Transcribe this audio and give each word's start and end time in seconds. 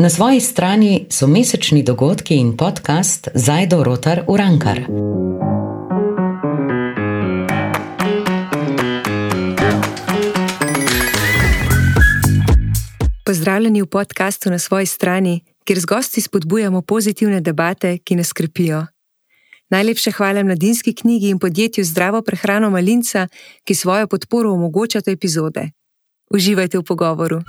Na 0.00 0.08
svoji 0.08 0.40
strani 0.40 1.06
so 1.10 1.26
mesečni 1.26 1.82
dogodki 1.82 2.36
in 2.36 2.56
podcast 2.56 3.28
Zajdo 3.34 3.84
Rotar 3.84 4.24
Urankar. 4.28 4.80
Pozdravljeni 13.24 13.82
v 13.82 13.86
podkastu 13.86 14.50
na 14.50 14.58
svoji 14.58 14.86
strani, 14.86 15.44
kjer 15.64 15.80
z 15.80 15.84
gosti 15.84 16.20
spodbujamo 16.20 16.82
pozitivne 16.82 17.40
debate, 17.40 17.98
ki 17.98 18.16
nas 18.16 18.26
skrbijo. 18.26 18.86
Najlepša 19.70 20.10
hvala 20.10 20.42
mladinski 20.42 20.94
knjigi 20.94 21.28
in 21.28 21.38
podjetju 21.38 21.84
Zdravo 21.84 22.22
prehrano 22.22 22.70
Malinca, 22.70 23.28
ki 23.64 23.74
svojo 23.74 24.06
podporo 24.06 24.52
omogočata 24.52 25.10
epizode. 25.10 25.70
Uživajte 26.30 26.78
v 26.78 26.82
pogovoru. 26.82 27.40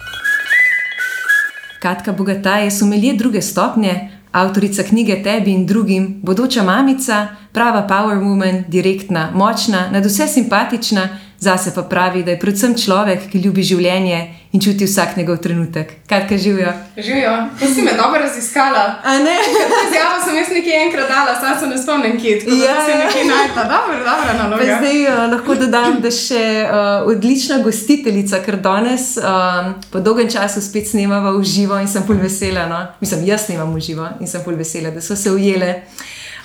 Katka 1.81 2.11
Bogata 2.11 2.55
je 2.55 2.71
somelje 2.71 3.13
druge 3.13 3.41
stopnje, 3.41 4.09
avtorica 4.31 4.83
knjige 4.83 5.23
Tebi 5.23 5.51
in 5.51 5.65
drugim, 5.65 6.19
bodoča 6.23 6.63
mamica, 6.63 7.27
prava 7.51 7.87
power 7.87 8.17
woman, 8.17 8.63
direktna, 8.67 9.31
močna, 9.33 9.89
nad 9.91 10.05
vse 10.05 10.27
simpatična, 10.27 11.07
zase 11.39 11.73
pa 11.75 11.81
pravi, 11.81 12.23
da 12.23 12.31
je 12.31 12.39
predvsem 12.39 12.75
človek, 12.77 13.25
ki 13.31 13.41
ljubi 13.41 13.63
življenje 13.63 14.19
in 14.51 14.61
čuti 14.61 14.85
vsak 14.85 15.17
njegov 15.17 15.37
trenutek. 15.37 15.91
Kaj 16.07 16.37
živijo? 16.37 16.73
Živijo, 16.97 17.47
to 17.59 17.65
si 17.65 17.81
me 17.81 17.91
dobro 17.93 18.19
raziskala. 18.21 18.95
Zjavo 19.91 20.25
sem 20.25 20.35
jaz 20.35 20.47
nekaj 20.51 20.85
enkrat 20.85 21.07
dala, 21.09 21.39
sam 21.39 21.59
se 21.59 21.67
ne 21.67 21.83
spomnim, 21.83 22.19
kje 22.21 22.31
ja. 22.31 22.85
se 22.85 22.95
nekaj 22.97 23.23
najta. 23.23 23.63
Dobro, 23.63 23.97
dobro, 23.97 24.33
na 24.37 24.49
noge. 24.49 24.63
Zdaj 24.63 25.07
uh, 25.07 25.31
lahko 25.31 25.55
dodam, 25.55 26.01
da 26.01 26.11
še 26.11 26.43
uh, 26.67 27.07
odlična 27.07 27.57
gostiteljica, 27.63 28.43
ker 28.45 28.59
danes 28.59 29.17
uh, 29.17 29.71
po 29.91 29.99
dolgem 29.99 30.29
času 30.29 30.61
spet 30.61 30.89
snemava 30.89 31.31
v 31.31 31.43
živo 31.43 31.79
in 31.79 31.87
sem 31.87 32.03
pol 32.07 32.19
vesela. 32.19 32.67
No? 32.67 32.85
Mislim, 32.99 33.25
jaz 33.25 33.47
snemam 33.47 33.71
v 33.75 33.79
živo 33.79 34.07
in 34.19 34.27
sem 34.27 34.43
pol 34.43 34.59
vesela, 34.59 34.91
da 34.91 35.01
so 35.01 35.15
se 35.15 35.31
ujele. 35.31 35.81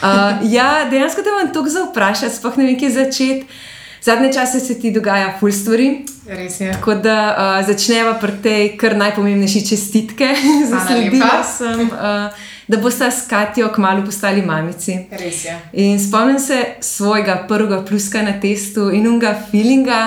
Uh, 0.02 0.44
ja, 0.52 0.84
dejansko 0.91 1.22
te 1.22 1.32
imam 1.34 1.52
toliko 1.52 1.70
za 1.70 1.88
vprašati, 1.91 2.36
sploh 2.36 2.58
ne 2.60 2.70
vem, 2.70 2.78
kje 2.78 2.91
začeti. 3.00 3.64
Zadnje 4.06 4.32
čase 4.32 4.60
se 4.60 4.78
ti 4.80 4.92
dogaja 4.94 5.32
ful 5.41 5.50
stvari. 5.52 6.04
Res 6.28 6.60
je. 6.60 6.72
Tako 6.72 6.94
da 6.94 7.16
uh, 7.30 7.66
začneva 7.66 8.16
pri 8.19 8.32
tej 8.42 8.69
kar 8.80 8.96
najpomembnejši 8.98 9.62
čestitke 9.69 10.34
za 10.70 10.80
sledilce. 10.86 11.64
Uh, 11.86 12.46
da 12.66 12.78
boste 12.82 13.10
s 13.10 13.28
Katijo 13.30 13.69
kmalo 13.74 14.05
postali 14.05 14.42
mamici. 14.42 14.98
Res 15.10 15.44
je. 15.44 15.54
In 15.72 16.00
spomnim 16.02 16.38
se 16.38 16.64
svojega 16.80 17.44
prvega 17.48 17.84
pluska 17.84 18.22
na 18.22 18.41
testu 18.41 18.91
in 18.91 19.06
unga 19.06 19.36
feelinga. 19.50 20.00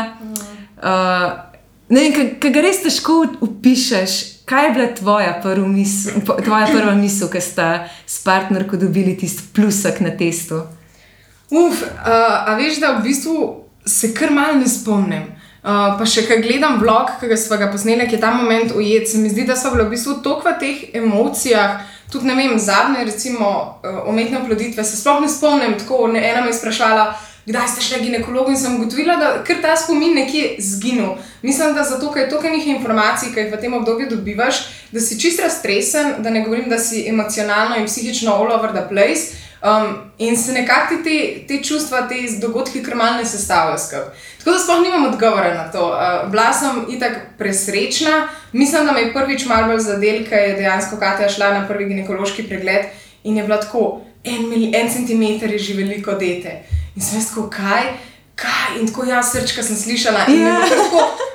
Uh, 0.84 1.32
ne 1.90 2.04
vem, 2.04 2.36
kaj 2.40 2.52
ga 2.52 2.66
res 2.68 2.84
težko 2.84 3.22
upišeš. 3.42 4.20
Kaj 4.50 4.66
je 4.66 4.74
bila 4.76 4.88
tvoja, 4.98 5.34
misl, 5.70 6.20
tvoja 6.26 6.68
prva 6.74 6.96
misel, 6.98 7.30
ki 7.30 7.42
ste 7.42 7.66
s 8.06 8.24
partnerko 8.26 8.80
dobili 8.82 9.14
tisti 9.18 9.54
plusek 9.54 10.02
na 10.02 10.10
testu? 10.18 10.64
Uf, 11.50 11.84
uh, 11.86 12.50
a 12.50 12.58
veš, 12.58 12.82
da 12.82 12.98
v 12.98 13.04
bistvu 13.08 13.36
se 13.86 14.12
kar 14.14 14.34
malo 14.34 14.58
ne 14.60 14.68
spomnim. 14.68 15.39
Uh, 15.60 15.98
pa 16.00 16.06
še 16.08 16.24
kaj 16.24 16.40
gledam 16.40 16.78
vlog, 16.80 17.18
ki 17.20 17.36
smo 17.36 17.58
ga 17.60 17.68
posneli, 17.68 18.06
ki 18.08 18.16
je 18.16 18.22
ta 18.22 18.32
moment 18.32 18.72
ujet. 18.80 19.10
Se 19.12 19.20
mi 19.20 19.28
zdi, 19.32 19.44
da 19.48 19.58
so 19.60 19.74
bile 19.74 19.90
v 19.90 19.96
bistvu 19.96 20.22
toliko 20.24 20.48
v 20.48 20.60
teh 20.62 20.84
emocijah. 20.96 21.82
Tudi 22.10 22.30
ne 22.30 22.36
vem, 22.38 22.56
zadnje, 22.56 23.04
recimo, 23.06 23.50
uh, 23.84 24.06
umetne 24.08 24.40
oploditve, 24.40 24.86
se 24.88 24.96
sploh 24.98 25.20
ne 25.20 25.28
spomnim. 25.28 25.76
Tako 25.82 26.08
ena 26.16 26.46
me 26.46 26.54
je 26.54 26.60
sprašvala, 26.62 27.10
kdaj 27.50 27.68
ste 27.74 27.82
šli 27.82 28.00
ginekologu 28.06 28.54
in 28.54 28.58
sem 28.58 28.80
ugotovila, 28.80 29.18
da 29.20 29.44
kar 29.44 29.60
ta 29.62 29.76
spomin 29.78 30.16
nekje 30.16 30.56
zginil. 30.64 31.18
Mislim, 31.42 31.76
da 31.76 31.84
zato, 31.84 32.12
ker 32.14 32.24
je 32.24 32.30
toliko 32.30 32.56
nekih 32.56 32.72
informacij, 32.78 33.34
ki 33.34 33.44
jih 33.44 33.52
v 33.52 33.60
tem 33.60 33.74
obdobju 33.74 34.10
dobivaš, 34.16 34.64
da 34.92 35.04
si 35.04 35.20
čisto 35.20 35.50
stresen, 35.50 36.22
da 36.24 36.30
ne 36.30 36.46
govorim, 36.48 36.70
da 36.70 36.80
si 36.80 37.04
emocionalno 37.10 37.76
in 37.78 37.86
psihično 37.92 38.32
all 38.32 38.56
over 38.56 38.72
the 38.72 38.88
place. 38.90 39.36
Um, 39.60 40.12
in 40.18 40.38
se 40.38 40.54
nekako 40.54 41.04
te, 41.04 41.44
te 41.48 41.64
čustva, 41.64 42.08
te 42.08 42.16
dogodki, 42.40 42.84
krmalne 42.84 43.26
sestavljajo 43.26 43.78
skupaj. 43.78 44.06
Tako 44.40 44.52
da 44.52 44.60
sploh 44.60 44.82
nimam 44.82 45.06
odgovora 45.06 45.54
na 45.54 45.72
to. 45.72 45.88
Uh, 45.88 46.32
bila 46.32 46.54
sem 46.54 46.86
itak 46.90 47.18
presrečna, 47.38 48.28
mislim, 48.52 48.86
da 48.86 48.92
me 48.92 49.02
je 49.02 49.14
prvič 49.14 49.46
malo 49.46 49.68
bolj 49.68 49.80
zadel, 49.80 50.24
ker 50.30 50.40
je 50.40 50.56
dejansko 50.56 50.98
Katja 50.98 51.30
šla 51.30 51.54
na 51.54 51.68
prvi 51.68 51.86
ginekološki 51.86 52.48
pregled 52.48 52.86
in 53.24 53.38
je 53.38 53.44
bilo 53.44 53.58
tako, 53.58 54.02
en, 54.24 54.72
en 54.76 54.90
centimeter 54.90 55.52
je 55.52 55.60
že 55.60 55.74
veliko 55.74 56.14
dete. 56.14 56.64
In 56.96 57.02
sem 57.02 57.20
jaz 57.20 57.30
tako, 57.30 57.50
kaj, 57.50 57.84
kaj, 58.36 58.80
in 58.80 58.88
tako 58.88 59.06
jaz 59.06 59.32
srčka 59.32 59.64
sem 59.64 59.76
slišala. 59.76 60.20
Yeah. 60.28 61.28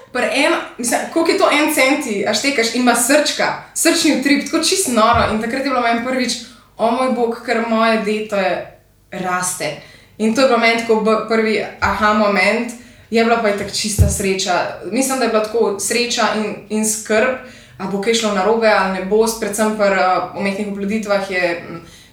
Kako 1.13 1.31
je 1.31 1.39
to 1.39 1.51
en 1.51 1.75
centi, 1.75 2.25
a 2.29 2.35
štekaš, 2.35 2.75
ima 2.75 2.95
srčka, 2.95 3.65
srčni 3.75 4.21
utrip, 4.21 4.45
tako 4.45 4.63
čist 4.65 4.89
noro. 4.89 5.27
In 5.33 5.41
takrat 5.43 5.65
je 5.65 5.71
bilo 5.71 5.81
meni 5.81 6.05
prvič 6.07 6.33
o 6.77 6.91
moj 6.91 7.13
bog, 7.13 7.41
ker 7.47 7.65
moje 7.69 7.99
dete 8.07 8.67
raste. 9.11 9.81
In 10.19 10.35
to 10.35 10.41
je 10.41 10.49
bil 10.49 10.59
moment, 10.59 10.87
ko 10.87 11.11
je 11.11 11.29
prvi 11.29 11.65
aha 11.81 12.13
moment, 12.15 12.73
je 13.15 13.25
bila 13.25 13.43
pa 13.43 13.49
je 13.49 13.59
tako 13.59 13.71
čista 13.71 14.09
sreča. 14.09 14.53
Mislim, 14.91 15.19
da 15.19 15.25
je 15.25 15.31
bila 15.31 15.45
tako 15.45 15.81
sreča 15.81 16.23
in, 16.37 16.55
in 16.69 16.91
skrb, 16.91 17.29
ali 17.79 17.93
bo 17.93 18.01
kaj 18.03 18.15
šlo 18.15 18.35
na 18.35 18.45
robe 18.45 18.69
ali 18.69 18.93
ne 18.93 19.05
bo, 19.05 19.27
predvsem 19.41 19.77
pri 19.77 19.85
uh, 19.85 20.41
umetnih 20.41 20.69
oploditvah 20.69 21.31
je. 21.31 21.63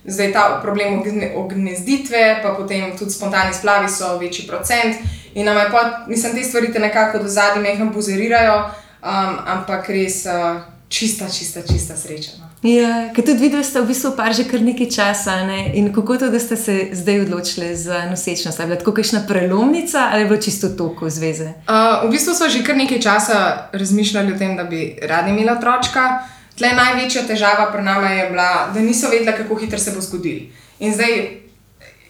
Zdaj 0.05 0.31
ta 0.33 0.59
problem 0.63 1.03
ognezditve, 1.35 2.39
pa 2.43 2.55
potem 2.57 2.97
tudi 2.97 3.11
spontani 3.11 3.53
splavi 3.53 3.89
so 3.89 4.17
večji 4.17 4.47
procent. 4.47 4.95
In 5.33 5.45
nam 5.45 5.57
je 5.57 5.67
pa, 5.71 6.05
mislim, 6.07 6.33
te 6.35 6.43
stvari 6.43 6.73
te 6.73 6.79
nekako 6.79 7.19
do 7.19 7.27
zadnjih 7.27 7.63
mehko 7.63 7.93
pozorirajo, 7.93 8.55
um, 8.57 9.37
ampak 9.45 9.89
res 9.89 10.25
uh, 10.25 10.61
čista, 10.89 11.29
čista, 11.29 11.61
čista 11.61 11.97
sreča. 11.97 12.31
No. 12.39 12.50
Ja, 12.61 13.09
ker 13.09 13.25
tudi 13.25 13.41
videl 13.41 13.63
ste 13.65 13.81
v 13.81 13.89
bistvu 13.89 14.13
par 14.13 14.37
že 14.37 14.45
kar 14.45 14.61
nekaj 14.61 14.85
časa. 14.93 15.41
Ne? 15.49 15.73
In 15.73 15.89
kako 15.89 16.17
to, 16.21 16.27
da 16.29 16.37
ste 16.39 16.53
se 16.55 16.93
zdaj 16.93 17.25
odločili 17.25 17.75
za 17.75 18.05
nosečnost? 18.05 18.59
Je 18.59 18.65
bila 18.69 18.77
to 18.77 18.93
kakšna 18.93 19.25
prelomnica 19.27 20.09
ali 20.13 20.21
je 20.21 20.27
bilo 20.29 20.41
čisto 20.41 20.69
toliko 20.69 21.09
zveze? 21.09 21.57
Uh, 21.65 22.05
v 22.05 22.11
bistvu 22.13 22.37
smo 22.37 22.49
že 22.49 22.61
kar 22.61 22.77
nekaj 22.77 23.01
časa 23.01 23.69
razmišljali 23.73 24.33
o 24.33 24.37
tem, 24.37 24.53
da 24.57 24.63
bi 24.63 24.93
radi 25.01 25.33
imeli 25.33 25.49
otroka. 25.49 26.21
Tle 26.53 26.69
največja 26.77 27.25
težava 27.25 27.71
pri 27.73 27.81
nami 27.81 28.17
je 28.17 28.29
bila, 28.29 28.69
da 28.73 28.79
niso 28.79 29.09
vedeli, 29.09 29.33
kako 29.37 29.55
hitro 29.55 29.79
se 29.79 29.91
bo 29.95 30.01
zgodil. 30.01 30.53
In 30.79 30.93
zdaj, 30.93 31.41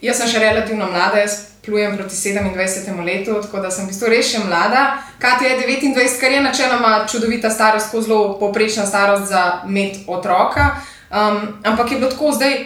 jaz 0.02 0.20
sem 0.20 0.28
še 0.28 0.40
relativno 0.44 0.90
mlada, 0.92 1.24
jaz 1.24 1.51
plujem 1.66 1.98
proti 1.98 2.16
27 2.16 3.06
letu, 3.06 3.42
tako 3.42 3.60
da 3.60 3.72
sem 3.72 3.86
v 3.86 3.94
bistvu 3.94 4.10
res 4.10 4.32
še 4.34 4.42
mlada. 4.46 4.98
Kati 5.22 5.46
je 5.46 5.58
29, 5.60 6.20
kar 6.20 6.32
je 6.32 6.42
načeloma 6.42 6.92
čudovita 7.12 7.50
starost, 7.50 7.94
zelo 7.94 8.38
poprečna 8.40 8.86
starost 8.86 9.30
za 9.30 9.62
med 9.66 10.02
otroka. 10.08 10.76
Um, 11.12 11.60
ampak 11.64 11.92
je 11.92 11.98
bilo 11.98 12.12
tako 12.12 12.32
zdaj. 12.32 12.64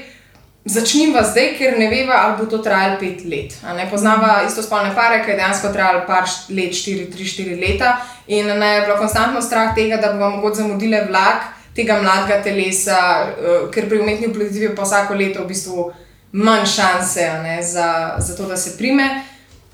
Začnimo 0.66 1.22
zdaj, 1.22 1.52
ker 1.60 1.76
ne 1.78 1.92
veva, 1.92 2.16
ali 2.26 2.40
bo 2.40 2.46
to 2.50 2.58
trajalo 2.58 2.96
pet 2.98 3.20
let. 3.30 3.54
Poznava 3.92 4.40
isto 4.48 4.64
spolne 4.66 4.96
pare, 4.96 5.20
ki 5.22 5.30
je 5.30 5.36
dejansko 5.38 5.70
trajalo 5.70 6.08
par 6.08 6.26
let, 6.50 6.74
štiri, 6.74 7.06
tri, 7.12 7.26
štiri 7.26 7.60
leta. 7.60 8.00
In 8.28 8.50
ne 8.50 8.72
je 8.74 8.80
bilo 8.88 8.96
konstantno 8.98 9.44
strah 9.46 9.76
tega, 9.76 10.00
da 10.02 10.16
bomo 10.16 10.40
mogoče 10.40 10.64
zamudili 10.64 11.04
vlak 11.06 11.52
tega 11.76 12.00
mladega 12.02 12.40
telesa, 12.42 12.98
uh, 13.28 13.70
ker 13.70 13.86
pri 13.92 14.00
umetni 14.02 14.32
oploditvi 14.32 14.72
pa 14.76 14.88
vsako 14.88 15.20
leto 15.20 15.44
v 15.44 15.52
bistvu 15.52 15.92
manj 16.36 16.66
šanse 16.66 17.30
ne, 17.44 17.64
za, 17.64 18.16
za 18.18 18.36
to, 18.36 18.46
da 18.46 18.58
se 18.58 18.78
prime. 18.78 19.24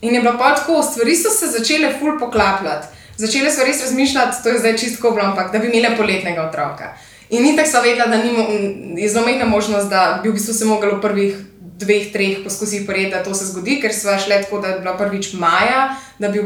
In 0.02 0.16
je 0.16 0.22
bilo 0.22 0.38
pa 0.38 0.56
tako, 0.56 0.84
stvari 0.84 1.16
so 1.16 1.30
se 1.30 1.48
začele 1.48 1.94
ful 2.00 2.20
poklapljati. 2.20 2.88
Začele 3.18 3.52
so 3.52 3.66
res 3.66 3.82
razmišljati, 3.82 4.44
to 4.44 4.50
je 4.50 4.60
zdaj 4.60 4.78
čisto 4.78 5.12
bilo, 5.12 5.26
ampak 5.26 5.52
da 5.52 5.60
bi 5.60 5.70
imeli 5.70 5.98
poletnega 5.98 6.42
otroka. 6.42 6.94
In 7.30 7.44
ni 7.44 7.56
tako 7.56 7.70
so 7.70 7.82
vedela, 7.82 8.06
da 8.06 8.18
ni, 8.18 9.02
je 9.02 9.10
zelo 9.10 9.26
majhna 9.26 9.46
možnost, 9.46 9.90
da 9.90 10.20
bi 10.24 10.30
v 10.30 10.34
bistvu 10.34 10.54
se 10.54 10.66
moglo 10.66 10.98
v 10.98 11.02
prvih 11.02 11.36
dveh, 11.82 12.12
treh 12.14 12.44
poskusih 12.44 12.84
prijeti, 12.88 13.16
da 13.16 13.24
to 13.24 13.34
se 13.34 13.46
zgodi, 13.46 13.80
ker 13.82 13.94
smo 13.94 14.18
šli 14.18 14.42
tako, 14.44 14.60
da 14.62 14.68
je 14.68 14.80
bila 14.80 14.98
prvič 14.98 15.34
maja, 15.34 15.96
da 16.20 16.28
bi 16.28 16.44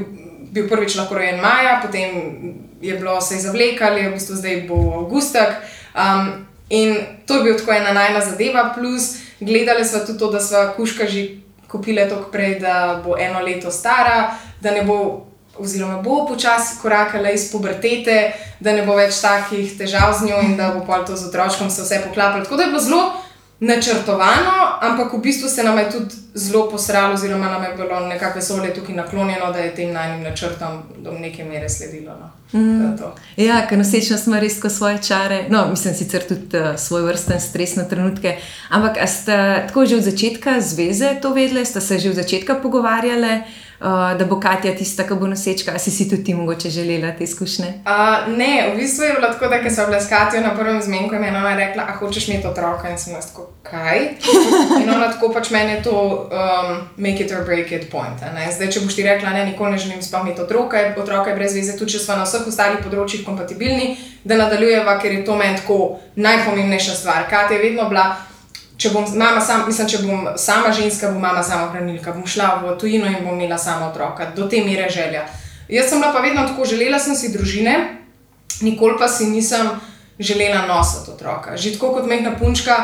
bil 0.52 0.70
prvič 0.70 0.96
lahko 0.96 1.16
rojen 1.16 1.42
maja, 1.42 1.80
potem 1.84 2.12
je 2.81 2.96
bilo 2.96 3.22
se 3.22 3.40
zavlekali, 3.40 4.08
v 4.08 4.14
bistvu 4.14 4.36
zdaj 4.36 4.62
bo 4.68 4.80
avgustak. 5.02 5.59
Um, 5.96 6.46
in 6.70 6.96
to 7.25 7.39
je 7.39 7.44
bil 7.44 7.57
tako 7.57 7.72
ena 7.72 7.94
najna 7.94 8.22
zadeva, 8.25 8.74
plus 8.78 9.25
Gledali 9.40 9.86
smo 9.86 10.00
tudi 10.00 10.20
to, 10.20 10.32
da 10.32 10.40
smo 10.40 10.58
kuška 10.76 11.08
že 11.08 11.28
kupili 11.68 12.10
tako 12.10 12.32
prej, 12.32 12.60
da 12.60 13.02
bo 13.06 13.18
eno 13.20 13.40
leto 13.40 13.72
stara, 13.72 14.36
da 14.62 14.72
ne 14.72 14.84
bo, 14.84 15.26
oziroma 15.58 16.02
bo 16.02 16.26
počasi 16.28 16.80
korakala 16.82 17.30
iz 17.30 17.52
pubertete, 17.52 18.32
da 18.60 18.72
ne 18.72 18.86
bo 18.86 18.96
več 18.96 19.20
takih 19.22 19.78
težav 19.78 20.14
z 20.20 20.30
njo 20.30 20.42
in 20.44 20.58
da 20.58 20.72
bo 20.72 20.86
pol 20.86 21.06
to 21.06 21.16
z 21.16 21.28
otroškom 21.28 21.70
se 21.70 21.82
vse 21.82 22.02
poklapljalo. 22.08 22.44
Tako 22.44 22.56
da 22.56 22.64
je 22.64 22.70
bilo 22.70 22.82
zelo 22.82 23.25
načrtovano, 23.65 24.77
ampak 24.81 25.13
v 25.13 25.21
bistvu 25.21 25.50
se 25.50 25.63
nam 25.63 25.77
je 25.77 25.91
tudi 25.91 26.15
zelo 26.33 26.69
posralo, 26.69 27.13
oziroma 27.13 27.45
nam 27.45 27.63
je 27.63 27.73
bilo 27.77 28.00
nekako 28.00 28.39
vesolje 28.39 28.73
tukaj 28.73 28.95
naklonjeno, 28.95 29.51
da 29.51 29.59
je 29.59 29.75
tem 29.75 29.94
najnim 29.94 30.23
načrtom 30.23 30.83
do 30.97 31.12
neke 31.12 31.44
mere 31.44 31.69
sledilo. 31.69 32.12
No. 32.19 32.59
Mm. 32.59 32.97
Ja, 33.38 33.65
ker 33.67 33.77
nosečnost 33.77 34.27
ima 34.27 34.39
res 34.39 34.59
svoje 34.77 35.01
čare, 35.03 35.45
no, 35.50 35.65
mislim, 35.69 35.94
sicer 35.94 36.27
tudi 36.27 36.57
uh, 36.57 36.75
svoj 36.77 37.01
vrsten 37.01 37.41
stres 37.41 37.75
na 37.75 37.83
trenutke. 37.83 38.38
Ampak 38.69 38.97
ste 39.09 39.65
tako 39.67 39.85
že 39.85 39.95
od 39.95 40.03
začetka 40.03 40.62
zveze 40.62 41.15
to 41.21 41.33
vedeli, 41.33 41.65
ste 41.65 41.81
se 41.81 42.00
že 42.00 42.09
od 42.09 42.15
začetka 42.15 42.56
pogovarjali? 42.56 43.41
Uh, 43.80 43.86
da 44.19 44.25
bo 44.25 44.39
Katja 44.39 44.75
tista, 44.75 45.04
ki 45.04 45.13
bo 45.13 45.27
nosečka. 45.27 45.72
A 45.72 45.80
si 45.80 45.92
si 45.92 46.10
tudi 46.10 46.24
ti 46.24 46.33
mogoče 46.33 46.69
želela 46.69 47.12
te 47.18 47.24
izkušnje? 47.24 47.66
Uh, 47.86 48.38
ne, 48.38 48.69
v 48.74 48.77
bistvu 48.77 49.04
je 49.04 49.13
bilo 49.13 49.27
tako, 49.27 49.48
da 49.48 49.69
smo 49.69 49.86
bili 49.86 50.01
s 50.01 50.10
Katijo 50.10 50.42
na 50.42 50.56
prvem 50.56 50.81
zmenku 50.81 51.16
in 51.16 51.24
je 51.24 51.30
ona 51.30 51.56
rekla, 51.56 51.83
a 51.83 51.95
hočeš 51.95 52.27
imeti 52.27 52.48
otroka 52.48 52.89
in 52.89 52.98
sem 52.98 53.13
jaz 53.13 53.27
tako, 53.27 53.50
kaj? 53.63 54.00
In 54.83 54.89
ona 54.89 55.12
tako 55.12 55.30
pač 55.33 55.50
meni 55.50 55.72
je 55.72 55.83
to 55.83 55.95
um, 56.31 56.77
make 56.98 57.19
it 57.19 57.31
or 57.31 57.45
break 57.45 57.72
it 57.72 57.89
point. 57.92 58.19
Zdaj, 58.51 58.72
če 58.72 58.80
boš 58.80 58.95
ti 58.95 59.04
rekla, 59.04 59.30
ne, 59.30 59.45
nikoli 59.45 59.72
ne 59.72 59.77
želim 59.77 60.01
sploh 60.01 60.22
imeti 60.22 60.42
otroka, 60.42 60.77
je- 60.77 60.95
otroka 60.98 61.30
je 61.30 61.36
brez 61.36 61.56
veze, 61.56 61.77
tudi 61.77 61.92
če 61.92 62.00
smo 62.00 62.16
na 62.16 62.24
vseh 62.24 62.48
ostalih 62.48 62.80
področjih 62.83 63.25
kompatibilni, 63.25 63.98
da 64.24 64.36
nadaljujeva, 64.36 65.00
ker 65.00 65.12
je 65.12 65.25
to 65.25 65.36
meni 65.36 65.57
tako 65.57 66.00
najpomembnejša 66.16 66.95
stvar. 66.95 67.30
Katja 67.30 67.57
je 67.57 67.63
vedno 67.63 67.89
bila. 67.89 68.16
Če 68.86 68.92
bom, 68.94 69.06
mama 69.18 69.42
sam, 69.42 69.64
mislim, 69.66 69.88
če 69.90 70.00
bom 70.04 70.28
sama 70.38 70.70
ženska, 70.70 71.10
bo 71.10 71.18
mama 71.18 71.42
sama 71.42 71.72
hranilka, 71.72 72.12
bom 72.14 72.28
šla 72.30 72.52
v 72.62 72.74
tujino 72.78 73.08
in 73.10 73.24
bom 73.26 73.34
imela 73.34 73.58
sama 73.58 73.88
otroka, 73.90 74.28
do 74.36 74.46
te 74.46 74.60
mere 74.62 74.86
želja. 74.94 75.24
Jaz 75.74 75.88
sem 75.90 76.04
bila 76.04 76.12
pa 76.14 76.20
vedno 76.22 76.44
tako, 76.46 76.68
želela 76.70 77.00
sem 77.02 77.16
si 77.18 77.32
družine, 77.34 77.74
nikoli 78.62 79.00
pa 79.00 79.08
si 79.10 79.26
nisem 79.32 79.72
želela 80.20 80.68
nositi 80.70 81.16
otroka. 81.16 81.58
Že 81.58 81.72
tako 81.80 81.96
kot 81.96 82.06
mehna 82.06 82.36
punčka, 82.38 82.76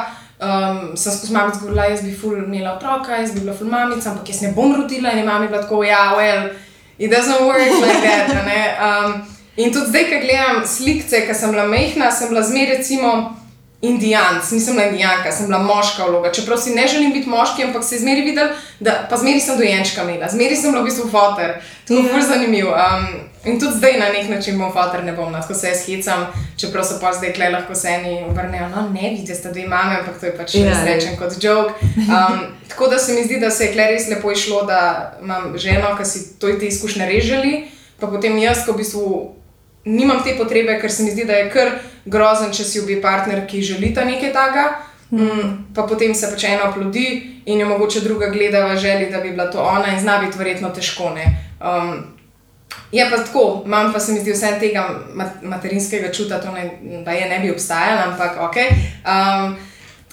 um, 0.42 0.80
sem 0.98 1.14
skozi 1.14 1.36
mamo 1.36 1.54
govorila, 1.60 1.86
jaz 1.92 2.02
bi 2.02 2.16
ful 2.18 2.40
imela 2.40 2.74
otroka, 2.80 3.20
jaz 3.22 3.36
bi 3.36 3.44
bila 3.44 3.54
ful 3.54 3.70
mamica, 3.70 4.10
ampak 4.10 4.32
jaz 4.34 4.42
ne 4.42 4.56
bom 4.56 4.74
rodila 4.74 5.12
in 5.14 5.22
je 5.22 5.28
mami 5.28 5.52
bila 5.52 5.62
tako, 5.62 5.84
ja, 5.86 6.16
well, 6.18 6.50
it 6.98 7.14
doesn't 7.14 7.46
work 7.46 7.78
like 7.78 8.02
that. 8.02 8.34
Um, 8.82 9.22
in 9.54 9.70
tudi 9.70 9.94
zdaj, 9.94 10.10
ko 10.10 10.24
gledam 10.26 10.66
slike, 10.66 11.22
ko 11.30 11.38
sem 11.38 11.54
bila 11.54 11.68
mehna, 11.70 12.10
sem 12.10 12.34
bila 12.34 12.42
zmeraj 12.42 12.80
recimo. 12.80 13.38
Indijanc, 13.82 14.52
nisem 14.52 14.76
bila 14.76 14.86
indijanka, 14.86 15.32
sem 15.32 15.46
bila 15.46 15.60
moška 15.60 16.06
vloga. 16.06 16.32
Čeprav 16.32 16.58
si 16.58 16.76
ne 16.76 16.88
želim 16.88 17.14
biti 17.14 17.30
moški, 17.30 17.64
ampak 17.64 17.84
se 17.84 17.96
je 17.96 18.00
zmeri 18.00 18.22
videl, 18.22 18.48
da 18.80 19.08
pa 19.10 19.18
zmeri 19.18 19.40
sem 19.40 19.58
dojenčka 19.58 20.04
imela, 20.04 20.30
zmeri 20.30 20.56
sem 20.56 20.72
bila 20.72 20.84
v 20.84 20.86
bistvu 20.86 21.10
fotor. 21.10 21.54
To 21.88 21.94
je 21.94 22.04
zelo 22.04 22.22
zanimivo. 22.22 22.72
Um, 22.72 23.08
in 23.46 23.60
tudi 23.60 23.74
zdaj 23.78 23.98
na 24.00 24.10
nek 24.14 24.30
način 24.30 24.58
bom 24.58 24.74
fotor, 24.74 25.04
ne 25.04 25.14
bom, 25.14 25.32
no, 25.32 25.42
tako 25.42 25.54
se 25.54 25.68
jaz 25.68 25.82
hecam, 25.88 26.28
čeprav 26.58 26.86
so 26.86 27.00
pa 27.02 27.14
zdaj 27.14 27.34
kle 27.34 27.50
lahko 27.50 27.76
se 27.76 27.88
eni 27.88 28.24
obrnejo, 28.30 28.70
no 28.70 28.90
ne 28.90 29.10
vidite, 29.10 29.36
sta 29.36 29.52
dve 29.52 29.68
mame, 29.68 30.00
ampak 30.00 30.20
to 30.20 30.26
je 30.26 30.38
pač 30.38 30.56
Ja, 30.56 30.62
yeah, 30.62 31.06
ja. 31.06 31.18
kot 31.18 31.44
joke. 31.44 31.74
Um, 31.98 32.40
tako 32.70 32.88
da 32.88 33.00
se 33.00 33.14
mi 33.14 33.24
zdi, 33.24 33.40
da 33.40 33.50
se 33.50 33.66
je 33.66 33.74
kle 33.74 33.88
res 33.92 34.10
lepo 34.10 34.32
išlo, 34.32 34.62
da 34.64 35.14
imam 35.22 35.58
ženo, 35.58 35.98
ki 35.98 36.06
si 36.06 36.40
to 36.40 36.54
te 36.60 36.68
izkušnje 36.68 37.06
reželi, 37.06 37.64
pa 38.00 38.08
potem 38.08 38.38
jaz, 38.38 38.66
ko 38.66 38.78
v 38.78 38.86
bistvu 38.86 39.36
nimam 39.86 40.22
te 40.24 40.38
potrebe, 40.38 40.78
ker 40.82 40.92
se 40.92 41.04
mi 41.04 41.12
zdi, 41.12 41.26
da 41.26 41.34
je 41.34 41.50
kar 41.50 41.80
grozen, 42.06 42.54
če 42.54 42.64
si 42.64 42.80
obi 42.80 43.02
partner, 43.02 43.46
ki 43.48 43.62
želita 43.62 44.06
nekaj 44.06 44.34
takega. 44.34 44.70
Mm, 45.12 45.74
pa 45.76 45.84
potem 45.84 46.16
se 46.16 46.30
pač 46.32 46.44
ena 46.48 46.70
oplodi 46.70 47.06
in 47.46 47.60
jo 47.60 47.68
mogoče 47.68 48.00
druga 48.00 48.30
gleda 48.32 48.66
v 48.66 48.78
želji, 48.78 49.10
da 49.12 49.20
bi 49.20 49.32
bila 49.32 49.50
to 49.52 49.60
ona, 49.60 49.92
in 49.92 50.00
zna 50.00 50.18
biti 50.18 50.38
verjetno 50.38 50.70
težko. 50.70 51.10
ne. 51.16 51.26
Um, 51.60 52.06
je 52.92 53.10
pa 53.10 53.18
tako, 53.18 53.64
imam 53.66 53.94
pa 53.94 54.00
se 54.00 54.14
mi 54.14 54.20
zdi 54.20 54.32
vse 54.32 54.54
tega 54.60 54.90
mat- 55.16 55.44
materinskega 55.44 56.12
čuta, 56.12 56.42
to 56.42 56.52
ne, 56.52 56.72
da 57.06 57.12
je 57.12 57.30
ne 57.30 57.40
bi 57.40 57.52
obstajalo, 57.52 58.12
ampak 58.12 58.38
ok. 58.40 58.56
Um, 59.04 59.58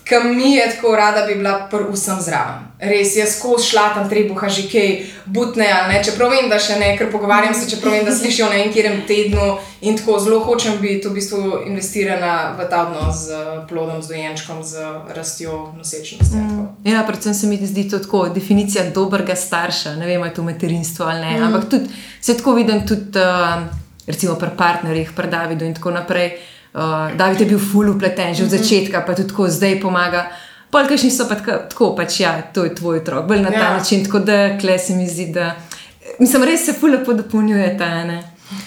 Kam 0.08 0.36
mi 0.36 0.54
je 0.54 0.70
tako 0.70 0.96
rada, 0.96 1.26
bi 1.26 1.34
bila 1.34 1.68
pri 1.70 1.84
vsem 1.92 2.20
zraven. 2.20 2.64
Res, 2.80 3.16
jaz 3.16 3.34
skozi 3.36 3.66
šla 3.68 3.88
tam 3.94 4.08
trebuha 4.08 4.48
že 4.48 4.64
kaj, 4.70 4.92
butne 5.26 5.66
ali 5.72 5.92
ne, 5.92 5.98
čeprav 6.04 6.30
vem, 6.30 6.48
da 6.48 6.56
še 6.62 6.78
ne, 6.80 6.94
ker 6.96 7.10
pogovarjam 7.12 7.52
se, 7.54 7.68
čeprav 7.68 7.92
vem, 7.92 8.06
da 8.06 8.14
slišijo 8.14 8.48
na 8.48 8.62
enem 8.62 9.02
tednu 9.08 9.58
in 9.80 9.98
tako 9.98 10.16
zelo 10.22 10.38
hočem 10.46 10.78
biti 10.80 11.08
v 11.08 11.12
bistvu 11.18 11.40
investirana 11.66 12.54
v 12.56 12.68
ta 12.70 12.86
odnos 12.86 13.26
z 13.26 13.42
plodom, 13.68 14.00
z 14.02 14.14
dojenčkom, 14.14 14.62
z 14.64 14.86
rastjo 15.16 15.74
nosečnosti. 15.76 16.36
Mm. 16.36 16.68
Ja, 16.88 17.02
predvsem 17.06 17.34
se 17.34 17.46
mi 17.46 17.58
zdi 17.60 17.88
to 17.90 17.98
tako 17.98 18.28
definicija 18.28 18.86
dobrega 18.94 19.36
starša. 19.36 19.96
Ne 20.00 20.06
vem, 20.06 20.24
je 20.24 20.34
to 20.34 20.42
materinstvo 20.42 21.06
ali 21.06 21.20
ne. 21.20 21.36
Mm. 21.36 21.50
Ampak 21.50 21.68
tudi, 21.68 21.90
se 22.20 22.36
tako 22.36 22.54
vidim 22.54 22.86
tudi 22.86 23.18
uh, 23.18 23.66
recimo 24.06 24.34
pri 24.40 24.56
partnerjih, 24.56 25.12
pri 25.12 25.28
Davidu 25.28 25.68
in 25.68 25.74
tako 25.74 25.90
naprej. 25.90 26.38
Uh, 26.74 26.80
David 27.16 27.40
je 27.40 27.46
bil 27.46 27.58
ful 27.58 27.88
upleten 27.90 28.34
že 28.34 28.44
od 28.44 28.50
začetka, 28.50 29.00
pa 29.00 29.14
tudi 29.14 29.28
tako 29.28 29.48
zdaj 29.48 29.80
pomaga. 29.80 30.26
Polkašni 30.70 31.10
so 31.10 31.24
pa 31.28 31.34
tako, 31.34 31.52
tako 31.70 31.96
pač 31.96 32.20
ja, 32.20 32.42
to 32.54 32.64
je 32.64 32.74
tvoj 32.74 32.98
otrok, 32.98 33.26
bolj 33.26 33.40
na 33.40 33.50
ta 33.50 33.56
Ja. 33.58 33.76
način, 33.78 34.04
tako 34.04 34.18
da 34.18 34.58
kle 34.58 34.78
se 34.78 34.92
mi 34.92 35.08
zdi, 35.08 35.26
da. 35.26 35.54
Mislim, 36.18 36.44
res 36.44 36.64
se 36.66 36.72
ful 36.72 36.90
lepo 36.90 37.12
dopolnjujete. 37.12 37.84
a 37.84 38.04
ne. 38.04 38.18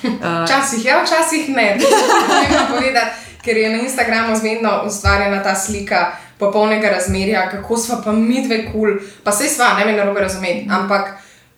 Uh, 0.04 0.46
Včasih 0.46 0.86
ja, 0.86 1.04
včasih 1.04 1.50
ne. 1.50 1.78
Pomembno 2.28 2.76
povedati, 2.76 3.12
ker 3.42 3.58
je 3.58 3.70
na 3.70 3.84
Instagramu 3.84 4.36
zmerno 4.36 4.84
ustvarjena 4.88 5.44
ta 5.44 5.56
slika 5.56 6.12
popolnega 6.38 6.90
razmerja, 6.90 7.50
kako 7.50 7.78
smo 7.78 8.02
pa 8.06 8.12
mi 8.12 8.48
dve 8.48 8.66
kul, 8.66 8.72
cool. 8.72 8.94
pa 9.24 9.32
se 9.32 9.48
sva, 9.48 9.74
ne 9.80 9.86
me 9.86 9.94
narobe 9.94 10.20
razumeti, 10.20 10.68
ampak 10.72 11.14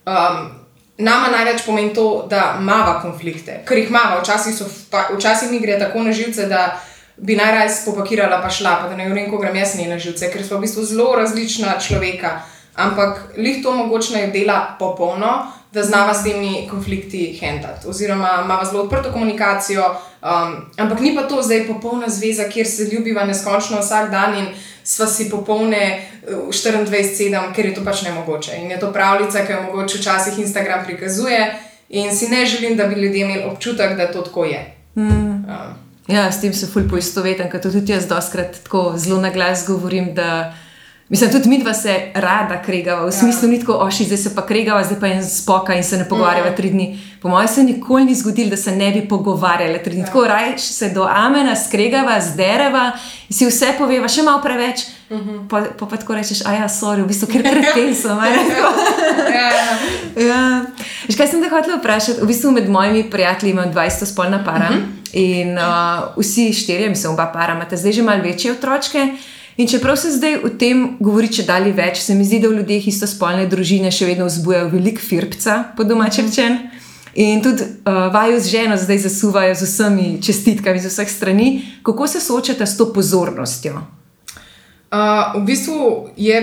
um, 0.05 0.62
nama 0.97 1.27
največ 1.27 1.65
pomeni 1.65 1.93
to, 1.93 2.25
da 2.29 2.57
mava 2.59 2.99
konflikte, 3.01 3.61
ker 3.67 3.77
jih 3.77 3.91
mava, 3.91 4.21
včasih, 4.21 4.55
so, 4.55 4.67
včasih 5.17 5.51
mi 5.51 5.59
gre 5.59 5.79
tako 5.79 6.03
na 6.03 6.11
živce, 6.13 6.45
da 6.49 6.79
bi 7.17 7.35
najraje 7.35 7.69
spopakirala 7.75 8.41
pa 8.41 8.49
šla, 8.49 8.77
pa 8.81 8.89
da 8.89 8.97
ne 8.97 9.09
vem, 9.09 9.29
ko 9.31 9.37
grem 9.41 9.55
jaz 9.55 9.75
ni 9.77 9.87
na 9.87 9.97
živce, 9.99 10.29
ker 10.33 10.45
smo 10.45 10.57
v 10.57 10.67
bistvu 10.67 10.85
zelo 10.85 11.15
različna 11.17 11.77
človeka. 11.79 12.41
Ampak 12.75 13.37
lih 13.37 13.61
to 13.63 13.71
mogoče 13.71 14.27
dela 14.33 14.75
popolno, 14.79 15.33
da 15.73 15.83
znava 15.83 16.13
s 16.13 16.23
temi 16.23 16.67
konflikti 16.69 17.39
handlati. 17.41 17.87
Oziroma, 17.87 18.41
ima 18.45 18.65
zelo 18.65 18.83
odprto 18.83 19.11
komunikacijo, 19.11 19.83
um, 20.21 20.55
ampak 20.77 20.99
ni 20.99 21.15
pa 21.15 21.21
to 21.21 21.41
zdaj 21.41 21.67
popolna 21.67 22.09
zveza, 22.09 22.43
kjer 22.49 22.67
se 22.67 22.83
ljubiva 22.83 23.25
neskončno 23.25 23.79
vsak 23.79 24.11
dan 24.11 24.37
in 24.37 24.45
sva 24.83 25.07
si 25.07 25.29
popolne 25.29 26.09
uh, 26.27 26.47
24-7, 26.47 27.53
ker 27.55 27.65
je 27.65 27.73
to 27.73 27.83
pač 27.85 28.01
nemogoče. 28.01 28.55
In 28.61 28.71
je 28.71 28.79
to 28.79 28.93
pravljica, 28.93 29.45
ki 29.45 29.51
jo 29.51 29.61
mogoče 29.61 29.97
včasih 29.97 30.39
Instagram 30.39 30.85
prikazuje, 30.85 31.53
in 31.89 32.15
si 32.15 32.29
ne 32.29 32.45
želim, 32.45 32.77
da 32.77 32.87
bi 32.87 33.01
ljudje 33.01 33.21
imeli 33.21 33.43
občutek, 33.43 33.97
da 33.97 34.11
to 34.11 34.21
tako 34.21 34.45
je. 34.45 34.75
Mm. 34.95 35.09
Um, 35.09 35.83
Ja, 36.07 36.31
s 36.31 36.41
tem 36.41 36.53
se 36.53 36.67
ful 36.67 36.83
poistovetim, 36.89 37.47
ker 37.47 37.61
to 37.63 37.71
tudi 37.71 37.93
jaz 37.93 38.07
doskrat 38.07 38.57
tako 38.65 38.93
zelo 38.99 39.21
na 39.21 39.29
glas 39.31 39.63
govorim. 39.67 40.11
Da, 40.13 40.53
mislim, 41.09 41.31
tudi 41.31 41.49
mi 41.49 41.59
dva 41.59 41.73
se 41.73 42.11
rada 42.13 42.61
kregava, 42.61 43.05
v 43.05 43.11
smislu 43.11 43.49
ni 43.49 43.59
tako, 43.59 43.73
oši, 43.73 44.03
zdaj 44.03 44.17
se 44.17 44.35
pa 44.35 44.45
kregava, 44.45 44.83
zdaj 44.83 44.99
pa 44.99 45.07
je 45.07 45.23
spoka 45.23 45.73
in 45.73 45.83
se 45.83 45.97
ne 45.97 46.09
pogovarjava 46.09 46.51
tri 46.55 46.69
dni. 46.69 46.99
Po 47.21 47.29
mojem 47.29 47.47
se 47.47 47.63
nikoli 47.63 48.05
ni 48.05 48.15
zgodilo, 48.15 48.49
da 48.49 48.57
se 48.57 48.71
ne 48.75 48.91
bi 48.91 49.07
pogovarjali 49.07 49.83
tri 49.83 49.95
dni. 49.95 50.05
Tako 50.05 50.27
raj 50.27 50.57
se 50.57 50.89
do 50.89 51.03
amena 51.03 51.55
skregava, 51.55 52.21
zdereva 52.21 52.91
in 53.29 53.35
si 53.35 53.45
vse 53.45 53.75
poveva, 53.77 54.07
še 54.07 54.23
malo 54.23 54.41
preveč. 54.41 54.87
Pa, 55.49 55.61
pa, 55.79 55.85
pa 55.85 55.97
tako 55.97 56.15
rečeš, 56.17 56.41
a 56.45 56.55
ja, 56.57 56.67
sorry, 56.69 57.03
v 57.03 57.11
bistvu, 57.11 57.27
ker 57.29 57.43
kreten 57.45 57.93
sem. 57.95 58.17
a 58.17 58.29
ne, 58.29 58.39
tako. 58.49 58.71
ja, 59.37 59.49
ja. 59.53 59.67
Ja. 60.17 60.41
Veš, 61.05 61.17
kaj 61.19 61.29
sem 61.29 61.43
te 61.43 61.51
hotel 61.51 61.77
vprašati? 61.77 62.23
V 62.23 62.29
bistvu 62.31 62.51
med 62.55 62.69
mojimi 62.69 63.03
prijatelji 63.09 63.53
imam 63.53 63.69
20 63.73 64.09
spolna 64.09 64.41
para 64.43 64.69
uh 64.71 64.75
-huh. 64.75 64.81
in 65.13 65.57
uh, 65.57 66.17
vsi 66.17 66.53
štirje, 66.53 66.89
mislim, 66.89 67.13
oba 67.13 67.29
para 67.33 67.53
imata 67.53 67.77
zdaj 67.77 67.91
že 67.91 68.01
malo 68.01 68.23
večje 68.23 68.51
otročke. 68.51 69.07
In 69.57 69.67
čeprav 69.67 69.97
se 69.97 70.11
zdaj 70.11 70.39
o 70.43 70.49
tem 70.49 70.97
govori, 70.99 71.29
če 71.29 71.45
dalje 71.45 71.73
več, 71.77 72.01
se 72.01 72.15
mi 72.17 72.25
zdi, 72.25 72.39
da 72.41 72.49
v 72.49 72.61
ljudeh 72.61 72.87
istospolne 72.89 73.45
družine 73.49 73.91
še 73.93 74.07
vedno 74.09 74.25
vzbujajo 74.25 74.71
velik 74.71 75.01
firpca, 75.01 75.59
po 75.77 75.85
domače 75.85 76.25
rečen. 76.25 76.57
In 77.13 77.43
tudi 77.45 77.61
uh, 77.61 78.07
vaju 78.13 78.39
z 78.41 78.49
ženo 78.49 78.77
zdaj 78.81 79.03
zasuvajo 79.03 79.53
z 79.55 79.67
vsemi 79.69 80.07
čestitkami 80.17 80.81
z 80.81 80.89
vseh 80.89 81.09
strani. 81.09 81.49
Kako 81.85 82.07
se 82.07 82.21
soočate 82.21 82.65
s 82.65 82.77
to 82.77 82.89
pozornostjo? 82.93 83.77
Uh, 83.77 85.37
v 85.37 85.43
bistvu 85.45 86.09
je 86.17 86.39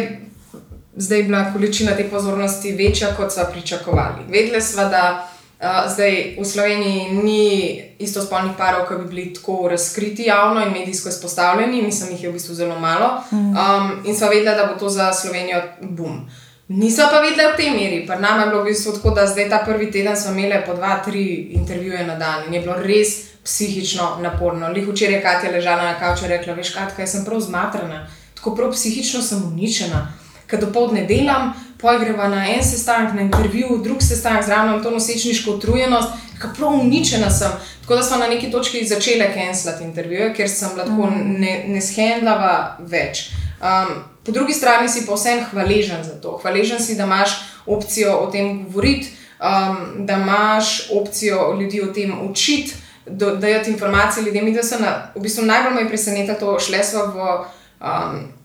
zdaj 0.94 1.22
bila 1.26 1.42
količina 1.52 1.96
te 1.98 2.06
pozornosti 2.10 2.76
večja, 2.78 3.10
kot 3.16 3.34
smo 3.34 3.50
pričakovali. 3.50 4.30
Vedeli 4.30 4.62
smo, 4.62 4.86
da 4.86 5.26
uh, 5.60 5.92
zdaj 5.92 6.36
v 6.40 6.44
Sloveniji 6.44 7.12
ni 7.22 7.82
istospolnih 7.98 8.52
parov, 8.58 8.88
ki 8.88 8.94
bi 9.02 9.08
bili 9.08 9.34
tako 9.34 9.68
razkriti 9.68 10.26
javno 10.26 10.64
in 10.66 10.72
medijsko 10.72 11.08
izpostavljeni, 11.08 11.82
mislim, 11.82 12.10
jih 12.10 12.22
je 12.22 12.30
v 12.30 12.32
bistvu 12.32 12.54
zelo 12.54 12.78
malo. 12.80 13.22
Um, 13.32 13.90
in 14.04 14.16
smo 14.16 14.28
vedeli, 14.28 14.56
da 14.56 14.66
bo 14.72 14.78
to 14.78 14.88
za 14.88 15.12
Slovenijo 15.12 15.62
bum. 15.80 16.28
Nismo 16.68 17.04
pa 17.10 17.18
videli 17.20 17.52
v 17.52 17.56
tej 17.56 17.70
meri, 17.70 18.06
pa 18.06 18.14
nam 18.14 18.40
je 18.40 18.46
bilo 18.46 18.62
v 18.62 18.70
bistvu 18.70 18.92
tako, 18.92 19.10
da 19.10 19.26
zdaj 19.26 19.48
ta 19.50 19.58
prvi 19.66 19.90
teden 19.90 20.16
smo 20.16 20.30
imeli 20.30 20.62
po 20.66 20.74
dva, 20.74 21.02
tri 21.04 21.50
intervjuje 21.58 22.06
na 22.06 22.14
dan 22.14 22.46
in 22.46 22.54
je 22.54 22.60
bilo 22.60 22.76
res 22.78 23.08
psihično 23.44 24.18
naporno. 24.22 24.68
Lih 24.68 24.88
včeraj 24.88 25.16
je 25.16 25.22
Katja 25.22 25.50
ležala 25.50 25.82
na 25.82 25.98
kavču 25.98 26.24
in 26.24 26.30
rekla: 26.30 26.54
Veš, 26.54 26.74
kaj 26.96 27.06
sem 27.06 27.24
prav 27.24 27.40
zmatrana, 27.40 28.06
tako 28.34 28.54
prav 28.54 28.70
psihično 28.72 29.22
sem 29.22 29.42
uničena. 29.52 30.12
Ker 30.46 30.60
dopoledne 30.60 31.06
delam, 31.06 31.52
pojgreva 31.80 32.28
na 32.28 32.46
en 32.48 32.64
sestanek, 32.64 33.14
na 33.14 33.20
intervju, 33.20 33.80
drug 33.84 34.02
sestanek, 34.02 34.44
zraven 34.44 34.82
to 34.82 34.90
nosečniško 34.90 35.50
utrujenost, 35.50 36.08
prav 36.56 36.74
uničena 36.80 37.30
sem. 37.30 37.50
Tako 37.80 37.96
da 37.96 38.02
smo 38.02 38.16
na 38.16 38.26
neki 38.26 38.50
točki 38.50 38.86
začeli 38.86 39.24
cancelati 39.34 39.84
intervjuje, 39.84 40.34
ker 40.34 40.48
sem 40.48 40.68
bila 40.74 40.84
tako 40.84 41.10
ne, 41.16 41.64
ne 41.68 41.80
shendlava 41.80 42.76
več. 42.78 43.30
Um, 43.60 44.02
po 44.24 44.32
drugi 44.32 44.52
strani 44.52 44.88
si 44.88 45.06
pa 45.06 45.14
vsem 45.14 45.44
hvaležen 45.50 46.04
za 46.04 46.20
to. 46.20 46.38
Hvaležen 46.42 46.80
si, 46.80 46.96
da 46.96 47.04
imaš 47.04 47.30
opcijo 47.66 48.16
o 48.16 48.30
tem 48.30 48.64
govoriti, 48.64 49.10
um, 49.40 50.06
da 50.06 50.16
imaš 50.22 50.90
opcijo 50.90 51.56
ljudi 51.60 51.82
o 51.82 51.92
tem 51.92 52.14
učiti, 52.30 52.74
da 53.06 53.34
dajati 53.34 53.70
informacije 53.70 54.24
ljudem. 54.24 54.48
In 54.48 54.54
da 54.54 54.78
na, 54.78 54.92
v 55.14 55.20
bistvu 55.20 55.44
najbolj 55.44 55.74
me 55.74 55.80
je 55.80 55.88
presenetilo 55.88 56.38
to, 56.40 56.58
šle 56.60 56.84
smo 56.84 57.06
v. 57.06 57.32
Um, 57.80 58.39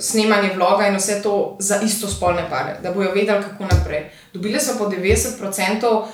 snemanje 0.00 0.54
vloga 0.54 0.86
in 0.86 0.96
vse 0.96 1.22
to 1.22 1.56
za 1.58 1.80
isto 1.84 2.08
spolne 2.08 2.44
pare, 2.50 2.76
da 2.82 2.92
bojo 2.92 3.12
vedeli, 3.14 3.42
kako 3.42 3.64
naprej. 3.64 4.10
Dobile 4.32 4.60
so 4.60 4.78
po 4.78 4.84
90% 4.84 6.04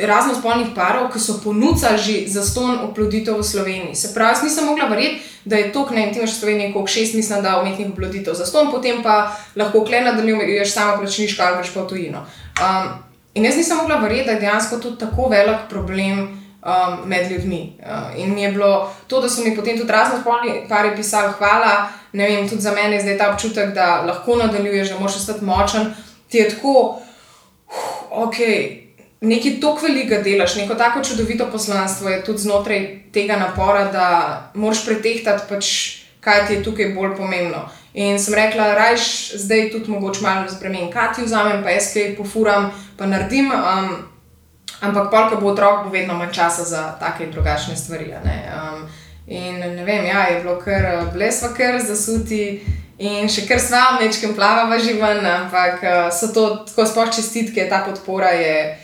razno 0.00 0.34
spolnih 0.34 0.66
parov, 0.74 1.12
ki 1.12 1.20
so 1.20 1.38
ponudili 1.44 1.98
že 1.98 2.28
za 2.28 2.42
ston 2.42 2.78
oploditev 2.90 3.38
v 3.38 3.44
Sloveniji. 3.44 3.94
Se 3.94 4.14
pravi, 4.14 4.44
nisem 4.44 4.66
mogla 4.66 4.88
verjeti, 4.88 5.22
da 5.44 5.56
je 5.56 5.72
to, 5.72 5.86
ne 5.90 6.04
vem, 6.04 6.12
ti 6.12 6.18
imaš 6.18 6.30
v 6.30 6.40
Sloveniji 6.40 6.72
koliko 6.72 6.90
šest, 6.90 7.14
mislim, 7.14 7.42
da 7.42 7.60
umetnih 7.60 7.90
oploditev 7.92 8.34
za 8.34 8.46
ston, 8.46 8.70
potem 8.70 9.02
pa 9.02 9.36
lahko 9.56 9.84
kle 9.84 10.00
nadaljuješ 10.00 10.72
sama 10.72 10.98
plačniška 10.98 11.42
ali 11.44 11.56
greš 11.56 11.74
pa 11.74 11.82
v 11.82 11.88
tujino. 11.88 12.26
Um, 12.58 12.88
in 13.34 13.44
jaz 13.44 13.56
nisem 13.56 13.76
mogla 13.76 13.96
verjeti, 13.96 14.26
da 14.26 14.32
je 14.32 14.40
dejansko 14.40 14.76
to 14.76 14.90
tako 14.90 15.28
velik 15.28 15.68
problem. 15.70 16.43
Um, 16.64 17.08
med 17.08 17.30
ljudmi. 17.30 17.76
Uh, 17.78 18.20
in 18.20 18.34
mi 18.34 18.42
je 18.42 18.52
bilo 18.52 18.92
to, 19.06 19.20
da 19.20 19.28
so 19.28 19.42
mi 19.44 19.56
potem 19.56 19.76
tudi 19.78 19.92
razno 19.92 20.20
spolni 20.20 20.62
pari 20.68 20.94
pisali, 20.96 21.32
hvala, 21.38 21.88
ne 22.12 22.28
vem, 22.28 22.48
tudi 22.48 22.62
za 22.62 22.72
mene 22.72 22.96
je 22.96 23.02
zdaj 23.02 23.18
ta 23.18 23.32
občutek, 23.32 23.74
da 23.74 24.00
lahko 24.06 24.36
nadaljuješ, 24.36 24.88
da 24.88 24.98
moraš 24.98 25.16
ostati 25.16 25.44
močen. 25.44 25.92
Ti 26.28 26.38
je 26.38 26.48
tako, 26.50 26.72
uh, 26.72 27.04
ok, 28.10 28.34
nekaj 29.20 29.60
tako 29.60 29.86
velikega 29.86 30.22
delaš, 30.22 30.56
neko 30.56 30.74
tako 30.74 31.04
čudovito 31.04 31.46
poslanstvo 31.52 32.08
je 32.08 32.24
tudi 32.24 32.38
znotraj 32.38 32.98
tega 33.12 33.36
napora, 33.36 33.84
da 33.92 34.06
moraš 34.54 34.84
pretehtati, 34.86 35.42
pač, 35.48 35.66
kaj 36.20 36.46
ti 36.46 36.54
je 36.54 36.62
tukaj 36.62 36.94
bolj 36.94 37.16
pomembno. 37.16 37.68
In 37.94 38.18
sem 38.18 38.34
rekla, 38.34 38.72
rajš 38.74 39.36
zdaj 39.44 39.70
tudi 39.70 39.90
mogoče 39.90 40.22
malo 40.22 40.50
spremenim, 40.50 40.90
kaj 40.90 41.12
ti 41.14 41.22
vzamem, 41.22 41.62
pa 41.62 41.70
jaz 41.70 41.92
kaj 41.92 42.16
pofuram, 42.16 42.72
pa 42.96 43.06
naredim. 43.06 43.52
Um, 43.52 44.13
ampak, 44.84 45.10
polk 45.10 45.40
bo 45.40 45.52
otrok, 45.52 45.84
bo 45.84 45.90
vedno 45.90 46.14
manj 46.14 46.32
časa 46.32 46.64
za 46.64 46.84
take 47.00 47.24
in 47.24 47.32
drugačne 47.32 47.76
stvari. 47.76 48.12
Um, 48.14 48.86
in 49.26 49.60
ne 49.60 49.84
vem, 49.84 50.06
ja, 50.06 50.28
je 50.30 50.40
bilo 50.40 50.56
kar 50.60 51.06
blesva, 51.12 51.52
kar 51.56 51.80
zasuti. 51.82 52.62
In 52.98 53.26
še 53.28 53.42
kar 53.48 53.58
sva, 53.58 53.98
nečem 53.98 54.36
plava, 54.36 54.78
živan, 54.78 55.24
ampak 55.26 55.82
so 56.14 56.30
to 56.30 56.46
tako 56.68 56.86
sploh 56.86 57.10
čestitke, 57.10 57.66
ta 57.68 57.82
podpora 57.86 58.30
je. 58.30 58.78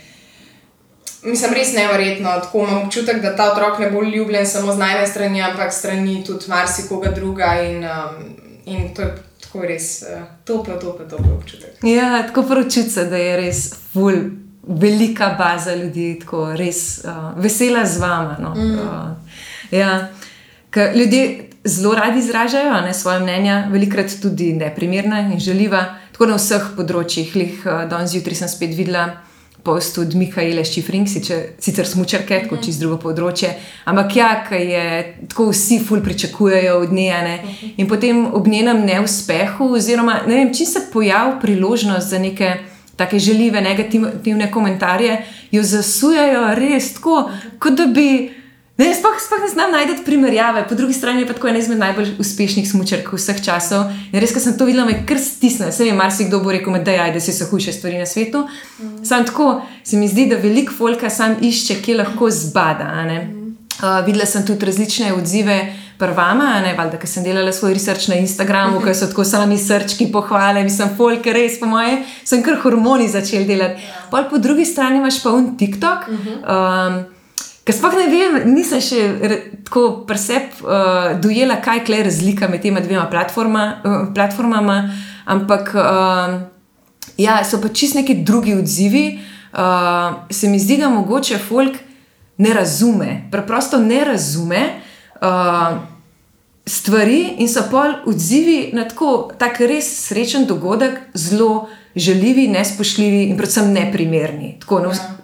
Mislim, 1.23 1.54
res 1.54 1.73
nevrjetno. 1.76 2.33
Tako 2.42 2.64
imam 2.64 2.87
občutek, 2.87 3.21
da 3.23 3.37
ta 3.37 3.52
otrok 3.52 3.78
ne 3.78 3.90
bo 3.92 4.02
ljubljen 4.02 4.47
samo 4.47 4.73
z 4.73 4.83
najne 4.83 5.07
strani, 5.07 5.42
ampak 5.42 5.73
strani 5.73 6.25
tudi 6.26 6.49
marsikoga 6.49 7.12
druga. 7.14 7.54
In, 7.62 7.85
in 8.64 8.95
to 8.97 9.02
je 9.02 9.14
tako 9.45 9.66
res 9.69 10.02
uh, 10.02 10.25
toplo, 10.45 10.80
toplo, 10.80 11.07
toplo 11.07 11.37
občutek. 11.37 11.78
Ja, 11.83 12.23
tako 12.26 12.42
pročutim 12.42 12.90
se, 12.90 13.04
da 13.04 13.16
je 13.16 13.37
res 13.37 13.62
ful, 13.92 14.16
velika 14.62 15.35
baza 15.38 15.75
ljudi, 15.75 16.19
tako 16.21 16.52
res 16.57 17.05
uh, 17.05 17.43
vesela 17.43 17.87
z 17.87 17.99
vama. 17.99 18.37
No? 18.40 18.55
Mm. 18.55 18.75
Uh, 18.75 19.71
ja. 19.71 20.09
Ljudje 20.95 21.49
zelo 21.64 21.95
radi 21.95 22.19
izražajo 22.19 22.81
ne, 22.81 22.95
svoje 22.95 23.21
mnenja, 23.21 23.67
velikrat 23.71 24.11
tudi 24.23 24.52
neprimerna 24.52 25.21
in 25.21 25.40
želiva, 25.40 25.85
tako 26.12 26.26
na 26.26 26.37
vseh 26.38 26.71
področjih. 26.76 27.35
Lih, 27.37 27.59
uh, 27.64 27.88
danes 27.90 28.14
zjutraj 28.14 28.43
sem 28.43 28.49
spet 28.49 28.76
videla 28.76 29.09
post 29.62 29.99
od 29.99 30.14
Mihajla 30.14 30.64
Šifring, 30.64 31.09
sicer 31.09 31.87
smočarke, 31.87 32.38
tako 32.45 32.57
mhm. 32.57 32.64
čez 32.64 32.79
drugo 32.81 32.97
področje, 33.02 33.52
ampak 33.85 34.17
ja, 34.17 34.31
ki 34.47 34.61
je 34.71 34.87
tako 35.29 35.50
vsi 35.50 35.81
ful 35.85 36.00
pričakujejo 36.05 36.79
od 36.81 36.93
nje. 36.97 37.21
Ne? 37.26 37.37
Mhm. 37.43 37.75
In 37.76 37.88
potem 37.88 38.25
ob 38.35 38.49
njenem 38.49 38.85
neuspehu, 38.87 39.73
oziroma 39.76 40.23
ne 40.26 40.38
vem, 40.38 40.52
če 40.55 40.67
se 40.67 40.87
pojavi 40.93 41.38
priložnost 41.43 42.14
za 42.14 42.21
neke. 42.23 42.57
Take 43.00 43.19
želive, 43.19 43.61
negativne 43.64 44.50
komentarje 44.52 45.23
jo 45.50 45.62
zasujajo 45.64 46.50
res 46.54 46.92
tako, 46.99 47.30
kot 47.59 47.78
da 47.80 47.87
bi 47.88 48.11
Ne, 48.80 48.95
sploh, 48.97 49.19
sploh 49.21 49.42
ne 49.42 49.49
znam 49.49 49.73
najti 49.73 50.04
primerjave, 50.04 50.62
po 50.69 50.75
drugi 50.75 50.95
strani 50.97 51.26
pa 51.26 51.35
tako 51.37 51.49
ena 51.49 51.59
izmed 51.59 51.78
najbolj 51.78 52.14
uspešnih 52.23 52.69
smočark 52.71 53.11
vseh 53.12 53.42
časov. 53.45 53.90
In 54.09 54.23
res, 54.23 54.33
ko 54.33 54.40
sem 54.40 54.54
to 54.57 54.64
videla, 54.64 54.87
me 54.88 55.02
kar 55.09 55.21
stisne. 55.21 55.69
Se 55.73 55.85
vem, 55.85 55.99
marsikdo 56.00 56.40
bo 56.40 56.54
rekel, 56.54 56.78
da, 56.85 56.95
jaj, 56.97 57.12
da 57.12 57.21
so 57.21 57.49
hujše 57.50 57.75
stvari 57.76 58.00
na 58.00 58.07
svetu. 58.09 58.47
Mm. 58.80 59.04
Sam 59.04 59.26
tako 59.28 59.50
se 59.85 60.00
mi 60.00 60.09
zdi, 60.09 60.30
da 60.33 60.40
veliko 60.40 60.73
folka 60.73 61.11
sam 61.12 61.37
išče, 61.45 61.76
kje 61.85 61.99
lahko 62.00 62.30
zbada. 62.33 62.88
Mm. 63.04 63.39
Uh, 63.81 64.07
videla 64.07 64.27
sem 64.27 64.45
tudi 64.47 64.67
različne 64.67 65.15
odzive 65.15 65.57
prvama, 65.99 66.61
ne 66.65 66.73
valjda, 66.77 66.99
ker 67.01 67.09
sem 67.09 67.25
delala 67.25 67.53
svoj 67.53 67.75
research 67.77 68.09
na 68.13 68.19
Instagramu, 68.21 68.81
ker 68.85 68.97
so 68.97 69.09
tako 69.09 69.25
sami 69.25 69.59
srčki 69.61 70.11
pohvale, 70.13 70.65
mislim, 70.65 70.93
folk, 70.97 71.27
res 71.33 71.59
po 71.61 71.69
moje, 71.69 72.03
sem 72.29 72.43
kar 72.45 72.59
hormoni 72.63 73.09
začel 73.09 73.47
delati. 73.49 73.85
Ja. 73.85 74.05
Pa 74.13 74.25
po 74.29 74.41
drugi 74.41 74.65
strani 74.69 75.01
imaš 75.01 75.23
pa 75.25 75.33
un 75.37 75.55
TikTok. 75.61 76.13
Um, 76.41 77.01
Ker 77.61 77.77
sploh 77.77 77.93
ne 77.95 78.07
vem, 78.09 78.37
nisem 78.51 78.81
še 78.83 79.01
tako 79.69 79.83
presep 80.09 80.63
uh, 80.65 81.13
dojela, 81.23 81.59
kaj 81.63 81.85
je 81.93 81.99
razlika 82.07 82.49
med 82.49 82.65
tema 82.65 82.81
dvema 82.81 83.05
platforma, 83.13 83.67
uh, 83.85 83.99
platformama, 84.17 84.79
ampak 85.29 85.69
uh, 85.77 86.41
ja, 87.21 87.37
so 87.45 87.61
pa 87.61 87.69
čist 87.69 87.95
neki 88.01 88.25
drugi 88.25 88.57
odzivi. 88.57 89.05
Uh, 89.53 90.25
se 90.33 90.49
mi 90.49 90.59
zdi, 90.59 90.81
da 90.81 90.89
mogoče 90.89 91.39
folk 91.39 91.77
ne 92.40 92.54
razume, 92.56 93.28
preprosto 93.30 93.78
ne 93.78 94.00
razume 94.04 94.61
uh, 95.20 95.76
stvari 96.64 97.37
in 97.44 97.49
so 97.49 97.66
pol 97.70 98.00
odzivi 98.09 98.70
na 98.73 98.87
tako 98.88 99.30
tak 99.38 99.61
res 99.61 99.88
srečen 100.09 100.47
dogodek, 100.49 100.99
zelo 101.14 101.68
želivi, 101.97 102.49
nespošljivi 102.49 103.25
in 103.28 103.37
predvsem 103.37 103.73
neprimerni. 103.73 104.56
Tako, 104.62 104.80
no, 104.87 104.92
ja 104.94 105.20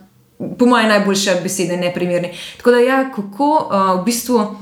po 0.59 0.67
mojem, 0.67 0.89
najboljše 0.89 1.41
besede, 1.43 1.77
ne 1.77 1.95
primerni. 1.95 2.31
Tako 2.57 2.71
da, 2.71 2.79
ja, 2.79 3.11
kako 3.15 3.51
uh, 3.51 4.01
v 4.01 4.05
bistvu 4.05 4.57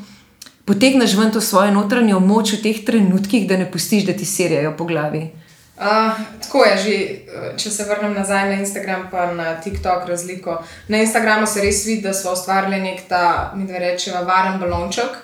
potegneš 0.65 1.17
ven 1.19 1.33
to 1.33 1.41
svojo 1.41 1.75
notranjo 1.75 2.21
moč 2.21 2.55
v 2.55 2.63
teh 2.63 2.85
trenutkih, 2.87 3.49
da 3.49 3.57
ne 3.57 3.71
pustiš, 3.71 4.07
da 4.07 4.13
ti 4.13 4.25
serijo 4.25 4.75
po 4.79 4.85
glavi. 4.85 5.27
Uh, 5.75 6.15
tako 6.43 6.65
je 6.65 6.77
že, 6.79 6.97
če 7.59 7.71
se 7.71 7.85
vrnem 7.85 8.13
nazaj 8.15 8.45
na 8.49 8.61
Instagram, 8.63 9.09
pa 9.11 9.33
na 9.35 9.57
TikTok 9.61 10.07
razliko. 10.09 10.63
Na 10.89 11.01
Instagramu 11.03 11.47
se 11.47 11.61
res 11.61 11.83
vidi, 11.87 12.03
da 12.03 12.13
smo 12.15 12.33
ustvarili 12.33 12.79
nek 12.81 13.01
ta, 13.09 13.53
mi 13.57 13.67
da 13.67 13.79
rečemo, 13.79 14.23
varen 14.25 14.61
balonček, 14.61 15.17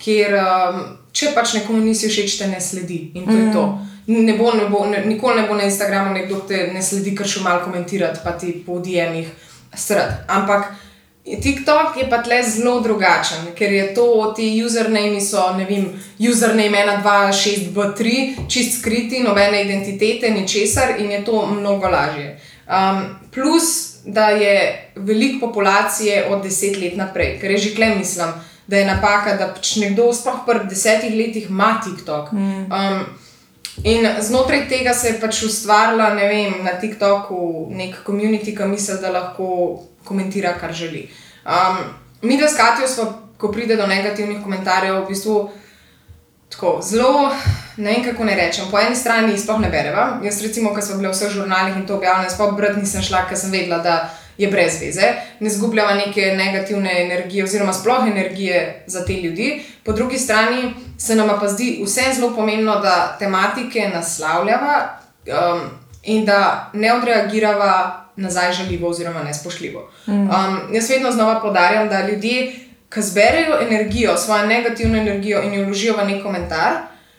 kjer 0.00 0.38
um, 0.40 0.80
če 1.12 1.34
pač 1.36 1.58
nekomu 1.58 1.82
nisi 1.84 2.08
všeč, 2.08 2.38
te 2.40 2.48
ne 2.48 2.60
sledi 2.60 3.02
in 3.14 3.26
to 3.26 3.36
mm. 3.36 3.44
je 3.44 3.52
to. 3.52 3.66
Ne 4.08 4.38
bo, 4.38 4.54
ne 4.56 4.70
bo, 4.72 4.86
ne, 4.88 5.02
nikoli 5.04 5.42
ne 5.42 5.48
bo 5.48 5.58
na 5.58 5.68
Instagramu 5.68 6.14
nekdo, 6.16 6.40
ki 6.40 6.48
te 6.48 6.62
ne 6.72 6.82
sledi, 6.82 7.12
ker 7.16 7.28
še 7.28 7.44
malo 7.44 7.60
komentirati, 7.66 8.24
pa 8.24 8.32
ti 8.40 8.54
po 8.64 8.78
DM-ih 8.80 9.28
sred. 9.76 10.24
Ampak 10.32 10.72
TikTok 11.36 11.96
je 11.96 12.08
pa 12.10 12.22
tle 12.22 12.42
zelo 12.42 12.80
drugačen, 12.80 13.52
ker 13.56 13.72
je 13.72 13.94
to, 13.94 14.32
ti 14.36 14.48
username 14.64 15.20
so, 15.20 15.50
ne 15.56 15.66
vem, 15.68 15.88
username 16.18 16.80
1, 16.84 17.02
2, 17.02 17.32
6, 17.32 17.70
2, 17.74 17.88
3, 17.98 18.48
čist 18.48 18.80
skriti, 18.80 19.20
nobene 19.22 19.62
identitete, 19.64 20.30
ničesar 20.30 20.96
in 20.98 21.10
je 21.10 21.24
to 21.24 21.46
mnogo 21.46 21.88
lažje. 21.88 22.38
Um, 22.68 23.04
plus, 23.34 23.98
da 24.04 24.28
je 24.28 24.90
veliko 24.96 25.46
populacije 25.46 26.26
od 26.30 26.44
10 26.44 26.82
let 26.82 26.96
naprej, 26.96 27.38
ker 27.40 27.50
je 27.50 27.58
že 27.58 27.74
klem 27.74 27.98
mislim. 27.98 28.28
Da 28.66 28.76
je 28.76 28.86
napaka, 28.86 29.36
da 29.36 29.46
pač 29.48 29.76
nekdo 29.80 30.12
sploh 30.12 30.44
v 30.44 30.68
desetih 30.68 31.14
letih 31.14 31.46
ima 31.48 31.80
TikTok. 31.84 32.32
Mm. 32.32 32.68
Um, 32.68 33.00
In 33.84 34.08
znotraj 34.20 34.68
tega 34.68 34.94
se 34.94 35.08
je 35.08 35.20
pač 35.20 35.42
ustvarila 35.46 36.10
vem, 36.14 36.64
na 36.64 36.74
TikToku 36.80 37.68
nek 37.70 38.02
komunity, 38.04 38.56
ki 38.56 38.66
misli, 38.66 38.98
da 39.00 39.12
lahko 39.14 39.82
komentira, 40.04 40.54
kar 40.60 40.72
želi. 40.72 41.08
Um, 41.46 41.78
mi, 42.22 42.36
da 42.40 42.48
skatijo, 42.48 42.88
smo, 42.88 43.06
ko 43.38 43.52
pride 43.52 43.76
do 43.76 43.86
negativnih 43.86 44.42
komentarjev, 44.42 45.02
v 45.04 45.08
bistvu 45.08 45.50
tako 46.50 46.78
zelo, 46.82 47.30
ne 47.76 47.92
vem 47.92 48.04
kako 48.04 48.24
ne 48.24 48.34
rečem. 48.34 48.66
Po 48.70 48.80
eni 48.80 48.96
strani 48.96 49.38
sploh 49.38 49.60
ne 49.60 49.70
bereva. 49.70 50.18
Jaz, 50.24 50.42
recimo, 50.42 50.74
ko 50.74 50.82
sem 50.82 50.98
bila 50.98 51.12
v 51.12 51.16
vseh 51.16 51.30
žurnalih 51.30 51.76
in 51.76 51.86
to 51.86 51.96
objavljena, 51.96 52.30
sploh 52.30 52.56
brati 52.56 52.80
nisem 52.80 53.02
šla, 53.02 53.26
ker 53.28 53.38
sem 53.38 53.52
vedela, 53.54 53.78
da 53.78 54.08
je 54.38 54.48
brez 54.48 54.80
veze, 54.80 55.02
ne 55.40 55.50
zgubljava 55.50 55.94
neke 55.94 56.22
negativne 56.36 57.02
energije, 57.02 57.44
oziroma 57.44 57.72
sploh 57.72 58.06
energije 58.06 58.84
za 58.86 59.04
te 59.04 59.12
ljudi. 59.12 59.62
Po 59.84 59.92
drugi 59.92 60.18
strani 60.18 60.74
se 60.98 61.14
nam 61.14 61.40
pa 61.40 61.48
zdi 61.48 61.80
vse 61.84 62.02
zelo 62.14 62.34
pomembno, 62.36 62.80
da 62.80 63.16
tematike 63.18 63.90
naslavljava 63.94 64.98
um, 65.26 65.60
in 66.02 66.24
da 66.24 66.70
ne 66.74 66.94
odreagirava 66.94 68.04
nazaj 68.16 68.52
žaljivo 68.52 68.88
oziroma 68.88 69.22
nespošljivo. 69.22 69.90
Mm. 70.06 70.12
Um, 70.12 70.58
jaz 70.72 70.90
vedno 70.90 71.12
znova 71.12 71.40
podarjam, 71.40 71.88
da 71.88 72.08
ljudje, 72.08 72.52
ki 72.94 73.02
zberejo 73.02 73.58
energijo, 73.60 74.16
svojo 74.16 74.46
negativno 74.46 74.98
energijo 74.98 75.42
in 75.42 75.54
jo 75.54 75.64
vložijo 75.64 75.96
v 75.96 76.06
nek 76.06 76.22
komentar 76.22 76.72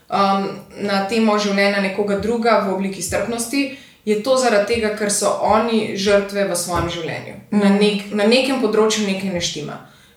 um, 0.10 0.48
na 0.78 1.08
temo 1.08 1.40
življenja 1.40 1.82
nekoga 1.82 2.20
druga 2.20 2.60
v 2.68 2.74
obliki 2.74 3.02
strpnosti 3.02 3.78
je 4.10 4.24
to 4.24 4.38
zaradi 4.38 4.74
tega, 4.74 4.96
ker 4.98 5.12
so 5.14 5.30
oni 5.46 5.94
žrtve 5.98 6.48
v 6.50 6.58
svojem 6.58 6.90
življenju. 6.90 7.36
Mm. 7.52 7.62
Na, 7.62 7.70
nek, 7.78 8.06
na 8.18 8.26
nekem 8.30 8.62
področju 8.64 9.06
nekaj 9.06 9.34
ne 9.36 9.42
štima. 9.44 9.76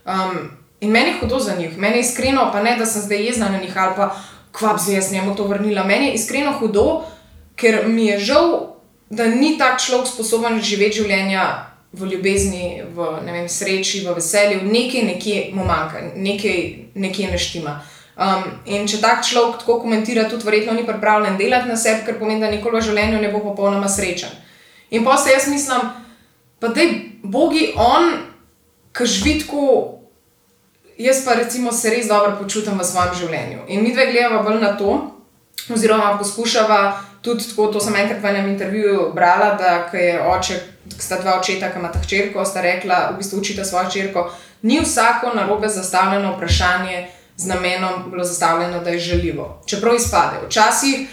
Um, 0.08 0.38
in 0.80 0.94
meni 0.94 1.12
je 1.12 1.18
hudo 1.20 1.40
za 1.44 1.58
njih, 1.58 1.76
meni 1.76 2.00
je 2.00 2.06
iskreno, 2.06 2.48
pa 2.54 2.62
ne 2.64 2.72
da 2.78 2.86
sem 2.88 3.04
zdaj 3.04 3.26
jezna 3.28 3.50
na 3.52 3.60
njih 3.60 3.76
ali 3.76 3.98
pa 3.98 4.14
kvap 4.56 4.80
zdaj 4.80 4.96
jaz 4.96 5.12
njemu 5.12 5.36
to 5.36 5.44
vrnila. 5.50 5.84
Meni 5.84 6.08
je 6.08 6.14
iskreno 6.16 6.54
hudo, 6.56 7.02
ker 7.56 7.84
mi 7.88 8.06
je 8.06 8.18
žal, 8.32 8.48
da 9.12 9.28
ni 9.28 9.58
tak 9.60 9.76
človek 9.84 10.08
sposoben 10.08 10.60
živeti 10.60 11.02
življenja. 11.02 11.68
V 11.92 12.06
ljubezni, 12.08 12.80
v 12.96 13.06
vem, 13.26 13.48
sreči, 13.52 13.98
v 14.00 14.14
veselju, 14.16 14.62
nekaj, 14.64 15.02
nekje 15.10 15.40
mu 15.52 15.66
manjka, 15.68 16.00
nekaj, 16.16 16.62
nekaj 16.96 17.26
ne 17.28 17.40
štima. 17.44 17.74
Um, 18.22 18.42
in 18.70 18.84
če 18.86 19.00
tak 19.02 19.24
človek 19.26 19.62
tako 19.62 19.80
komentira, 19.82 20.28
tudi 20.30 20.46
verjetno 20.46 20.76
ni 20.76 20.84
pripravljen 20.86 21.38
delati 21.40 21.68
na 21.68 21.76
sebi, 21.76 22.04
ker 22.06 22.18
pomeni, 22.20 22.42
da 22.44 22.50
nikoli 22.52 22.78
v 22.78 22.84
življenju 22.86 23.22
ne 23.22 23.30
bo 23.32 23.40
popolnoma 23.42 23.88
srečen. 23.90 24.30
In 24.94 25.02
pa 25.04 25.16
se 25.18 25.32
jaz 25.32 25.48
mislim, 25.50 25.88
pa 26.60 26.68
da 26.68 26.84
je 26.84 27.00
Bogi 27.22 27.72
on, 27.76 28.12
ki 28.92 29.06
živi 29.06 29.38
tako. 29.40 29.98
Jaz 30.98 31.24
pa 31.24 31.34
recimo 31.34 31.72
se 31.72 31.90
res 31.90 32.06
dobro 32.06 32.36
počutim 32.38 32.78
v 32.78 32.84
svojem 32.86 33.16
življenju. 33.22 33.64
In 33.68 33.82
mi 33.82 33.94
dve 33.94 34.10
gledamo 34.12 34.42
bolj 34.44 34.60
na 34.60 34.74
to, 34.76 34.92
oziroma 35.72 36.12
poskušava 36.20 36.78
tudi 37.22 37.48
tako, 37.48 37.70
to 37.72 37.80
sem 37.80 37.96
enkrat 37.96 38.20
v 38.22 38.30
enem 38.34 38.52
intervjuju 38.52 39.08
brala, 39.16 39.54
da 39.58 39.72
je 39.96 40.20
oče, 40.20 40.60
sta 40.98 41.18
dva 41.22 41.38
očeta, 41.40 41.72
ki 41.72 41.80
imata 41.80 42.02
hčerko, 42.04 42.44
sta 42.44 42.62
rekla, 42.62 43.00
v 43.14 43.18
bistvu 43.22 43.40
učita 43.40 43.64
svojo 43.64 43.88
hčerko, 43.88 44.28
ni 44.62 44.80
vsako 44.82 45.32
narobe 45.34 45.68
zastavljeno 45.68 46.36
vprašanje 46.36 47.06
z 47.42 47.46
namenom 47.46 48.10
bilo 48.10 48.24
zastavljeno, 48.24 48.80
da 48.80 48.90
je 48.90 48.98
želivo. 48.98 49.62
Čeprav 49.66 49.94
izpade. 49.94 50.36
Včasih 50.46 51.08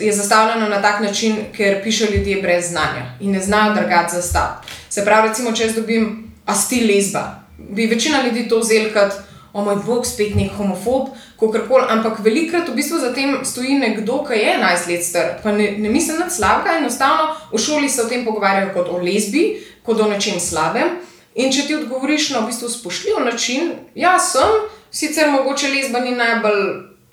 je 0.00 0.12
zastavljeno 0.12 0.68
na 0.68 0.82
tak 0.82 1.00
način, 1.00 1.36
ker 1.56 1.82
pišejo 1.82 2.10
ljudje 2.16 2.42
brez 2.42 2.68
znanja 2.68 3.04
in 3.20 3.32
ne 3.32 3.40
znajo 3.40 3.74
drugače 3.74 4.14
zastaviti. 4.14 4.72
Se 4.90 5.04
pravi, 5.04 5.28
recimo, 5.28 5.52
če 5.52 5.62
jaz 5.62 5.74
dobim, 5.74 6.32
a 6.46 6.54
sti 6.54 6.80
lesba, 6.86 7.44
bi 7.58 7.86
večina 7.86 8.22
ljudi 8.22 8.48
to 8.48 8.58
vzel 8.58 8.92
kot 8.92 9.12
o 9.52 9.64
moj 9.64 9.76
bog, 9.86 10.06
spet 10.06 10.34
nek 10.34 10.52
homofob, 10.56 11.14
kakorkoli. 11.40 11.86
Ampak 11.88 12.18
velikrat 12.24 12.68
v 12.68 12.74
bistvu 12.74 12.98
za 12.98 13.12
tem 13.14 13.38
stoji 13.46 13.78
nekdo, 13.78 14.24
ki 14.26 14.34
je 14.34 14.54
11 14.58 14.88
let 14.90 15.04
star, 15.06 15.28
pa 15.42 15.52
ne, 15.52 15.70
ne 15.78 15.88
misli 15.88 16.18
na 16.18 16.26
slabega, 16.30 16.78
enostavno 16.78 17.30
v 17.52 17.58
šoli 17.58 17.88
se 17.88 18.02
o 18.02 18.08
tem 18.10 18.24
pogovarjajo 18.24 18.72
kot 18.74 18.90
o 18.90 18.98
lesbi, 18.98 19.44
kot 19.86 20.00
o 20.00 20.10
nečem 20.10 20.40
slabem. 20.40 20.98
In 21.34 21.50
če 21.50 21.66
ti 21.66 21.74
odgovoriš 21.74 22.30
na 22.34 22.42
v 22.42 22.50
bistvu 22.50 22.68
spoštljiv 22.70 23.22
način, 23.24 23.72
ja, 23.94 24.18
sem, 24.22 24.58
sicer 24.94 25.30
mogoče 25.30 25.68
lesba 25.68 26.00
ni 26.00 26.14
najbolj 26.16 26.64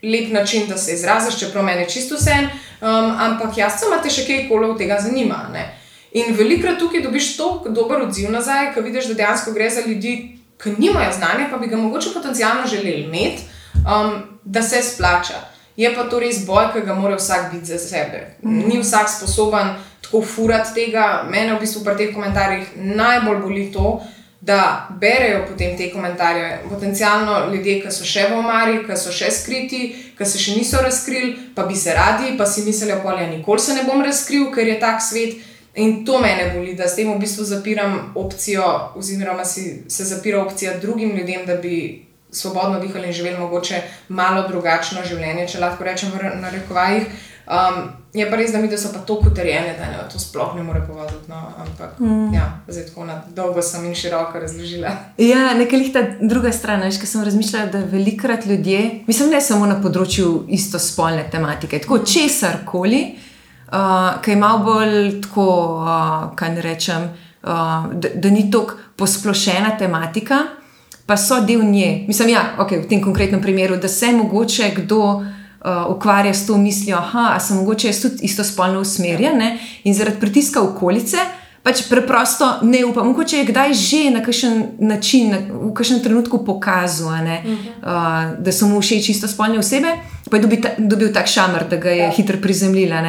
lep 0.04 0.32
način, 0.34 0.68
da 0.70 0.78
se 0.78 0.94
izraziš, 0.94 1.40
čeprav 1.40 1.66
meni 1.66 1.90
čisto 1.90 2.16
vse, 2.16 2.36
um, 2.82 3.12
ampak 3.20 3.58
jaz 3.58 3.80
sem, 3.80 3.94
te 4.04 4.10
še 4.10 4.26
kaj 4.26 4.48
koli 4.50 4.70
od 4.70 4.78
tega 4.78 5.00
zanima. 5.02 5.48
Ne? 5.54 5.66
In 6.12 6.36
velikrat 6.36 6.80
tukaj 6.80 7.02
dobiš 7.02 7.36
tako 7.38 7.70
dober 7.70 8.02
odziv 8.08 8.32
nazaj, 8.32 8.74
ker 8.74 8.84
vidiš, 8.84 9.12
da 9.12 9.22
dejansko 9.24 9.54
gre 9.54 9.70
za 9.70 9.86
ljudi, 9.86 10.16
ki 10.62 10.76
nimajo 10.78 11.14
znanja, 11.18 11.48
pa 11.52 11.58
bi 11.58 11.68
ga 11.68 11.78
mogoče 11.78 12.14
potencialno 12.14 12.68
želeli 12.68 13.06
imeti, 13.08 13.48
um, 13.86 14.22
da 14.44 14.62
se 14.62 14.82
splača. 14.82 15.40
Je 15.78 15.90
pa 15.96 16.04
to 16.10 16.20
res 16.20 16.44
boj, 16.46 16.68
ki 16.74 16.84
ga 16.86 16.94
mora 16.94 17.16
vsak 17.16 17.54
biti 17.54 17.66
za 17.66 17.80
sebe. 17.80 18.36
Mm. 18.44 18.68
Ni 18.68 18.82
vsak 18.82 19.10
sposoben 19.10 19.74
tako 20.02 20.22
furati 20.22 20.74
tega. 20.76 21.24
Mene 21.30 21.56
v 21.56 21.62
bistvu 21.64 21.84
pri 21.86 21.96
teh 21.98 22.14
komentarjih 22.14 22.76
najbolj 22.76 23.40
boli 23.42 23.70
to, 23.74 24.02
da 24.42 24.88
berejo 25.00 25.46
potem 25.48 25.78
te 25.78 25.92
komentarje. 25.94 26.60
Potencialno 26.70 27.54
ljudje, 27.54 27.78
ki 27.84 27.92
so 27.94 28.06
še 28.06 28.26
v 28.32 28.40
omari, 28.40 28.80
ki 28.88 28.98
so 28.98 29.14
še 29.14 29.30
skriti, 29.32 29.82
ki 30.18 30.26
se 30.26 30.42
še 30.42 30.58
niso 30.58 30.82
razkrili, 30.82 31.36
pa 31.56 31.68
bi 31.70 31.78
se 31.78 31.94
radi, 31.94 32.34
pa 32.38 32.46
si 32.50 32.66
mislijo, 32.66 32.98
da 33.06 33.22
ja, 33.22 33.30
nikoli 33.30 33.62
se 33.62 33.78
ne 33.78 33.86
bom 33.86 34.02
razkril, 34.02 34.50
ker 34.54 34.68
je 34.68 34.80
tak 34.82 35.02
svet. 35.02 35.38
In 35.76 36.02
to 36.04 36.20
mene 36.20 36.50
boli, 36.56 36.74
da 36.76 36.90
s 36.90 36.98
tem 36.98 37.08
v 37.14 37.20
bistvu 37.22 37.46
zapiram 37.48 38.12
opcijo, 38.20 38.66
oziroma 39.00 39.46
si, 39.46 39.84
se 39.88 40.04
zapira 40.10 40.42
opcija 40.42 40.80
drugim 40.82 41.16
ljudem, 41.16 41.46
da 41.46 41.56
bi 41.56 42.08
svobodno 42.32 42.80
dihali 42.80 43.08
in 43.08 43.14
živeli 43.14 43.38
mogoče 43.40 43.82
malo 44.10 44.48
drugačno 44.48 45.06
življenje, 45.06 45.48
če 45.48 45.60
lahko 45.60 45.84
rečem 45.84 46.12
na 46.42 46.50
rekovajih. 46.50 47.08
Um, 47.48 48.01
je 48.14 48.28
pa 48.30 48.36
res, 48.36 48.52
da 48.52 48.60
mi 48.60 48.68
da 48.68 48.78
so 48.78 48.92
pa 48.94 49.00
tako 49.00 49.32
utrjene, 49.32 49.76
da 49.80 49.88
ne, 49.88 50.04
to 50.12 50.20
sploh 50.20 50.56
ne 50.56 50.64
more 50.64 50.82
povedati. 50.88 51.30
No, 51.32 51.42
ampak, 51.64 52.00
mm. 52.00 52.34
ja, 52.34 52.48
zdaj 52.68 52.86
tako 52.90 53.06
na 53.06 53.22
dolgo 53.36 53.62
sem 53.62 53.86
in 53.86 53.96
široko 53.96 54.40
razložila. 54.40 54.94
Ja, 55.18 55.54
nekaj 55.58 55.80
jih 55.80 55.94
ta 55.94 56.06
druga 56.20 56.52
stran, 56.52 56.84
veš, 56.84 57.00
sem 57.06 57.24
razmišljala, 57.24 57.72
da 57.72 57.84
velikrat 57.92 58.46
ljudje, 58.46 59.04
mislim, 59.08 59.32
ne 59.32 59.42
samo 59.42 59.66
na 59.66 59.80
področju 59.82 60.46
istospolne 60.50 61.28
tematike, 61.32 61.80
tako 61.86 62.02
mm. 62.02 62.10
česar 62.14 62.66
koli 62.66 63.06
uh, 63.72 64.22
ki 64.22 64.32
je 64.32 64.36
malo 64.36 64.60
bolj 64.60 65.22
tako, 65.22 65.48
uh, 65.84 66.36
kaj 66.36 66.56
ne 66.56 66.62
rečem, 66.62 67.04
uh, 67.44 67.50
da, 67.94 68.10
da 68.16 68.30
ni 68.30 68.52
tako 68.52 68.76
posplošena 68.96 69.78
tematika, 69.80 70.40
pa 71.06 71.18
so 71.18 71.42
del 71.46 71.64
nje. 71.64 72.06
Mislim, 72.08 72.30
ja, 72.30 72.56
okay, 72.60 72.84
v 72.84 72.90
tem 72.90 73.04
konkretnem 73.04 73.42
primeru, 73.42 73.78
da 73.78 73.88
se 73.88 74.12
mogoče 74.12 74.72
kdo. 74.76 75.24
Uh, 75.62 75.96
ukvarja 75.96 76.34
s 76.34 76.48
to 76.48 76.58
mislijo, 76.58 76.98
da 77.14 77.40
sem 77.40 77.58
mogoče 77.58 77.88
jaz 77.88 78.02
tudi 78.02 78.16
istospolno 78.26 78.80
usmerjen 78.82 79.38
ne? 79.38 79.60
in 79.84 79.94
zaradi 79.94 80.20
pritiska 80.20 80.62
okolice, 80.62 81.18
pač 81.64 81.84
preprosto 81.90 82.48
ne 82.62 82.86
upam. 82.86 83.08
Mogoče 83.08 83.38
je 83.38 83.46
kdaj 83.46 83.74
že 83.74 84.00
na 84.10 84.24
kakšen 84.26 84.64
način, 84.80 85.30
na, 85.30 85.38
v 85.38 85.74
kakšnem 85.74 86.00
trenutku 86.00 86.46
pokazal, 86.46 87.08
uh 87.08 87.14
-huh. 87.14 87.58
uh, 87.82 88.44
da 88.44 88.52
so 88.52 88.68
mu 88.68 88.82
všeč 88.82 89.10
istospolne 89.10 89.60
osebe, 89.60 89.88
pa 90.30 90.38
je 90.38 90.42
dobil, 90.42 90.62
ta, 90.62 90.70
dobil 90.78 91.14
tak 91.14 91.28
šamr, 91.28 91.70
da 91.70 91.78
ga 91.78 91.90
je 91.90 91.98
ja. 91.98 92.12
hitro 92.12 92.38
prizemljila. 92.42 93.00
Uh, 93.02 93.08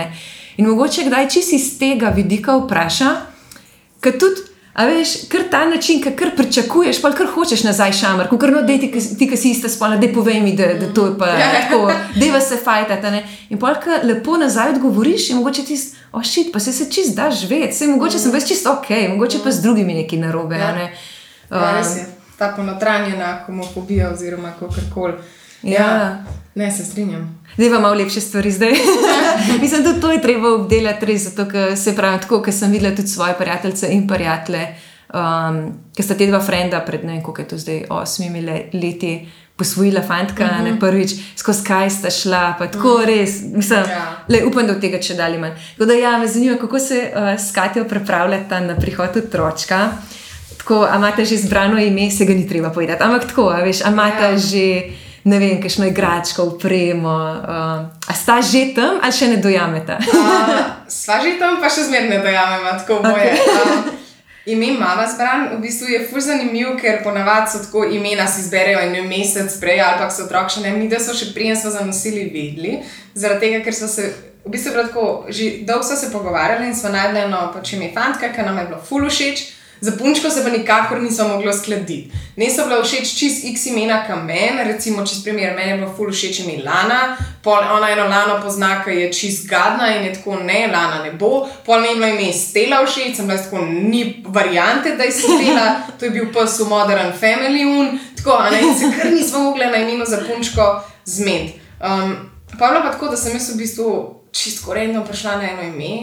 In 0.56 0.68
mogoče 0.68 1.04
kdaj 1.04 1.28
čisi 1.28 1.56
iz 1.56 1.78
tega 1.78 2.08
vidika 2.08 2.56
vpraša, 2.56 3.10
ker 4.00 4.18
tudi. 4.18 4.51
A 4.72 4.86
veš, 4.86 5.08
kar 5.28 5.42
ta 5.50 5.66
način, 5.68 6.00
ki 6.02 6.14
kar 6.16 6.30
pričakuješ, 6.36 7.02
pa 7.02 7.10
kar 7.12 7.26
hočeš 7.34 7.62
nazaj 7.64 7.92
šamar, 7.92 8.28
kot 8.28 8.42
no, 8.48 8.62
da 8.62 8.78
ti, 8.80 8.88
ti, 9.18 9.28
ki 9.28 9.36
si 9.36 9.50
ista 9.52 9.68
spolna, 9.68 9.98
da 10.00 10.08
povej 10.14 10.40
mi, 10.40 10.54
da, 10.56 10.70
da 10.80 10.88
to 10.94 11.06
je 11.06 11.18
pa 11.18 11.28
ja. 11.28 11.50
tako, 11.52 11.90
da 12.16 12.30
vas 12.32 12.48
se 12.48 12.56
fajta. 12.64 12.96
In 13.50 13.58
pa 13.60 13.74
kar 13.74 14.00
lepo 14.04 14.36
nazaj 14.36 14.70
odgovoriš, 14.70 15.30
in 15.30 15.36
mogoče 15.36 15.64
ti, 15.64 15.76
ošit, 16.12 16.46
oh 16.46 16.52
pa 16.52 16.60
se, 16.60 16.72
se 16.72 16.90
čist 16.90 17.16
daš 17.16 17.44
ved, 17.50 17.74
se 17.76 17.86
mogoče 17.86 18.16
mm. 18.16 18.20
sem 18.20 18.32
res 18.32 18.48
čist 18.48 18.66
ok, 18.66 18.88
mogoče 19.10 19.42
pa 19.44 19.52
z 19.52 19.62
drugimi 19.62 19.94
neki 19.94 20.16
narobe. 20.16 20.56
Ja. 20.56 20.72
Ne? 20.72 20.88
Um, 21.50 21.60
ja, 21.60 21.76
res 21.76 21.96
je, 21.96 22.06
ta 22.38 22.54
ponotranjena 22.56 23.44
homofobija 23.46 24.10
oziroma 24.12 24.54
kako 24.60 24.88
koli. 24.94 25.14
Ja. 25.62 25.80
ja, 25.80 26.24
ne 26.54 26.70
se 26.70 26.84
strinjam. 26.84 27.42
Zdaj 27.56 27.70
pa 27.70 27.78
malo 27.78 27.94
lepše 27.94 28.20
stvari 28.20 28.50
zdaj. 28.50 28.72
Mislim, 29.62 29.82
da 29.82 30.00
to 30.00 30.12
je 30.12 30.22
treba 30.22 30.54
obdelati 30.54 31.06
res, 31.06 31.22
zato 31.22 31.50
ker 31.50 31.76
se 31.76 31.96
pravi 31.96 32.20
tako, 32.20 32.42
ker 32.42 32.54
sem 32.54 32.72
videla 32.72 32.96
tudi 32.96 33.08
svoje 33.08 33.34
prijatelje 33.38 33.92
in 33.92 34.06
prijatelje, 34.08 34.66
um, 35.14 35.62
ker 35.96 36.04
sta 36.04 36.14
te 36.14 36.26
dva 36.26 36.40
frenda 36.40 36.80
pred 36.80 37.04
ne 37.04 37.12
vem, 37.12 37.22
koliko 37.22 37.42
je 37.42 37.48
to 37.48 37.58
zdaj, 37.58 37.84
osmimi 37.90 38.42
leti. 38.72 39.14
Posvojila 39.56 40.00
fantka, 40.02 40.44
uh 40.44 40.50
-huh. 40.50 40.64
ne 40.64 40.70
mhm. 40.70 40.80
prvič, 40.80 41.10
skozi 41.36 41.64
kaj 41.64 41.90
sta 41.90 42.10
šla, 42.10 42.54
pa 42.58 42.66
tako 42.66 42.88
uh 42.88 43.00
mhm. 43.00 43.10
-huh. 43.10 43.20
res. 43.20 43.42
Mislim, 43.42 43.78
ja. 43.78 44.24
le, 44.28 44.44
upam, 44.46 44.66
da 44.66 44.72
od 44.72 44.80
tega 44.80 44.98
če 44.98 45.14
dalje 45.14 45.38
manj. 45.38 45.52
Tako 45.72 45.84
da, 45.84 45.92
ja, 45.92 46.18
me 46.18 46.26
zanima, 46.28 46.56
kako 46.56 46.78
se 46.78 47.12
uh, 47.14 47.40
s 47.40 47.52
Katijo 47.52 47.84
pripravljata 47.84 48.60
na 48.60 48.76
prihod 48.76 49.16
otročka. 49.16 49.90
Tako, 50.58 50.88
a 50.90 50.96
imate 50.96 51.24
že 51.24 51.34
izbrano 51.34 51.78
ime, 51.78 52.10
se 52.10 52.24
ga 52.24 52.32
ni 52.34 52.48
treba 52.48 52.70
povedati. 52.70 53.02
Ampak 53.02 53.26
tako, 53.26 53.48
a 53.48 53.56
veš, 53.56 53.84
a 53.84 53.88
imate 53.88 54.24
ja. 54.24 54.38
že 54.38 54.82
ne 55.24 55.38
vem, 55.38 55.62
kakšno 55.62 55.86
igračko, 55.86 56.44
upremo. 56.54 57.14
Uh, 57.14 57.88
a 58.08 58.12
sta 58.14 58.40
že 58.42 58.74
tam 58.74 58.98
ali 59.02 59.12
še 59.12 59.28
ne 59.28 59.38
dojamete? 59.42 59.98
uh, 59.98 60.54
sva 61.00 61.22
že 61.22 61.38
tam, 61.38 61.60
pa 61.62 61.70
še 61.70 61.88
zmeraj 61.90 62.08
ne 62.10 62.22
dojamemo, 62.22 62.78
tako 62.82 63.02
boje. 63.06 63.34
Okay. 63.34 63.90
Uh, 63.90 64.00
Ime 64.46 64.72
mama 64.74 65.06
zbran, 65.06 65.54
v 65.54 65.60
bistvu 65.62 65.86
je 65.86 66.00
fur 66.10 66.18
zanimiv, 66.20 66.72
ker 66.80 66.98
ponavadi 67.04 67.52
so 67.52 67.60
tako 67.62 67.84
imena 67.86 68.26
si 68.26 68.40
izberejo 68.42 68.80
je 68.80 69.02
mesec 69.06 69.54
prej, 69.60 69.78
ali 69.80 69.98
pa 70.00 70.10
so 70.10 70.24
otroci 70.24 70.58
še 70.58 70.62
ne, 70.64 70.72
mi 70.74 70.88
da 70.90 70.98
so 70.98 71.14
še 71.14 71.30
prijem 71.30 71.54
smo 71.56 71.70
zanosili 71.70 72.26
vedli, 72.34 72.80
zaradi 73.14 73.46
tega, 73.46 73.60
ker 73.62 73.74
so 73.74 73.86
se, 73.86 74.08
v 74.42 74.50
bistvu 74.50 74.74
tako, 74.74 75.04
že 75.30 75.62
dolgo 75.62 75.86
so 75.86 75.94
se 75.94 76.10
pogovarjali 76.10 76.66
in 76.66 76.74
smo 76.74 76.90
najdeli 76.90 77.22
eno 77.28 77.52
pač 77.54 77.76
ime 77.76 77.92
fantka, 77.94 78.32
ker 78.34 78.42
nam 78.42 78.58
je 78.58 78.66
bilo 78.72 78.82
ful 78.82 79.06
všeč. 79.06 79.44
Za 79.82 79.92
punčko 79.98 80.30
se 80.30 80.42
pa 80.44 80.50
nikakor 80.50 81.02
niso 81.02 81.28
mogli 81.28 81.50
uskladiti. 81.50 82.10
Ne 82.36 82.50
so 82.50 82.64
bila 82.64 82.84
všeč 82.84 83.18
čist 83.18 83.44
x 83.44 83.66
imena 83.66 84.04
kamen, 84.06 84.60
recimo, 84.66 85.06
čist 85.06 85.24
primer, 85.24 85.56
meni 85.56 85.70
je 85.70 85.76
bilo 85.76 85.88
ful 85.96 86.12
všeč 86.12 86.38
ime 86.40 86.62
Lana, 86.64 87.16
pol 87.42 87.58
ona 87.58 87.88
eno 87.90 88.04
Lano 88.06 88.36
pozna, 88.44 88.84
ki 88.84 88.90
je 88.90 89.08
čist 89.12 89.48
gadna 89.50 89.88
in 89.96 90.06
je 90.06 90.12
tako 90.14 90.38
ne, 90.38 90.68
Lana 90.70 91.02
ne 91.02 91.10
bo, 91.18 91.48
pol 91.66 91.82
mi 91.82 91.88
je 91.88 91.96
bilo 91.98 92.12
ime 92.12 92.30
Stela 92.32 92.78
všeč, 92.86 93.16
sem 93.16 93.26
bila 93.26 93.42
tako 93.42 93.64
ni 93.66 94.22
variante, 94.26 94.94
da 94.96 95.02
je 95.02 95.18
Stela, 95.18 95.66
to 95.98 96.04
je 96.04 96.14
bil 96.14 96.30
pa 96.32 96.46
su 96.46 96.68
Modern 96.70 97.10
Family 97.20 97.66
un, 97.66 97.98
tako, 98.16 98.38
a 98.38 98.54
ne, 98.54 98.62
se 98.78 98.94
kar 99.00 99.12
nismo 99.12 99.42
mogli 99.50 99.66
na 99.66 99.82
imenu 99.82 100.06
za 100.06 100.22
punčko 100.28 100.80
zmed. 101.04 101.58
Um, 101.82 102.16
pa 102.58 102.66
je 102.66 102.72
bilo 102.72 102.86
pa 102.86 102.92
tako, 102.92 103.08
da 103.08 103.16
sem 103.16 103.34
jaz 103.34 103.50
v 103.50 103.58
bistvu 103.58 103.90
čist 104.30 104.64
korenno 104.64 105.02
prišla 105.04 105.36
na 105.36 105.50
eno 105.50 105.62
ime 105.74 105.94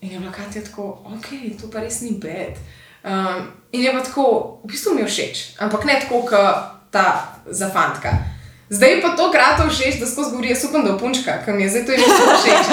in 0.00 0.12
je 0.12 0.18
bila 0.18 0.32
Katja 0.32 0.62
tako, 0.62 0.98
ok, 1.16 1.56
to 1.60 1.72
pa 1.72 1.80
res 1.80 2.02
ni 2.04 2.18
bed. 2.20 2.83
Um, 3.04 3.48
in 3.72 3.82
je 3.84 3.92
pa 3.92 4.00
tako, 4.00 4.60
v 4.64 4.72
bistvu 4.72 4.94
mi 4.94 5.02
je 5.04 5.06
všeč, 5.06 5.42
ampak 5.60 5.84
ne 5.84 5.98
tako, 6.00 6.22
kot 6.24 6.72
ta 6.90 7.36
za 7.46 7.68
fantka. 7.68 8.12
Zdaj 8.70 9.02
pa 9.02 9.12
to 9.16 9.30
kratko 9.32 9.68
všeč, 9.68 9.98
da 10.00 10.06
skozi 10.06 10.30
govori, 10.30 10.48
jaz 10.48 10.64
upam, 10.64 10.84
da 10.84 10.94
je 10.94 10.98
punčka, 10.98 11.42
ki 11.44 11.52
mi 11.52 11.62
je 11.62 11.70
zdaj 11.70 11.84
to 11.86 11.92
že 11.92 12.06
všeč. 12.40 12.66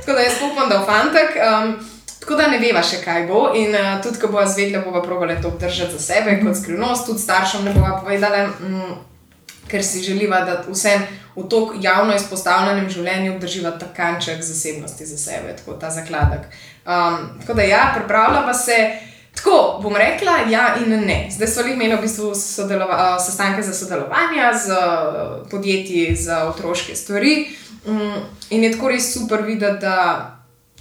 Tako 0.00 0.12
da 0.12 0.20
jaz 0.20 0.36
upam, 0.52 0.68
da 0.68 0.74
je 0.74 0.86
fantek. 0.86 1.30
Um, 1.48 1.74
tako 2.20 2.36
da 2.36 2.46
ne 2.52 2.58
veva 2.58 2.82
še, 2.84 3.00
kaj 3.04 3.24
bo. 3.26 3.46
In 3.56 3.72
uh, 3.74 4.02
tudi, 4.04 4.20
ko 4.20 4.28
bo 4.28 4.44
zvedela, 4.46 4.84
bo 4.84 4.92
pa 4.92 5.00
probala 5.00 5.40
to 5.40 5.48
obdržati 5.48 5.96
za 5.96 6.02
sebe, 6.12 6.36
kot 6.44 6.60
skrivnost, 6.60 7.06
tudi 7.08 7.24
staršem 7.24 7.64
ne 7.64 7.72
bo 7.72 7.88
povedala, 8.04 8.46
mm, 8.60 8.94
ker 9.70 9.84
si 9.84 10.04
želiva, 10.04 10.44
da 10.44 10.60
vsem 10.68 11.06
v 11.36 11.48
to 11.48 11.60
javno 11.80 12.14
izpostavljenem 12.14 12.90
življenju 12.90 13.32
obdrživa 13.34 13.72
ta 13.80 13.88
kanček 13.96 14.42
zasebnosti 14.44 15.06
za 15.06 15.16
sebe, 15.16 15.56
tako 15.56 15.78
ta 15.80 15.88
zakladek. 15.90 16.50
Um, 16.84 17.30
tako 17.40 17.56
da 17.56 17.62
ja, 17.62 17.86
pripravljava 17.96 18.54
se. 18.54 19.08
Tako 19.34 19.78
bom 19.82 19.96
rekla, 19.96 20.32
ja 20.50 20.74
in 20.76 20.90
ne. 21.06 21.28
Zdaj 21.30 21.48
smo 21.48 21.62
imeli 21.62 21.96
v 21.96 22.00
bistvu 22.00 22.34
sodelova, 22.34 23.18
sestanke 23.20 23.62
za 23.62 23.74
sodelovanje 23.74 24.42
z 24.66 24.76
podjetji 25.50 26.16
za 26.16 26.44
otroške 26.48 26.96
stvari. 26.96 27.48
Mm, 27.86 28.20
in 28.50 28.64
je 28.64 28.72
tako 28.72 28.88
res 28.88 29.12
super 29.14 29.42
videti, 29.42 29.80
da 29.80 30.36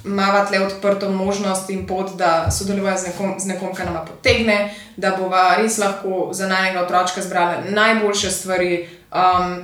imamo 0.06 0.46
tle 0.46 0.60
odprto 0.60 1.12
možnost 1.12 1.70
in 1.70 1.88
pot, 1.88 2.16
da 2.18 2.52
sodelujemo 2.52 2.98
z 2.98 3.08
nekom, 3.08 3.36
z 3.40 3.48
nekom, 3.48 3.76
ki 3.76 3.84
nam 3.84 4.06
potegne, 4.08 4.76
da 4.98 5.16
bova 5.20 5.56
res 5.58 5.78
lahko 5.78 6.30
za 6.32 6.48
najnega 6.48 6.84
otroka 6.84 7.22
zbrala 7.22 7.64
najboljše 7.70 8.32
stvari. 8.32 8.90
Um, 9.12 9.64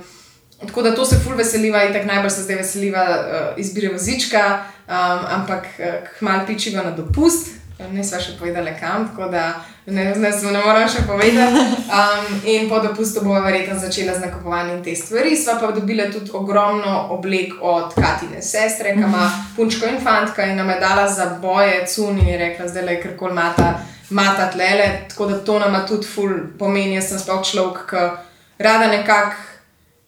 tako 0.66 0.82
da 0.82 0.94
to 0.94 1.04
se 1.04 1.16
ful 1.24 1.36
veseliva 1.36 1.84
in 1.84 1.92
tako 1.92 2.06
najbolj 2.06 2.30
se 2.30 2.42
zdaj 2.42 2.56
veseliva 2.56 3.04
uh, 3.04 3.60
izbire 3.60 3.92
vozička, 3.92 4.64
um, 4.88 4.94
ampak 5.40 5.64
uh, 5.64 6.08
hmal 6.18 6.46
pičiva 6.46 6.82
na 6.82 6.90
dopust. 6.90 7.65
Ne 7.76 8.00
sva 8.04 8.16
še 8.16 8.38
povedala 8.38 8.72
kam, 8.80 9.02
tako 9.10 9.26
da 9.28 9.50
ne, 9.84 10.04
ne, 10.16 10.30
ne 10.32 10.60
moram 10.64 10.86
še 10.88 11.02
povedati. 11.04 11.64
Um, 11.92 12.38
in 12.48 12.70
po 12.70 12.78
dopustu 12.80 13.20
bomo 13.20 13.42
verjetno 13.44 13.76
začela 13.78 14.14
z 14.16 14.22
nakupovanjem 14.24 14.78
te 14.84 14.94
stvari. 14.96 15.36
Sva 15.36 15.58
pa 15.60 15.74
dobila 15.76 16.06
tudi 16.12 16.32
ogromno 16.32 16.94
oblek 17.12 17.58
od 17.60 17.92
Katine 17.92 18.40
sestre, 18.40 18.94
ki 18.96 19.04
ima 19.04 19.26
punčko 19.58 19.90
in 19.92 20.00
fantka 20.00 20.46
in 20.48 20.56
nam 20.56 20.72
je 20.72 20.78
dala 20.80 21.04
za 21.08 21.26
boje, 21.42 21.82
cuni 21.92 22.24
in 22.30 22.40
rekla, 22.40 22.70
zdaj 22.70 22.86
le 22.88 22.94
kar 23.02 23.12
kol 23.20 23.36
mata, 23.36 23.74
mata 24.08 24.48
tlele. 24.54 24.88
Tako 25.10 25.28
da 25.34 25.42
to 25.44 25.58
nama 25.60 25.82
tudi 25.84 26.08
ful 26.08 26.32
pomeni, 26.56 26.96
jaz 26.96 27.12
sem 27.12 27.20
sploh 27.20 27.44
človek, 27.44 27.84
ki 27.92 28.06
rada 28.64 28.88
nekako. 28.88 29.52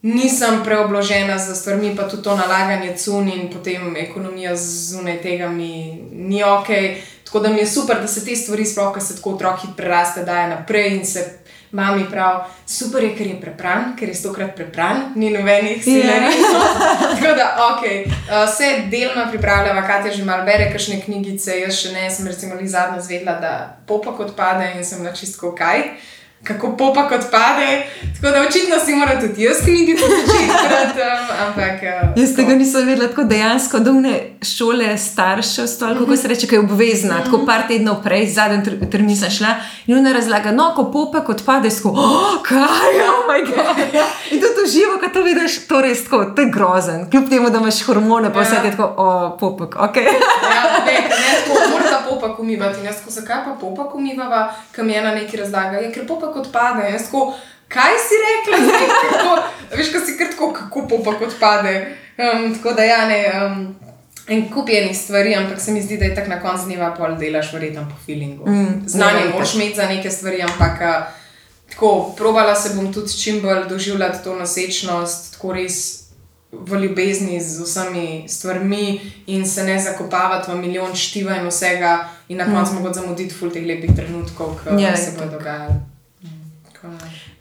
Nisem 0.03 0.61
preobložena 0.63 1.39
za 1.43 1.57
stvarmi, 1.59 1.91
pa 1.97 2.05
tudi 2.09 2.23
to 2.23 2.37
nalaganje 2.39 2.93
cuni 2.97 3.33
in 3.35 3.49
potem 3.51 3.97
ekonomija 3.99 4.53
zunaj 4.57 5.17
tega 5.23 5.49
mi 5.51 5.99
ni 6.13 6.39
ok. 6.47 6.71
Tako 7.29 7.41
da 7.41 7.49
mi 7.49 7.59
je 7.59 7.67
super, 7.67 8.01
da 8.01 8.07
se 8.09 8.25
te 8.25 8.37
stvari, 8.37 8.65
sploh, 8.67 8.95
ko 8.95 9.01
se 9.01 9.17
tako 9.17 9.31
otroki 9.31 9.67
preraste, 9.77 10.25
daje 10.25 10.49
naprej 10.49 10.95
in 10.97 11.07
se 11.07 11.25
mami 11.71 12.07
pravi, 12.11 12.49
super 12.67 13.05
je, 13.05 13.11
ker 13.17 13.27
je 13.27 13.41
prepran, 13.41 13.91
ker 13.99 14.09
je 14.09 14.15
stokrat 14.15 14.55
prepran, 14.57 15.13
ni 15.15 15.29
nobenih 15.31 15.85
silerij. 15.85 16.41
Yeah. 16.41 17.13
tako 17.21 17.35
da, 17.37 17.49
ok, 17.67 17.83
uh, 17.85 18.49
vse 18.49 18.71
delno 18.91 19.27
pripravljava, 19.31 19.83
kaj 19.87 20.09
je 20.09 20.17
že 20.17 20.25
malo 20.25 20.49
bere, 20.49 20.71
kakšne 20.73 21.03
knjigice, 21.05 21.61
jaz 21.61 21.77
še 21.77 21.93
ne, 21.93 22.09
sem 22.11 22.27
recimo 22.27 22.57
zadnjo 22.65 23.05
zvedla, 23.05 23.37
da 23.45 23.53
popak 23.87 24.21
odpade 24.21 24.73
in 24.77 24.85
sem 24.85 25.05
na 25.05 25.13
čistko 25.13 25.53
kaj. 25.53 25.85
Okay 25.85 26.17
kako 26.45 26.77
popa 26.77 27.09
kot 27.09 27.21
pade. 27.31 27.87
Tako 28.15 28.33
da 28.33 28.41
očitno 28.41 28.77
si 28.85 28.95
mora 28.95 29.21
tudi 29.21 29.43
jaz 29.43 29.57
knjigi 29.65 29.95
početi. 29.95 31.01
Ampak. 31.47 31.83
Uh, 31.83 32.23
jaz 32.23 32.37
tega 32.37 32.55
nisem 32.55 32.87
vedela, 32.87 33.09
tako 33.09 33.25
dejansko 33.25 33.79
dolne 33.79 34.21
šole 34.43 34.99
staršev, 34.99 35.67
stvar, 35.67 35.99
kako 35.99 36.17
se 36.17 36.29
reče, 36.29 36.47
je 36.51 36.61
obvezna. 36.61 37.15
Mm 37.15 37.19
-hmm. 37.19 37.25
Tako 37.25 37.47
par 37.47 37.69
tednov 37.69 38.03
prej, 38.03 38.27
zadnji 38.27 38.91
termin 38.91 39.17
sem 39.17 39.31
šla 39.31 39.55
in 39.87 39.99
ona 39.99 40.13
razlaga, 40.13 40.53
no, 40.53 40.73
ko 40.77 40.93
popa 40.93 41.25
kot 41.25 41.45
pade, 41.47 41.71
sko, 41.71 41.89
oh, 41.89 42.43
kaj 42.43 42.95
oh 43.09 43.27
moj 43.27 43.43
bog. 43.57 43.77
In 44.33 44.41
to 44.41 44.71
živo, 44.73 44.99
ko 45.01 45.09
to 45.13 45.23
vidiš, 45.23 45.67
to 45.69 45.81
res 45.81 46.05
tako, 46.05 46.25
to 46.25 46.43
je 46.43 46.51
grozen. 46.51 47.11
Kljub 47.11 47.29
temu, 47.29 47.51
da 47.51 47.59
imaš 47.59 47.83
hormone, 47.83 48.33
pa 48.33 48.41
vse 48.41 48.55
je 48.65 48.71
tako, 48.71 48.95
o, 48.97 49.37
popek, 49.41 49.77
ok. 49.77 49.97
ja, 49.97 50.63
ne, 50.87 50.93
ne, 50.93 51.09
tako, 51.47 51.88
popak 52.21 52.39
umivati. 52.39 52.85
Jaz, 52.85 53.03
ko 53.05 53.11
se 53.11 53.25
kaj 53.25 53.45
pa 53.45 53.57
popak 53.61 53.95
umivava, 53.95 54.55
kam 54.73 54.91
je 54.91 55.03
na 55.03 55.15
neki 55.15 55.37
razlaga, 55.37 55.79
je 55.79 55.93
ker 55.93 56.07
popak 56.07 56.33
kot 56.35 56.53
pade. 56.53 56.91
Jaz, 56.91 57.11
ko, 57.11 57.33
kaj 57.69 57.99
si 58.09 58.23
rekla? 58.27 58.63
Veš, 59.77 59.93
ko 59.93 60.05
si 60.07 60.17
krtko, 60.19 60.53
kako 60.53 60.87
popa 60.89 61.19
kot 61.19 61.39
pade. 61.41 61.97
Um, 62.19 62.55
tako 62.55 62.73
da 62.73 62.85
ja, 62.85 63.05
ne. 63.09 63.23
Um, 63.45 63.77
En 64.29 64.43
kup 64.53 64.69
enih 64.69 64.93
stvari, 64.93 65.31
ampak 65.35 65.61
se 65.61 65.73
mi 65.73 65.81
zdi, 65.81 65.97
da 65.97 66.05
je 66.05 66.15
tako 66.15 66.29
na 66.29 66.37
koncu 66.41 66.67
dneva 66.67 66.91
pol 66.93 67.15
delaš, 67.17 67.49
verjetno 67.53 67.87
po 67.89 67.97
feelingu. 68.07 68.45
Mm, 68.45 68.83
Znanje 68.87 69.23
moraš 69.33 69.55
imeti 69.55 69.77
za 69.77 69.87
neke 69.89 70.11
stvari, 70.11 70.43
ampak 70.43 70.83
tako, 71.71 72.13
probala 72.17 72.55
se 72.55 72.75
bom 72.75 72.93
tudi 72.93 73.17
čim 73.23 73.41
bolj 73.41 73.65
doživljati 73.69 74.25
to 74.25 74.37
nosečnost, 74.37 75.33
tako 75.33 75.53
res 75.53 75.98
v 76.53 76.81
ljubezni 76.81 77.41
z 77.41 77.61
vsemi 77.61 78.25
stvarmi 78.29 79.01
in 79.27 79.47
se 79.47 79.65
ne 79.65 79.81
zakopavati 79.81 80.51
v 80.51 80.57
milijon 80.57 80.95
štiva 80.95 81.37
in 81.37 81.49
vsega, 81.49 82.09
in 82.29 82.39
na 82.39 82.45
koncu 82.45 82.73
mm. 82.73 82.75
mogoče 82.77 83.01
zamuditi 83.01 83.35
ful 83.35 83.51
teh 83.53 83.67
lepih 83.67 83.93
trenutkov, 83.97 84.57
ki 84.65 84.83
ja, 84.83 84.97
se 84.97 85.13
bodo 85.19 85.37
dogajali. 85.37 85.75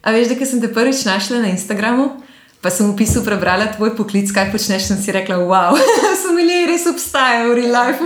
A 0.04 0.12
veš, 0.12 0.28
da 0.28 0.46
sem 0.46 0.62
te 0.62 0.74
prvič 0.74 1.06
našla 1.06 1.40
na 1.40 1.48
Instagramu, 1.48 2.10
pa 2.62 2.70
sem 2.70 2.88
v 2.88 2.94
opisu 2.96 3.24
prebrala 3.24 3.72
tvoj 3.72 3.96
poklic, 3.96 4.32
kaj 4.32 4.52
počneš, 4.52 4.92
in 4.92 5.00
si 5.00 5.16
rekla, 5.16 5.40
wow, 5.40 5.78
so 6.22 6.36
mi 6.36 6.44
res 6.68 6.88
obstajajo 6.88 7.54
v 7.54 7.58
real 7.64 7.72
life. 7.72 8.04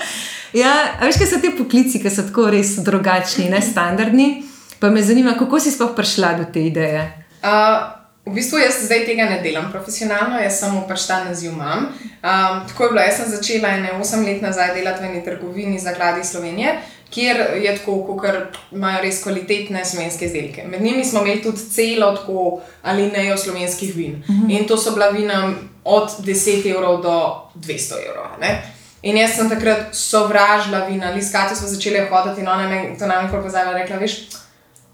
ja, 0.62 0.72
a 1.00 1.08
veš, 1.08 1.20
kaj 1.20 1.30
so 1.32 1.40
ti 1.40 1.56
poklici, 1.56 2.04
ki 2.04 2.12
so 2.12 2.26
tako 2.28 2.50
res 2.52 2.76
drugačni, 2.84 3.48
ne 3.48 3.64
standardni. 3.64 4.44
Pa 4.80 4.92
me 4.92 5.00
zanima, 5.00 5.38
kako 5.38 5.56
si 5.60 5.72
sploh 5.72 5.96
prišla 5.96 6.36
do 6.36 6.44
te 6.52 6.66
ideje. 6.68 7.06
Uh, 7.40 8.03
V 8.26 8.32
bistvu 8.32 8.58
jaz 8.58 8.78
zdaj 8.86 9.04
tega 9.04 9.26
ne 9.28 9.42
delam 9.44 9.66
profesionalno, 9.72 10.38
jaz 10.40 10.56
samo 10.60 10.86
pač 10.88 11.04
ta 11.06 11.24
naziv 11.24 11.52
imam. 11.52 11.90
Um, 12.24 12.62
tako 12.68 12.84
je 12.84 12.90
bilo, 12.90 13.02
jaz 13.04 13.18
sem 13.20 13.28
začela 13.28 13.68
ene 13.76 13.90
8 14.00 14.24
let 14.24 14.42
nazaj 14.42 14.74
delati 14.74 15.02
v 15.02 15.10
eni 15.10 15.24
trgovini 15.24 15.78
za 15.78 15.92
gladi 15.92 16.24
Slovenije, 16.24 16.78
kjer 17.10 17.42
je 17.62 17.74
tako, 17.76 18.16
kot 18.16 18.56
imajo 18.72 19.02
res 19.02 19.20
kvalitetne 19.22 19.84
slovenske 19.84 20.24
izdelke. 20.24 20.64
Med 20.64 20.82
njimi 20.82 21.04
smo 21.04 21.20
imeli 21.20 21.42
tudi 21.42 21.68
celo 21.74 22.14
tako 22.16 22.60
ali 22.82 23.10
nejo 23.10 23.36
slovenskih 23.36 23.94
vin. 23.96 24.22
Uh 24.28 24.34
mhm. 24.34 24.46
-huh. 24.46 24.60
In 24.60 24.68
to 24.68 24.76
so 24.76 24.90
bila 24.90 25.08
vina 25.08 25.54
od 25.84 26.08
10 26.18 26.76
evrov 26.76 27.02
do 27.02 27.40
200 27.54 27.92
evrov. 28.08 28.40
Ne? 28.40 28.62
In 29.02 29.16
jaz 29.16 29.36
sem 29.36 29.50
takrat 29.50 29.92
sovražila 29.92 30.86
vina, 30.86 31.10
liskati 31.10 31.56
smo 31.56 31.68
začeli 31.68 32.06
hoditi 32.10 32.40
in 32.40 32.48
ona 32.48 32.68
me 32.68 32.98
to 32.98 33.06
nam 33.06 33.24
je 33.24 33.32
pokazala 33.32 33.70
in 33.70 33.78
rekla, 33.78 33.96
veš, 33.96 34.28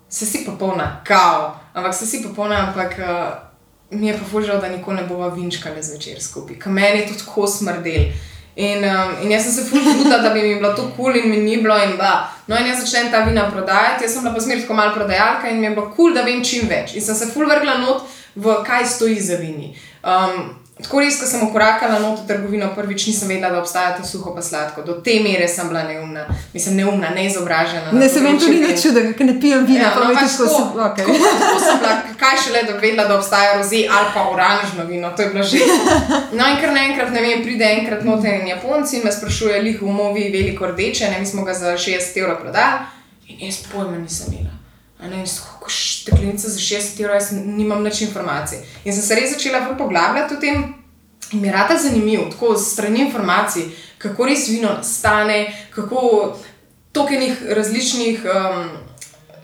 se 0.08 0.26
si 0.26 0.44
popolna, 0.46 1.00
kao, 1.04 1.59
ampak 1.74 1.94
se 1.94 2.06
si 2.06 2.22
popolna, 2.22 2.68
ampak 2.68 2.98
uh, 2.98 3.98
mi 3.98 4.08
je 4.08 4.18
pa 4.18 4.24
fužal, 4.24 4.60
da 4.60 4.68
nikoli 4.68 4.96
ne 4.96 5.06
bova 5.08 5.28
vinčkali 5.28 5.82
zvečer 5.82 6.22
skupaj, 6.22 6.58
ker 6.58 6.72
meni 6.72 7.00
je 7.00 7.08
to 7.08 7.24
tako 7.24 7.46
smrdel. 7.46 8.12
In, 8.56 8.84
um, 8.84 9.14
in 9.22 9.30
jaz 9.30 9.46
sem 9.46 9.52
se 9.52 9.64
fulžila, 9.70 10.18
da 10.18 10.30
bi 10.30 10.42
mi 10.42 10.54
bilo 10.54 10.72
to 10.74 10.82
kul 10.82 10.96
cool 10.96 11.16
in 11.16 11.30
mi 11.30 11.36
ni 11.36 11.56
bilo. 11.62 11.76
In 11.78 11.96
no, 12.46 12.56
in 12.58 12.66
jaz 12.66 12.82
začnem 12.82 13.10
ta 13.10 13.24
vina 13.24 13.50
prodajati, 13.50 14.04
jaz 14.04 14.14
sem 14.14 14.34
pa 14.34 14.40
smer 14.40 14.60
tako 14.60 14.74
malo 14.74 14.94
prodajalka 14.94 15.48
in 15.48 15.60
mi 15.60 15.66
je 15.66 15.70
bilo 15.70 15.86
kul, 15.86 15.96
cool, 15.96 16.14
da 16.14 16.22
vem 16.22 16.44
čim 16.44 16.68
več. 16.68 16.94
In 16.94 17.02
sem 17.02 17.14
se 17.14 17.30
fulvrgla 17.32 17.78
not 17.78 18.02
v 18.34 18.56
kaj 18.66 18.86
stoji 18.86 19.20
za 19.20 19.38
vini. 19.40 19.74
Um, 20.04 20.59
Tako 20.82 21.00
res, 21.00 21.18
ko 21.20 21.26
sem 21.26 21.42
ukorakala 21.44 21.98
na 21.98 22.10
to 22.16 22.22
trgovino, 22.28 22.70
prvič 22.74 23.06
nisem 23.10 23.28
vedela, 23.28 23.50
da 23.52 23.60
obstaja 23.60 23.96
to 23.96 24.04
suho 24.06 24.34
pa 24.34 24.42
sladko. 24.42 24.82
Do 24.82 24.94
te 25.04 25.18
mere 25.20 25.48
sem 25.48 25.68
bila 25.68 25.82
neumna, 25.82 26.26
mislim, 26.54 26.76
neumna, 26.76 27.10
neizobražena. 27.14 27.92
Ne, 27.92 28.08
se 28.08 28.20
vem, 28.20 28.38
tudi 28.40 28.60
ne 28.60 28.76
čudem, 28.76 29.10
ker 29.18 29.26
ne 29.26 29.34
pijem 29.40 29.66
vina. 29.66 29.88
Ja, 29.88 29.94
no, 29.96 30.14
pač 30.14 30.36
tako, 30.38 30.46
tako, 30.46 30.84
okay. 30.86 31.04
tako, 31.04 31.34
tako 31.40 31.58
sem 31.64 31.82
bila, 31.82 31.96
kaj 32.22 32.38
še 32.44 32.54
le, 32.54 32.62
da 32.68 32.76
vedela, 32.78 33.08
da 33.10 33.18
obstaja 33.18 33.56
roze 33.58 33.82
ali 33.90 34.14
pa 34.14 34.26
oranžno 34.30 34.86
vino, 34.88 35.10
to 35.16 35.26
je 35.26 35.32
bilo 35.34 35.44
že. 35.44 35.60
No, 36.38 36.46
in 36.46 36.60
kar 36.62 36.72
naenkrat, 36.72 37.10
ne 37.12 37.24
vem, 37.24 37.42
pride 37.44 37.66
enkrat 37.80 38.06
noter 38.06 38.40
in 38.40 38.48
Japonci 38.52 39.02
me 39.04 39.12
sprašuje, 39.12 39.58
lih 39.66 39.82
v 39.82 39.92
movi 39.92 40.30
veliko 40.32 40.70
rdeče, 40.70 41.10
ne, 41.10 41.20
mi 41.20 41.26
smo 41.26 41.44
ga 41.44 41.54
za 41.54 41.74
60 41.76 42.22
evrov 42.22 42.40
prodali 42.40 42.88
in 43.30 43.46
jaz 43.46 43.62
pojma 43.72 43.98
nisem 43.98 44.32
imela. 44.38 44.56
Ne, 45.10 45.24
kako 45.60 45.70
šteklenica 45.70 46.48
za 46.48 46.58
60 46.58 47.00
evrov, 47.00 47.16
jaz 47.16 47.32
nimam 47.32 47.84
več 47.84 48.00
informacij. 48.00 48.62
In 48.84 48.94
sem 48.96 49.02
se 49.02 49.14
res 49.14 49.34
začela 49.34 49.60
poglabljati 49.78 50.34
v 50.34 50.40
tem, 50.40 50.62
in 51.32 51.40
mi 51.40 51.48
je 51.48 51.52
rada 51.52 51.76
zanimiv, 51.76 52.30
tako 52.32 52.54
z 52.56 52.72
strani 52.72 53.04
informacij, 53.04 53.68
kako 53.98 54.26
res 54.26 54.48
vino 54.48 54.78
stane, 54.82 55.52
kako 55.74 56.38
tokenih 56.92 57.44
različnih 57.52 58.24
um, 58.24 58.70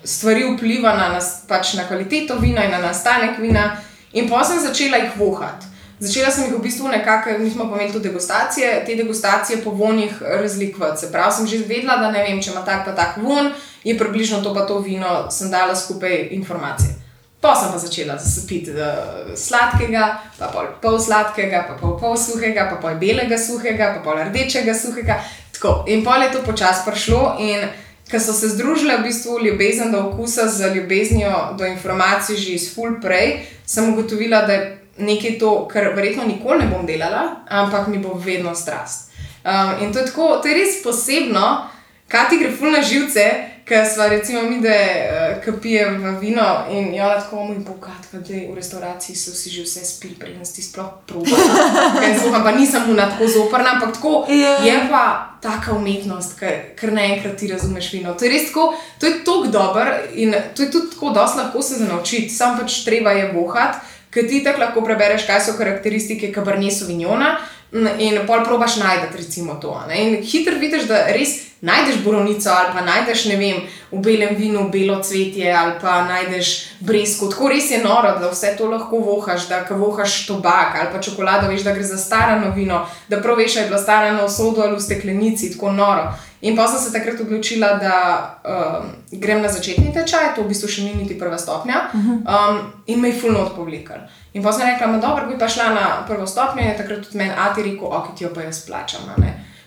stvari 0.04 0.48
vpliva 0.54 0.96
na, 0.96 1.12
nas, 1.12 1.44
pač 1.48 1.74
na 1.76 1.84
kvaliteto 1.84 2.38
vina 2.40 2.64
in 2.64 2.72
na 2.72 2.80
nastanek 2.80 3.38
vina. 3.38 3.76
In 4.12 4.30
pa 4.30 4.40
sem 4.44 4.62
začela 4.62 4.96
jih 4.96 5.18
vohati. 5.20 5.66
Začela 5.98 6.30
sem 6.30 6.44
jih 6.44 6.52
v 6.52 6.60
bistvu 6.60 6.88
nekako, 6.92 7.38
mi 7.38 7.50
smo 7.50 7.70
pomenili 7.70 7.92
tudi 7.92 8.08
degustacije, 8.08 8.84
te 8.86 8.94
degustacije 8.94 9.62
po 9.64 9.70
vonjih 9.70 10.22
razlikovati. 10.22 11.00
Se 11.00 11.12
pravi, 11.12 11.32
sem 11.32 11.46
že 11.46 11.64
vedela, 11.64 11.96
da 11.96 12.10
ne 12.10 12.22
vem, 12.22 12.42
če 12.42 12.50
ima 12.50 12.64
tak 12.64 12.84
pa 12.84 12.92
tak 12.92 13.16
von, 13.16 13.48
je 13.84 13.96
približno 13.98 14.42
to 14.44 14.52
pa 14.54 14.66
to 14.66 14.78
vino, 14.78 15.30
sem 15.30 15.50
dala 15.50 15.76
skupaj 15.76 16.28
informacije. 16.36 16.92
Pa 17.40 17.54
sem 17.54 17.72
pa 17.72 17.78
začela 17.78 18.18
piti 18.48 18.70
uh, 18.70 19.32
sladkega, 19.36 20.20
pa 20.38 20.52
pol, 20.52 20.68
pol 20.82 21.00
sladkega, 21.00 21.64
pa 21.68 21.80
pol, 21.80 21.96
pol 22.00 22.16
suhega, 22.16 22.68
pa 22.70 22.76
pol 22.76 23.00
belega 23.00 23.38
suhega, 23.38 23.94
pa 23.96 24.04
pol 24.04 24.20
rdečega 24.28 24.74
suhega. 24.74 25.20
Tako. 25.52 25.84
In 25.88 26.04
pol 26.04 26.22
je 26.22 26.32
to 26.32 26.44
počasi 26.44 26.84
prišlo. 26.84 27.36
In 27.40 27.68
ker 28.10 28.20
so 28.20 28.32
se 28.32 28.48
združile 28.52 28.98
v 28.98 29.08
bistvu 29.08 29.38
ljubezen 29.44 29.92
do 29.92 30.00
okusa 30.08 30.48
z 30.48 30.74
ljubeznijo 30.74 31.56
do 31.58 31.66
informacij 31.66 32.36
že 32.36 32.52
iz 32.52 32.74
full 32.74 33.00
prej, 33.00 33.46
sem 33.66 33.92
ugotovila, 33.92 34.42
da 34.46 34.52
je 34.52 34.85
nekaj 34.98 35.38
to, 35.38 35.68
kar 35.68 35.92
verjetno 35.96 36.24
nikoli 36.24 36.64
ne 36.64 36.70
bom 36.70 36.86
delala, 36.86 37.42
ampak 37.48 37.88
mi 37.88 37.98
bo 37.98 38.14
vedno 38.14 38.54
strast. 38.54 39.10
Um, 39.44 39.82
in 39.82 39.92
to 39.92 39.98
je, 39.98 40.06
tako, 40.06 40.38
to 40.42 40.48
je 40.48 40.54
res 40.54 40.82
posebno, 40.82 41.66
kaj 42.08 42.28
ti 42.30 42.38
gre 42.38 42.50
full 42.50 42.72
na 42.72 42.82
živce 42.82 43.26
ker 43.66 43.86
smo 43.94 44.08
recimo 44.08 44.42
mi, 44.42 44.60
da 44.60 44.68
uh, 44.68 45.44
kapijem 45.44 46.18
vino 46.20 46.64
in 46.70 46.94
je 46.94 47.04
ona 47.04 47.20
tako 47.20 47.44
moj 47.44 47.56
bog, 47.56 47.88
da 48.12 48.18
v 48.18 48.54
restavraciji 48.54 49.16
so 49.16 49.30
vsi 49.30 49.50
že 49.50 49.62
vse 49.62 49.84
spili, 49.84 50.14
preden 50.14 50.46
si 50.46 50.62
sploh 50.62 50.86
probrali. 51.06 52.14
Zvoham 52.20 52.44
pa 52.44 52.52
nisem 52.52 52.82
mu 52.86 52.94
na 52.94 53.10
tako 53.10 53.26
zoprna, 53.28 53.72
ampak 53.74 53.94
tako 53.94 54.26
Ja. 54.28 54.58
je 54.64 54.86
pa 54.90 55.36
taka 55.42 55.72
umetnost, 55.72 56.38
ker, 56.38 56.54
ker 56.78 56.92
naenkrat 56.92 57.36
ti 57.36 57.48
razumeš 57.48 57.92
vino. 57.92 58.14
To 58.14 58.24
je 58.24 58.30
res 58.30 58.46
tako, 58.46 58.74
to 59.00 59.06
je 59.06 59.24
tako 59.24 59.46
dober 59.46 59.92
in 60.14 60.34
to 60.54 60.62
je 60.62 60.70
tudi 60.70 60.90
tako 60.94 61.10
dosti 61.10 61.38
lahko 61.38 61.62
se 61.62 61.84
naučiti, 61.84 62.28
sam 62.28 62.58
pač 62.58 62.84
treba 62.84 63.10
je 63.10 63.32
vohati. 63.32 63.78
Ker 64.16 64.24
ti 64.28 64.40
tako 64.44 64.64
lahko 64.64 64.80
prebereš, 64.80 65.26
kaj 65.28 65.42
so 65.44 65.52
karakteristike 65.58 66.32
Cabernet 66.32 66.72
Sauvignona, 66.72 67.34
m, 67.72 67.90
in 68.00 68.22
pol 68.26 68.44
probaš 68.46 68.78
najti, 68.80 69.12
recimo, 69.16 69.58
to. 69.60 69.76
ne. 69.88 69.98
In 70.06 70.22
hitro 70.24 70.56
vidiš, 70.56 70.86
da 70.88 71.02
res 71.12 71.42
najdeš 71.60 71.96
borovnico 72.04 72.50
ali 72.50 72.72
pa 72.72 72.80
najdeš, 72.84 73.24
ne 73.24 73.36
vem, 73.36 73.60
v 73.90 74.00
belem 74.00 74.36
vinu 74.36 74.68
belo 74.72 75.02
cvetje 75.02 75.52
ali 75.52 75.72
pa 75.80 76.02
najdeš 76.04 76.52
bresko. 76.80 77.28
Tako 77.32 77.48
res 77.48 77.70
je 77.70 77.82
noro, 77.84 78.14
da 78.20 78.30
vse 78.30 78.54
to 78.58 78.68
lahko 78.70 78.98
vohaš, 78.98 79.48
da 79.48 79.64
vohaš 79.70 80.26
tobak 80.26 80.76
ali 80.80 80.92
pa 80.92 81.00
čokolado, 81.02 81.48
veš, 81.48 81.64
da 81.64 81.74
gre 81.74 81.84
za 81.84 81.98
starano 81.98 82.54
vino, 82.56 82.86
da 83.08 83.20
prav 83.20 83.36
veš, 83.36 83.56
ali 83.56 83.64
je 83.64 83.68
bilo 83.68 83.82
starano 83.82 84.26
v 84.26 84.30
sodu 84.30 84.62
ali 84.62 84.76
v 84.76 84.80
steklenici, 84.80 85.52
tako 85.52 85.72
noro. 85.72 86.12
In 86.40 86.56
pa 86.56 86.66
sem 86.68 86.80
se 86.80 86.92
takrat 86.92 87.20
odločila, 87.20 87.72
da 87.80 87.96
um, 88.44 88.90
grem 89.10 89.40
na 89.42 89.48
začetni 89.48 89.92
tečaj, 89.94 90.34
to 90.36 90.44
v 90.44 90.52
bistvu 90.52 90.68
še 90.68 90.84
ni 90.84 90.92
niti 90.94 91.16
prva 91.18 91.38
stopnja, 91.40 91.88
mhm. 91.94 92.18
um, 92.28 92.58
in 92.86 93.00
me 93.00 93.08
je 93.08 93.20
fulno 93.20 93.46
odpovlikal. 93.46 94.04
In 94.36 94.44
pa 94.44 94.52
sem 94.52 94.68
rekla, 94.68 94.92
da 94.96 95.00
dobro, 95.06 95.26
bi 95.30 95.38
pa 95.40 95.48
šla 95.48 95.70
na 95.72 95.86
prvo 96.08 96.26
stopnjo, 96.28 96.60
in 96.62 96.70
je 96.74 96.76
takrat 96.82 97.06
tudi 97.06 97.18
meni 97.18 97.32
Ati 97.32 97.64
rekel, 97.64 97.88
ok, 97.88 98.12
ti 98.16 98.24
jo 98.24 98.34
pa 98.34 98.44
jaz 98.44 98.60
plačam, 98.66 99.08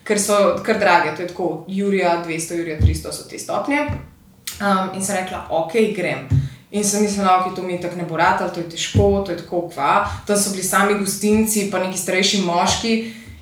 ker 0.06 0.18
so 0.22 0.38
kar 0.66 0.80
drage, 0.82 1.16
to 1.16 1.22
je 1.22 1.32
tako, 1.34 1.50
Jurija 1.68 2.20
200, 2.26 2.58
Jurija 2.58 2.78
300 2.82 3.12
so 3.14 3.26
te 3.30 3.40
stopnje. 3.40 3.86
Um, 4.60 4.94
in 4.98 5.04
sem 5.06 5.16
rekla, 5.16 5.46
ok, 5.50 5.74
grem. 5.96 6.28
In 6.72 6.84
sem 6.86 7.02
mislila, 7.02 7.38
no, 7.38 7.50
da 7.50 7.56
to 7.56 7.64
mi 7.66 7.80
tako 7.82 7.98
ne 7.98 8.06
bo 8.06 8.18
rad, 8.18 8.42
to 8.54 8.62
je 8.62 8.70
težko, 8.70 9.24
to 9.26 9.32
je 9.32 9.38
tako 9.38 9.70
kva. 9.74 10.06
Tam 10.28 10.38
so 10.38 10.52
bili 10.54 10.64
sami 10.64 10.98
gostinci, 11.00 11.70
pa 11.72 11.82
neki 11.82 11.98
starejši 11.98 12.42
moški. 12.46 12.94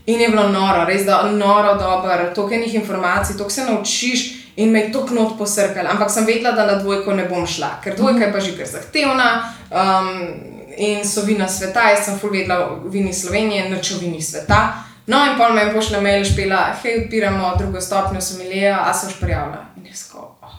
In 0.07 0.21
je 0.21 0.29
bilo 0.29 0.47
noro, 0.49 0.85
res 0.87 1.05
da 1.05 1.21
noro, 1.31 1.75
dobro, 1.75 2.31
toliko 2.35 2.55
enih 2.55 2.75
informacij, 2.75 3.35
toliko 3.37 3.51
se 3.51 3.65
naučiš 3.65 4.21
in 4.55 4.71
me 4.71 4.79
je 4.79 4.91
to 4.91 5.05
knot 5.05 5.37
posrkalo. 5.37 5.89
Ampak 5.91 6.11
sem 6.11 6.25
vedela, 6.25 6.51
da 6.51 6.65
na 6.65 6.75
dvojko 6.79 7.13
ne 7.13 7.25
bom 7.29 7.47
šla, 7.47 7.81
ker 7.83 7.95
dvojka 7.95 8.25
je 8.25 8.31
pa 8.33 8.39
že 8.39 8.57
kar 8.57 8.67
zahtevna. 8.67 9.53
Um, 9.71 10.33
in 10.77 11.05
so 11.05 11.25
vina 11.25 11.47
sveta, 11.47 11.89
jaz 11.89 12.05
sem 12.05 12.19
ful 12.19 12.31
vedela 12.31 12.69
o 12.69 12.89
vini 12.89 13.13
Slovenije, 13.13 13.69
noč 13.69 13.91
o 13.91 13.99
vini 13.99 14.21
sveta. 14.21 14.83
No, 15.07 15.25
in 15.25 15.37
pol 15.37 15.53
me 15.53 15.61
je 15.61 15.73
pošla 15.73 16.01
mail, 16.01 16.25
špela, 16.25 16.63
hej, 16.83 17.03
odpiramo 17.03 17.53
drugo 17.57 17.81
stopnjo 17.81 18.21
somelija, 18.21 18.79
a 18.87 18.93
se 18.93 19.07
už 19.07 19.19
prijavila. 19.19 19.65
In 19.77 19.85
jaz 19.87 20.03
ko, 20.11 20.37
oh, 20.41 20.57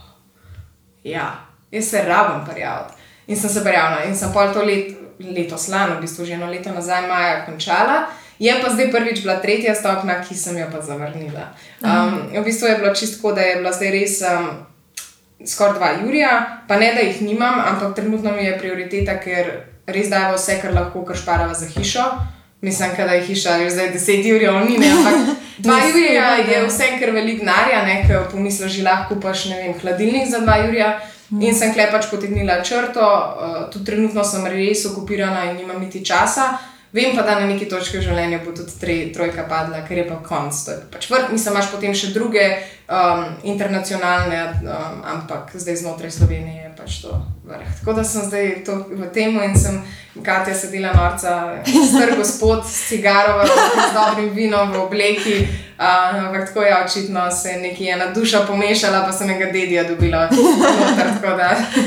ja, 1.04 1.32
jaz 1.70 1.90
se 1.90 2.04
rabim 2.04 2.44
prijaviti. 2.52 2.94
In 3.26 3.36
sem 3.36 3.50
se 3.50 3.64
prijavila 3.64 4.04
in 4.04 4.16
sem 4.16 4.32
pol 4.32 4.52
to 4.52 4.62
let, 4.62 4.96
letos 5.20 5.68
lano, 5.68 5.96
v 5.96 6.00
bistvu 6.00 6.24
že 6.24 6.32
eno 6.32 6.46
leto 6.46 6.72
nazaj, 6.72 7.08
maja, 7.08 7.44
končala. 7.46 8.06
Je 8.38 8.54
pa 8.62 8.70
zdaj 8.70 8.90
prvič 8.90 9.22
bila 9.22 9.40
tretja 9.42 9.74
stopnja, 9.74 10.20
ki 10.22 10.34
sem 10.34 10.58
jo 10.58 10.66
pa 10.72 10.80
zavrnila. 10.80 11.50
Um, 11.82 12.30
v 12.32 12.44
bistvu 12.44 12.68
je 12.68 12.78
bilo 12.78 12.94
čisto, 12.94 13.32
da 13.32 13.40
je 13.40 13.56
bila 13.56 13.72
zdaj 13.72 13.90
res 13.90 14.22
um, 14.22 14.48
skoraj 15.46 15.74
dva 15.74 15.90
Jurija, 16.02 16.62
pa 16.68 16.78
ne 16.78 16.94
da 16.94 17.00
jih 17.00 17.22
nimam, 17.22 17.60
ampak 17.60 17.94
trenutno 17.94 18.32
mi 18.32 18.44
je 18.44 18.58
prioriteta, 18.58 19.18
ker 19.20 19.50
res 19.86 20.10
dajo 20.10 20.36
vse, 20.36 20.58
kar 20.62 20.74
lahko, 20.74 21.02
kar 21.04 21.16
šparava 21.16 21.54
za 21.54 21.66
hišo. 21.66 22.04
Mislim, 22.60 22.90
da 22.96 23.12
je 23.14 23.22
hiša 23.22 23.58
že 23.58 23.70
zdaj 23.70 23.92
10 23.94 24.26
Jurijev, 24.26 24.54
ni 24.66 24.78
ne, 24.78 24.90
ampak 24.90 25.14
2 25.66 25.70
Ne, 25.70 25.88
Jurija 25.88 26.36
seveda. 26.36 26.52
je 26.52 26.66
vse, 26.66 26.88
kar 27.00 27.10
velik 27.10 27.38
denarja, 27.38 27.84
ker 28.06 28.24
pomisliš, 28.32 28.72
že 28.72 28.82
lahko 28.82 29.14
kupaš, 29.14 29.44
ne 29.44 29.56
vem, 29.62 29.74
hladilnik 29.82 30.26
za 30.30 30.38
2 30.40 30.66
Jurija. 30.66 31.00
In 31.40 31.54
sem 31.54 31.74
klepač 31.74 32.06
potegnila 32.10 32.62
črto, 32.64 33.04
uh, 33.04 33.70
tudi 33.72 33.84
trenutno 33.84 34.24
sem 34.24 34.46
res 34.46 34.86
okupirana 34.86 35.50
in 35.50 35.56
nimam 35.56 35.80
niti 35.80 36.04
časa. 36.04 36.56
Vem 36.92 37.16
pa, 37.16 37.22
da 37.22 37.40
na 37.40 37.46
neki 37.46 37.66
točki 37.68 37.98
v 37.98 38.06
življenju 38.06 38.38
bo 38.46 38.54
tudi 38.56 38.72
tre, 38.80 38.94
trojka 39.12 39.44
padla, 39.48 39.82
ker 39.84 39.98
je 40.00 40.06
pa 40.08 40.22
konc. 40.24 40.56
To 40.64 40.72
je 40.72 40.78
pač 40.88 41.10
vrh, 41.12 41.28
mislim, 41.34 41.52
imaš 41.52 41.68
potem 41.68 41.92
še 41.92 42.14
druge 42.14 42.46
um, 42.88 43.26
internacionalne, 43.44 44.38
um, 44.64 45.02
ampak 45.04 45.52
zdaj 45.52 45.82
znotraj 45.82 46.14
Slovenije 46.16 46.64
je 46.64 46.72
pač 46.78 47.02
to 47.04 47.12
vrh. 47.44 47.68
Tako 47.82 47.92
da 47.92 48.06
sem 48.08 48.24
zdaj 48.24 48.64
to 48.64 48.78
v 48.88 49.10
tem 49.12 49.36
in 49.44 49.52
sem 49.52 49.82
Katja 50.24 50.56
sedela 50.56 50.90
norca, 50.96 51.60
star 51.62 52.16
gospod 52.16 52.64
s 52.66 52.88
cigaro, 52.88 53.36
v 53.38 53.52
roki, 53.52 53.84
z 53.84 53.92
dobrim 53.94 54.32
vinom 54.34 54.72
v 54.72 54.80
obleki. 54.88 55.38
Uh, 55.78 56.24
ampak 56.24 56.48
tako 56.48 56.64
je 56.64 56.72
očitno 56.74 57.30
se 57.30 57.52
je 57.52 57.60
neki 57.68 57.92
ena 57.92 58.10
duša 58.16 58.48
pomešala, 58.48 59.04
pa 59.04 59.12
sem 59.12 59.28
enega 59.28 59.52
dedija 59.52 59.84
dobila 59.84 60.26
noter. 60.26 61.12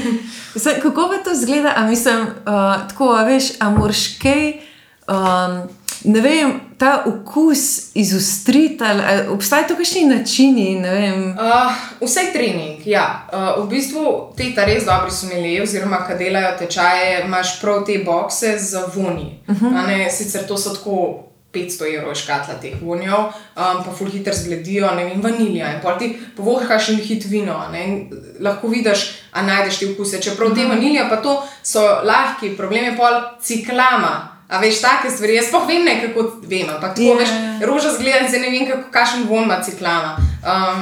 Zdaj, 0.62 0.80
kako 0.80 1.10
pa 1.10 1.18
to 1.26 1.36
zgleda, 1.36 1.74
a 1.76 1.90
mislim, 1.90 2.22
uh, 2.46 2.88
tako, 2.90 3.16
a 3.18 3.26
veš, 3.26 3.58
a 3.60 3.70
moraš 3.70 4.08
kaj, 4.22 4.71
um, 5.12 5.70
ne 6.04 6.22
vem, 6.22 6.60
ta 6.78 7.04
okus 7.06 7.96
izostriti, 7.96 8.84
ali 8.84 9.28
obstajajo 9.30 9.68
to 9.68 9.76
kakšni 9.76 10.06
načini. 10.06 10.78
Uh, 10.78 11.72
vse 12.02 12.20
je 12.20 12.34
trening. 12.34 12.82
Ja. 12.86 13.28
Uh, 13.34 13.64
v 13.66 13.70
bistvu 13.70 14.34
te 14.38 14.50
ta 14.56 14.66
res 14.66 14.86
dobri 14.86 15.12
somelije, 15.12 15.64
oziroma 15.64 16.02
ki 16.08 16.18
delajo 16.24 16.56
tečaje, 16.60 17.24
imaš 17.26 17.60
prav 17.62 17.84
te 17.86 18.02
bokse 18.06 18.58
z 18.60 18.86
voni. 18.96 19.40
Uh 19.48 19.56
-huh. 19.56 20.10
Sicer 20.10 20.48
to 20.48 20.58
so 20.58 20.70
tako 20.70 21.32
500 21.54 21.98
evrov 21.98 22.16
škatla 22.16 22.54
teh 22.62 22.74
vonjev, 22.82 23.20
um, 23.20 23.32
pa 23.56 23.92
ful 23.98 24.10
hitro 24.10 24.34
zgledijo, 24.34 24.92
ne 24.96 25.06
vem, 25.06 25.22
vanilija. 25.22 25.74
In 25.74 25.82
pol 25.84 25.98
ti 26.00 26.18
povohaš 26.38 26.90
in 26.90 26.98
hit 27.04 27.26
vino, 27.26 27.58
ne, 27.72 27.84
in 27.88 28.10
lahko 28.40 28.68
vidiš, 28.68 29.12
a 29.32 29.42
najdeš 29.42 29.80
te 29.80 29.92
okuse. 29.92 30.22
Čeprav 30.22 30.56
te 30.56 30.66
vanilija, 30.66 31.10
pa 31.10 31.22
to 31.22 31.44
so 31.64 31.82
lahki, 32.04 32.56
problem 32.58 32.84
je 32.84 32.98
pol 32.98 33.22
ciklama. 33.42 34.31
A 34.52 34.60
veš, 34.60 34.82
take 34.84 35.08
stvari, 35.10 35.38
jaz 35.40 35.48
pa 35.52 35.64
vem, 35.64 35.86
ne, 35.88 35.96
kako 36.02 36.26
vem, 36.44 36.68
ampak 36.70 36.96
tako 36.96 37.08
Ja. 37.08 37.16
veš, 37.18 37.30
roža 37.64 37.94
zgleda 37.96 38.20
in 38.20 38.28
zdaj 38.28 38.42
ne 38.42 38.50
vem, 38.52 38.68
kako, 38.68 38.92
kakšen 38.92 39.24
von 39.30 39.44
ima 39.44 39.62
ciklama. 39.64 40.18
Um, 40.44 40.82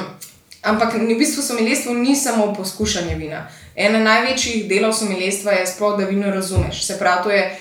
ampak 0.64 0.94
v 0.94 1.18
bistvu 1.18 1.44
someljestvo 1.44 1.94
ni 1.94 2.16
samo 2.16 2.54
poskušanje 2.54 3.16
vina. 3.16 3.48
Ena 3.76 4.00
največjih 4.00 4.66
delov 4.70 4.94
someljestva 4.94 5.52
je 5.52 5.68
sploh, 5.68 6.00
da 6.00 6.06
vino 6.06 6.32
razumeš. 6.32 6.82
Se 6.86 6.98
pravi, 7.00 7.24
to 7.24 7.32
je, 7.32 7.60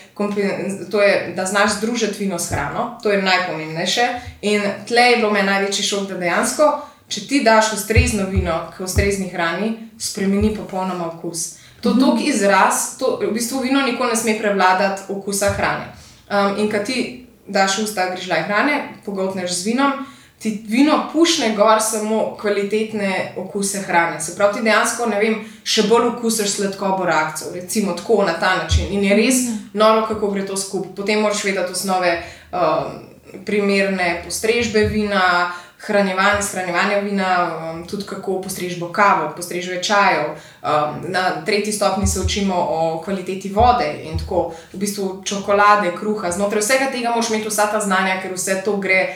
to 0.90 1.02
je, 1.02 1.32
da 1.36 1.46
znaš 1.46 1.76
združiti 1.76 2.24
vino 2.24 2.38
s 2.38 2.50
hrano, 2.50 2.98
to 3.02 3.10
je 3.10 3.22
najpomembnejše. 3.22 4.08
In 4.42 4.62
tle 4.88 5.02
je 5.02 5.16
bilo 5.16 5.30
meni 5.30 5.46
največji 5.46 5.84
šok, 5.84 6.08
da 6.08 6.14
dejansko, 6.14 6.72
če 7.08 7.26
ti 7.28 7.44
daš 7.44 7.72
ustrezno 7.72 8.26
vino 8.30 8.72
k 8.76 8.80
ustrezni 8.84 9.28
hrani, 9.28 9.90
spremeni 9.98 10.56
popolnoma 10.56 11.06
okus. 11.06 11.58
To 11.80 11.90
je 11.90 12.00
tok 12.00 12.18
izraz, 12.26 12.98
to, 12.98 13.20
v 13.22 13.30
bistvu 13.32 13.60
vino 13.60 13.80
nikoli 13.86 14.10
ne 14.10 14.16
sme 14.16 14.38
prevladati 14.38 15.02
okusa 15.08 15.52
hrane. 15.54 15.97
Um, 16.30 16.58
in 16.58 16.70
kad 16.70 16.86
ti 16.86 17.26
daš 17.46 17.78
v 17.78 17.84
usta 17.84 18.10
grižljaj 18.10 18.42
hrane, 18.42 18.80
pogotneš 19.04 19.52
z 19.52 19.66
vinom, 19.66 19.92
ti 20.38 20.64
vino 20.68 21.08
pušne 21.12 21.54
gor 21.56 21.80
samo 21.80 22.36
kvalitetne 22.40 23.32
okuse 23.36 23.82
hrane. 23.82 24.20
Se 24.20 24.36
pravi, 24.36 24.58
ti 24.58 24.64
dejansko 24.64 25.06
ne 25.06 25.18
vem, 25.18 25.38
še 25.64 25.88
bolj 25.88 26.12
okusiš 26.12 26.52
sladkobo 26.56 27.06
reakcijo, 27.06 27.52
recimo 27.54 27.92
tako 27.92 28.22
na 28.24 28.36
ta 28.38 28.54
način. 28.62 28.86
In 28.90 29.04
je 29.04 29.16
res 29.16 29.40
noro, 29.72 30.06
kako 30.06 30.30
gre 30.30 30.46
to 30.46 30.56
skupaj. 30.56 30.92
Potem 30.96 31.20
moraš 31.20 31.44
vedeti 31.44 31.72
osnove 31.72 32.12
um, 32.52 33.00
primerne 33.44 34.20
postrežbe 34.24 34.86
vina. 34.92 35.50
Hranjevanje, 35.80 36.42
shranjevanje 36.42 37.00
vina, 37.00 37.58
um, 37.72 37.86
tudi 37.86 38.04
kako 38.06 38.40
postrežbo 38.42 38.92
kavo, 38.92 39.32
postrežbe 39.36 39.82
čajev. 39.82 40.24
Um, 40.30 41.04
na 41.08 41.44
tretji 41.44 41.72
stopni 41.72 42.06
se 42.06 42.20
učimo 42.20 42.54
o 42.54 43.02
kvaliteti 43.04 43.48
vode 43.48 43.94
in 44.02 44.18
tako, 44.18 44.52
v 44.72 44.78
bistvu 44.78 45.22
čokolade, 45.24 45.92
kruha. 45.98 46.32
Znotraj 46.32 46.60
vsega 46.60 46.90
tega 46.92 47.10
moraš 47.10 47.30
imeti 47.30 47.48
vsa 47.48 47.66
ta 47.70 47.80
znanja, 47.80 48.18
ker 48.22 48.34
vse 48.34 48.62
to 48.64 48.76
gre 48.76 48.98
eh, 48.98 49.14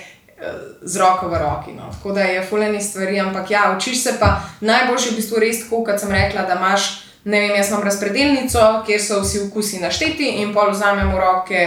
z 0.83 1.03
roko 1.03 1.29
v 1.29 1.43
roki. 1.43 1.75
No. 1.75 1.91
Tako 1.93 2.13
da 2.13 2.21
je 2.21 2.47
fuleni 2.47 2.83
stvari, 2.83 3.21
ampak 3.21 3.51
ja, 3.51 3.75
učiš 3.77 4.03
se 4.03 4.17
pa 4.21 4.41
najboljše 4.61 5.11
v 5.11 5.17
bistvu 5.17 5.43
res 5.43 5.65
tako, 5.65 5.85
kot 5.85 6.01
sem 6.01 6.13
rekla, 6.13 6.47
da 6.47 6.55
imaš, 6.55 7.03
ne 7.25 7.41
vem, 7.41 7.57
jaz 7.57 7.75
imam 7.75 7.83
razpredelnico, 7.83 8.85
kjer 8.87 9.03
so 9.03 9.21
vsi 9.21 9.49
okusi 9.49 9.83
našteti 9.83 10.31
in 10.47 10.55
pol 10.55 10.71
vzamem 10.71 11.11
v 11.11 11.19
roke 11.19 11.67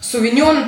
sovinjon, 0.00 0.64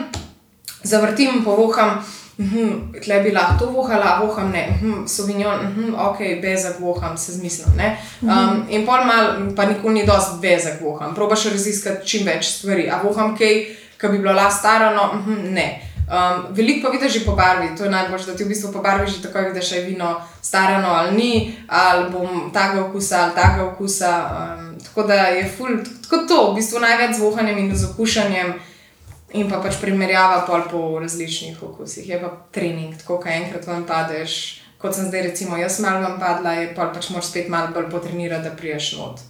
zavrtim, 0.82 1.44
povoham. 1.44 2.02
Mhm, 2.38 2.92
Tle 3.04 3.20
bi 3.24 3.32
lahko 3.32 3.64
to 3.64 3.70
vohala, 3.72 4.20
voham 4.20 4.50
ne, 4.52 4.66
mhm, 4.70 5.06
sovinjon, 5.08 5.60
mhm, 5.62 5.94
ok, 5.94 6.18
bezak 6.42 6.80
voham, 6.80 7.16
se 7.16 7.32
zmislim. 7.32 7.76
ne. 7.76 7.96
Um, 8.22 8.66
in 8.68 8.86
pol 8.86 9.04
mal, 9.04 9.54
pa 9.56 9.64
nikoli 9.64 9.94
ni 9.94 10.06
dosti 10.06 10.40
bezak 10.42 10.80
voham, 10.80 11.14
probaš 11.14 11.44
raziskati 11.44 12.06
čim 12.06 12.26
več 12.26 12.44
stvari. 12.44 12.90
A 12.90 13.00
voham 13.02 13.36
kaj, 13.36 13.64
ki 14.00 14.08
bi 14.12 14.18
bilo 14.18 14.32
la 14.32 14.50
starano, 14.50 15.12
mhm, 15.14 15.54
ne. 15.54 15.82
Um, 16.06 16.44
veliko 16.54 16.86
pa 16.86 16.92
vidiš 16.92 17.12
že 17.12 17.24
po 17.24 17.32
barvi, 17.32 17.76
to 17.76 17.84
je 17.84 17.90
najbolj, 17.90 18.26
da 18.26 18.36
ti 18.36 18.44
v 18.44 18.48
bistvu 18.48 18.72
po 18.72 18.78
barvi 18.82 19.10
že 19.10 19.22
tako 19.22 19.38
vidiš, 19.48 19.70
da 19.70 19.76
je 19.76 19.84
vino 19.84 20.20
starano 20.42 20.88
ali 20.88 21.16
ni, 21.16 21.56
ali 21.66 22.10
bom 22.10 22.52
tega 22.52 22.84
okusa 22.84 23.22
ali 23.24 23.34
tega 23.34 23.64
okusa. 23.64 24.12
Um, 24.30 24.78
tako 24.84 25.02
da 25.02 25.14
je 25.14 25.48
ful, 25.56 25.68
tako 26.02 26.26
to, 26.28 26.52
v 26.52 26.54
bistvu 26.54 26.78
največ 26.80 27.16
z 27.16 27.20
vohanjem 27.20 27.58
in 27.58 27.76
z 27.76 27.84
okušanjem. 27.90 28.54
In 29.36 29.50
pa 29.50 29.60
pač 29.62 29.78
primerjava 29.80 30.42
pol 30.46 30.66
po 30.70 30.98
različnih 31.00 31.62
okusih. 31.62 32.08
Je 32.08 32.20
pa 32.20 32.32
trening, 32.50 32.96
tako 32.98 33.20
da 33.24 33.30
enkrat 33.36 33.66
vam 33.66 33.84
padeš, 33.86 34.60
kot 34.78 34.94
sem 34.94 35.08
zdaj, 35.08 35.22
recimo, 35.30 35.56
jaz 35.56 35.80
malo 35.80 36.02
vam 36.04 36.20
padla, 36.20 36.52
je 36.60 36.74
pa 36.74 36.90
pač 36.94 37.10
moraš 37.10 37.32
spet 37.32 37.48
malo 37.48 37.72
bolj 37.74 37.90
potrenirati, 37.90 38.48
da 38.48 38.56
priješ 38.56 38.92
not. 38.98 39.20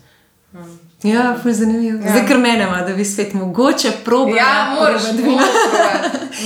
Um, 0.52 0.78
Ja, 1.02 1.36
ful 1.42 1.52
zanimivo. 1.52 1.98
Ja. 2.04 2.12
Zdaj, 2.12 2.26
ker 2.28 2.38
mene 2.38 2.64
ima, 2.64 2.80
da 2.82 2.94
bi 2.96 3.04
spet 3.04 3.34
mogoče 3.34 3.90
probala. 4.04 4.36
ja, 4.36 4.76
moraš, 4.80 5.02
probati 5.02 5.22
vino. 5.22 5.42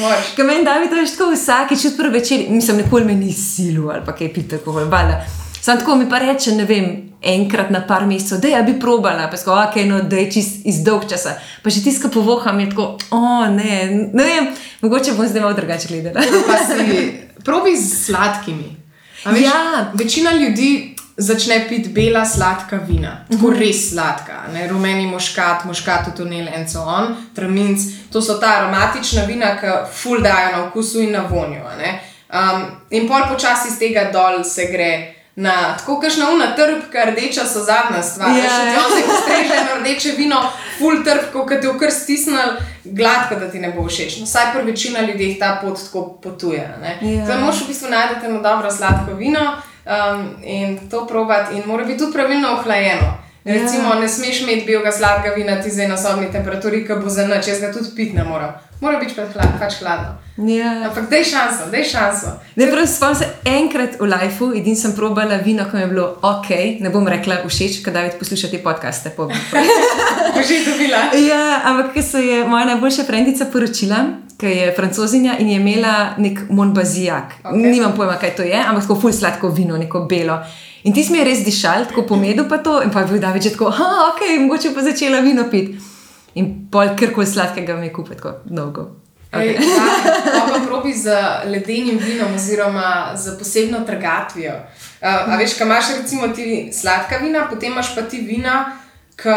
moraš. 0.00 0.32
Ker 0.36 0.44
meni 0.46 0.64
David, 0.64 0.92
veš, 0.92 1.14
tako 1.16 1.30
vsakeč 1.32 1.84
od 1.86 1.96
prve 1.96 2.18
večer, 2.18 2.46
mislim, 2.48 2.76
nikoli 2.76 3.04
me 3.04 3.14
ni 3.14 3.32
silu 3.32 3.90
ali 3.90 4.02
pa 4.06 4.12
kaj 4.16 4.32
pite, 4.34 4.58
tako 4.58 4.72
valjda. 4.72 5.20
Sam 5.60 5.78
tako 5.78 5.94
mi 5.96 6.08
pa 6.10 6.18
reče, 6.18 6.52
ne 6.52 6.64
vem, 6.64 7.10
enkrat 7.22 7.70
na 7.70 7.86
par 7.86 8.06
mesecev, 8.06 8.40
da 8.40 8.48
je 8.48 8.62
bi 8.62 8.78
probala, 8.80 9.28
pa 9.30 9.36
sko, 9.36 9.52
ok, 9.52 9.76
no, 9.86 10.02
da 10.02 10.16
je 10.16 10.30
čist 10.32 10.64
iz 10.64 10.82
dolg 10.84 11.08
časa. 11.10 11.34
Pa 11.62 11.70
že 11.70 11.82
tiska 11.84 12.08
povoham 12.08 12.60
je 12.60 12.70
tako, 12.70 12.96
o 13.10 13.46
ne, 13.46 13.90
ne 14.12 14.24
vem, 14.24 14.48
mogoče 14.80 15.12
bom 15.12 15.28
zdaj 15.28 15.42
malo 15.42 15.54
drugače 15.54 15.88
gledala. 15.88 16.22
Si 16.66 17.12
probi 17.44 17.76
z 17.76 18.06
sladkimi. 18.06 18.76
A 19.24 19.30
Veš, 19.30 19.42
Ja. 19.42 19.90
Večina 19.94 20.32
ljudi 20.32 20.96
začne 21.16 21.68
piti 21.68 21.88
bela 21.88 22.24
sladka 22.24 22.76
vina, 22.88 23.24
tako 23.30 23.50
res 23.50 23.90
sladka, 23.90 24.42
ne? 24.52 24.68
rumeni 24.68 25.06
moškat, 25.06 25.64
moškat 25.64 26.06
v 26.06 26.16
tunel 26.16 26.48
in 26.48 26.68
so 26.68 26.80
on, 26.80 27.16
traminc. 27.34 27.80
To 28.12 28.22
so 28.22 28.38
ta 28.40 28.54
aromatična 28.58 29.24
vina, 29.28 29.54
ki 29.60 29.66
ful 29.92 30.22
dajo 30.22 30.56
na 30.56 30.64
okusu 30.64 31.00
in 31.00 31.12
na 31.12 31.26
vonju. 31.30 31.60
Um, 32.30 32.64
in 32.90 33.08
pol 33.08 33.28
počasi 33.28 33.68
iz 33.68 33.78
tega 33.78 34.08
dol 34.12 34.44
se 34.44 34.70
gre. 34.72 35.19
Na, 35.40 35.76
tako 35.78 35.96
kakšna 36.00 36.26
una 36.34 36.50
trpka, 36.56 37.04
rdeča 37.10 37.46
so 37.48 37.62
zadnja 37.64 38.02
stvar. 38.02 38.28
Ja, 38.28 38.44
Yeah. 38.44 38.66
ja. 38.66 38.74
Če 38.74 38.96
ti 38.96 39.02
postreže 39.08 39.60
na 39.64 39.78
rdeče 39.80 40.10
vino, 40.18 40.40
full 40.78 41.00
trpko, 41.04 41.46
ki 41.46 41.60
ti 41.60 41.66
je 41.66 41.78
kar 41.80 41.90
stisnil, 41.90 42.50
gladko, 42.84 43.38
da 43.40 43.48
ti 43.50 43.58
ne 43.58 43.72
bo 43.72 43.86
všeč. 43.88 44.18
No, 44.20 44.26
vsaj 44.28 44.52
pri 44.52 44.62
večina 44.68 45.00
ljudi 45.00 45.36
ta 45.40 45.54
pot 45.62 45.80
tako 45.80 46.02
potuje. 46.22 46.60
Ja. 46.60 46.92
Yeah. 47.00 47.24
Zdaj 47.24 47.40
moraš 47.40 47.62
v 47.64 47.68
bistvu 47.72 47.90
najti 47.90 48.26
eno 48.26 48.42
dobro 48.42 48.70
sladko 48.70 49.16
vino 49.16 49.46
um, 49.86 50.28
in 50.44 50.78
to 50.90 51.06
probati, 51.06 51.56
in 51.56 51.62
mora 51.66 51.84
biti 51.84 51.98
tudi 51.98 52.12
pravilno 52.12 52.52
ohlajeno. 52.58 53.14
Recimo, 53.44 53.94
ne 54.00 54.08
smeš 54.08 54.42
imeti 54.42 54.66
belega 54.66 54.92
sladkega 54.92 55.34
vina 55.34 55.62
ti 55.62 55.70
zdaj 55.70 55.88
na 55.88 55.96
sobni 55.96 56.28
temperaturi, 56.32 56.82
ki 56.86 56.98
bo 57.02 57.08
za 57.08 57.26
noč, 57.26 57.48
jaz 57.48 57.60
ga 57.60 57.72
tudi 57.72 57.88
piti 57.96 58.16
ne 58.16 58.24
morem. 58.24 58.50
Mora 58.80 58.98
biti 58.98 59.12
pač, 59.16 59.32
hlad, 59.34 59.56
pač 59.60 59.74
hladno. 59.80 60.14
Ja. 60.48 60.70
Ampak 60.88 61.10
daj 61.10 61.24
šanso, 61.24 61.66
daj 61.72 61.84
šanso. 61.84 62.30
Ne, 62.56 62.68
prav 62.72 62.86
spomnim 62.88 63.16
se 63.16 63.26
enkrat 63.44 63.98
v 64.00 64.08
lifeu, 64.08 64.54
edin 64.56 64.76
sem 64.76 64.94
probala 64.96 65.36
vino, 65.44 65.66
ko 65.68 65.76
mi 65.76 65.82
je 65.82 65.90
bilo 65.92 66.06
ok, 66.24 66.48
ne 66.80 66.92
bom 66.92 67.08
rekla 67.08 67.42
všeč, 67.44 67.82
kadar 67.84 68.06
David 68.06 68.18
posluša 68.20 68.48
te 68.48 68.60
podcaste. 68.64 69.12
po- 69.16 69.28
Bo 70.34 70.40
že 70.40 70.64
dobila. 70.64 71.12
Ja, 71.12 71.60
ampak 71.64 71.92
ker 71.92 72.02
se 72.02 72.20
je 72.24 72.44
moja 72.48 72.64
najboljša 72.72 73.04
frendica 73.04 73.44
poročila, 73.52 74.00
ki 74.40 74.46
je 74.46 74.72
francozinja 74.72 75.36
in 75.38 75.48
je 75.48 75.60
imela 75.60 76.14
nek 76.16 76.40
Monbazijak. 76.48 77.40
Ok. 77.44 77.52
Okay. 77.52 77.72
Nimam 77.72 77.92
pojma, 77.96 78.16
kaj 78.16 78.36
to 78.36 78.42
je, 78.42 78.56
ampak 78.56 78.88
tako 78.88 79.00
ful 79.00 79.12
sladko 79.12 79.48
vino, 79.48 79.76
neko 79.76 80.06
belo. 80.08 80.40
In 80.84 80.94
ti 80.94 81.04
smo 81.04 81.16
je 81.16 81.24
res 81.24 81.44
dišal, 81.44 81.86
tako 81.90 82.06
po 82.08 82.16
medu 82.16 82.46
pa 82.48 82.58
to, 82.64 82.80
in 82.82 82.90
pa 82.90 83.04
je 83.04 83.12
bil 83.12 83.20
David 83.20 83.42
že 83.42 83.52
tako, 83.52 83.68
ah, 83.68 84.12
ok, 84.14 84.24
mogoče 84.40 84.74
pa 84.74 84.80
začela 84.80 85.20
vino 85.20 85.44
piti. 85.50 85.76
In 86.34 86.70
pol 86.70 86.94
kar 86.96 87.12
sladkega 87.26 87.76
mi 87.76 87.90
je 87.90 87.92
kupiti, 87.92 88.16
tako 88.16 88.40
dolgo. 88.44 88.88
Okay. 89.30 89.54
Okay. 89.54 89.62
Ja, 90.34 90.46
pa 90.50 90.58
probi 90.66 90.92
z 90.94 91.14
ledenim 91.46 91.98
vinom, 91.98 92.34
oziroma 92.34 93.12
z 93.14 93.38
posebno 93.38 93.84
trgatvijo. 93.86 94.54
Uh, 95.00 95.32
a 95.32 95.36
veš, 95.38 95.54
kaj 95.58 95.66
imaš 95.66 95.84
recimo 96.00 96.28
ti 96.28 96.70
sladka 96.72 97.20
vina, 97.22 97.46
potem 97.50 97.72
imaš 97.72 97.94
pa 97.94 98.02
ti 98.02 98.24
vina, 98.26 98.64
ki 99.16 99.36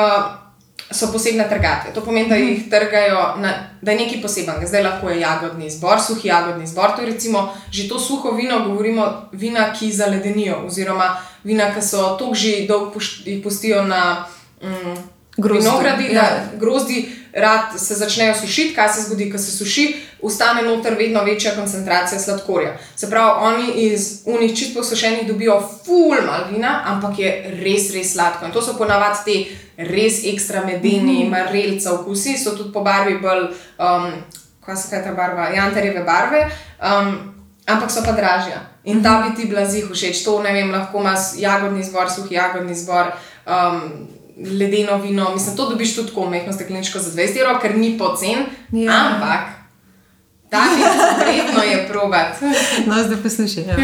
so 0.94 1.12
posebne 1.12 1.48
trgatve. 1.50 1.94
To 1.94 2.02
pomeni, 2.02 2.30
da 2.30 2.36
jih 2.36 2.70
trgajo, 2.70 3.36
na, 3.42 3.54
da 3.82 3.92
je 3.92 3.98
nekaj 3.98 4.22
posebnega. 4.22 4.68
Zdaj 4.68 4.84
lahko 4.84 5.10
je 5.10 5.20
jagodni 5.20 5.70
zbor, 5.70 6.02
suhi 6.02 6.28
jagodni 6.28 6.68
zbor. 6.68 6.96
To 6.96 7.02
je 7.02 7.12
recimo 7.14 7.50
že 7.72 7.88
to 7.90 8.00
suho 8.00 8.32
vino, 8.32 8.60
govorimo 8.68 9.30
vina, 9.32 9.74
ki 9.74 9.92
zaledenijo, 9.92 10.66
oziroma 10.68 11.18
vina, 11.44 11.74
ki 11.76 11.82
so 11.82 12.16
tako 12.20 12.36
že 12.36 12.68
dolgo 12.68 13.00
pustijo 13.44 13.84
na. 13.84 14.26
Mm, 14.62 15.14
Grozdu, 15.38 15.70
Vinogradi, 15.70 16.14
ja. 16.14 16.22
da 16.22 16.58
grozdi 16.60 17.10
rad 17.34 17.80
se 17.80 17.96
začnejo 17.96 18.36
sušiti, 18.36 18.76
kaj 18.76 18.89
se 18.93 19.02
zgodi, 19.02 19.32
ko 19.32 19.38
se 19.38 19.52
suši, 19.52 19.96
ustane 20.22 20.62
noter 20.62 20.96
vedno 20.98 21.24
večja 21.24 21.56
koncentracija 21.56 22.19
sladkorja. 22.19 22.78
Se 22.96 23.10
pravi, 23.10 23.32
oni 23.39 23.72
iz 23.72 24.22
unih 24.26 24.58
čist 24.58 24.74
posušenih 24.74 25.28
dobijo 25.28 25.69
ful 25.86 26.15
mal 26.26 26.46
vina, 26.52 26.82
ampak 26.86 27.19
je 27.19 27.34
res, 27.63 27.91
res 27.93 28.13
sladko. 28.13 28.46
In 28.46 28.52
to 28.52 28.62
so 28.62 28.78
ponavadi 28.78 29.19
te 29.26 29.84
res 29.89 30.22
ekstra 30.26 30.65
medeni, 30.65 31.24
mm. 31.26 31.30
marelca 31.30 31.93
okusi, 31.93 32.38
so 32.38 32.56
tudi 32.56 32.74
po 32.74 32.82
barvi 32.82 33.17
bolj, 33.19 33.50
um, 33.80 34.10
kaj 34.65 34.76
se 34.76 34.89
kaj 34.89 35.04
ta 35.04 35.13
barva, 35.13 35.50
jantarjeve 35.56 36.04
barve. 36.04 36.48
Um, 36.82 37.34
Ampak 37.63 37.91
so 37.91 38.04
pa 38.04 38.12
dražja 38.12 38.60
in 38.84 39.04
ta 39.04 39.22
bi 39.24 39.36
ti 39.36 39.48
bila 39.48 39.63
zih 39.65 39.88
všeč. 39.88 40.24
To 40.26 40.41
ne 40.43 40.52
vem, 40.54 40.72
lahko 40.72 41.00
imaš 41.00 41.39
jagodni 41.39 41.84
zbor, 41.84 42.12
suhi 42.12 42.36
jagodni 42.36 42.76
zbor, 42.76 43.13
um, 43.48 44.08
ledeno 44.38 44.98
vino. 44.98 45.34
Mislim, 45.34 45.58
to 45.58 45.69
dobiš 45.69 45.96
tudi 45.96 46.08
tako 46.08 46.30
mehko 46.30 46.54
stekleničko 46.54 47.00
za 47.00 47.12
20 47.12 47.41
evrov, 47.41 47.62
ker 47.62 47.78
ni 47.78 47.98
pocen. 47.98 48.46
Ja. 48.72 48.91
Ampak 48.91 49.63
ta 50.54 50.63
vredno 51.19 51.63
je 51.63 51.86
probat. 51.89 52.41
No, 52.86 53.04
zdaj 53.04 53.17
poslušaj. 53.24 53.63
Ja. 53.63 53.76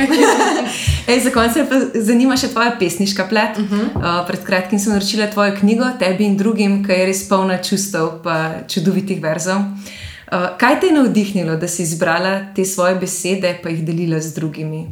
Ej, 1.09 1.19
za 1.19 1.31
konec 1.33 1.57
pa 1.69 1.79
zanima 1.93 2.37
še 2.37 2.51
tvoja 2.53 2.75
pesniška 2.79 3.25
plet. 3.29 3.57
Uh 3.57 3.71
-huh. 3.71 3.85
uh, 3.95 4.27
pred 4.27 4.43
kratkim 4.45 4.79
sem 4.79 4.93
naročila 4.93 5.27
tvojo 5.27 5.55
knjigo, 5.59 5.85
tebi 5.99 6.25
in 6.25 6.37
drugim, 6.37 6.85
ki 6.85 6.91
je 6.91 7.05
res 7.05 7.27
polna 7.29 7.57
čustev 7.57 8.21
in 8.21 8.67
čudovitih 8.67 9.21
verzov. 9.21 9.57
Uh, 9.57 10.57
kaj 10.57 10.79
te 10.79 10.87
je 10.87 10.93
navdihnilo, 10.93 11.55
da 11.55 11.67
si 11.67 11.83
izbrala 11.83 12.53
te 12.55 12.65
svoje 12.65 12.95
besede 12.95 13.57
in 13.63 13.69
jih 13.69 13.85
delila 13.85 14.21
z 14.21 14.33
drugimi? 14.33 14.87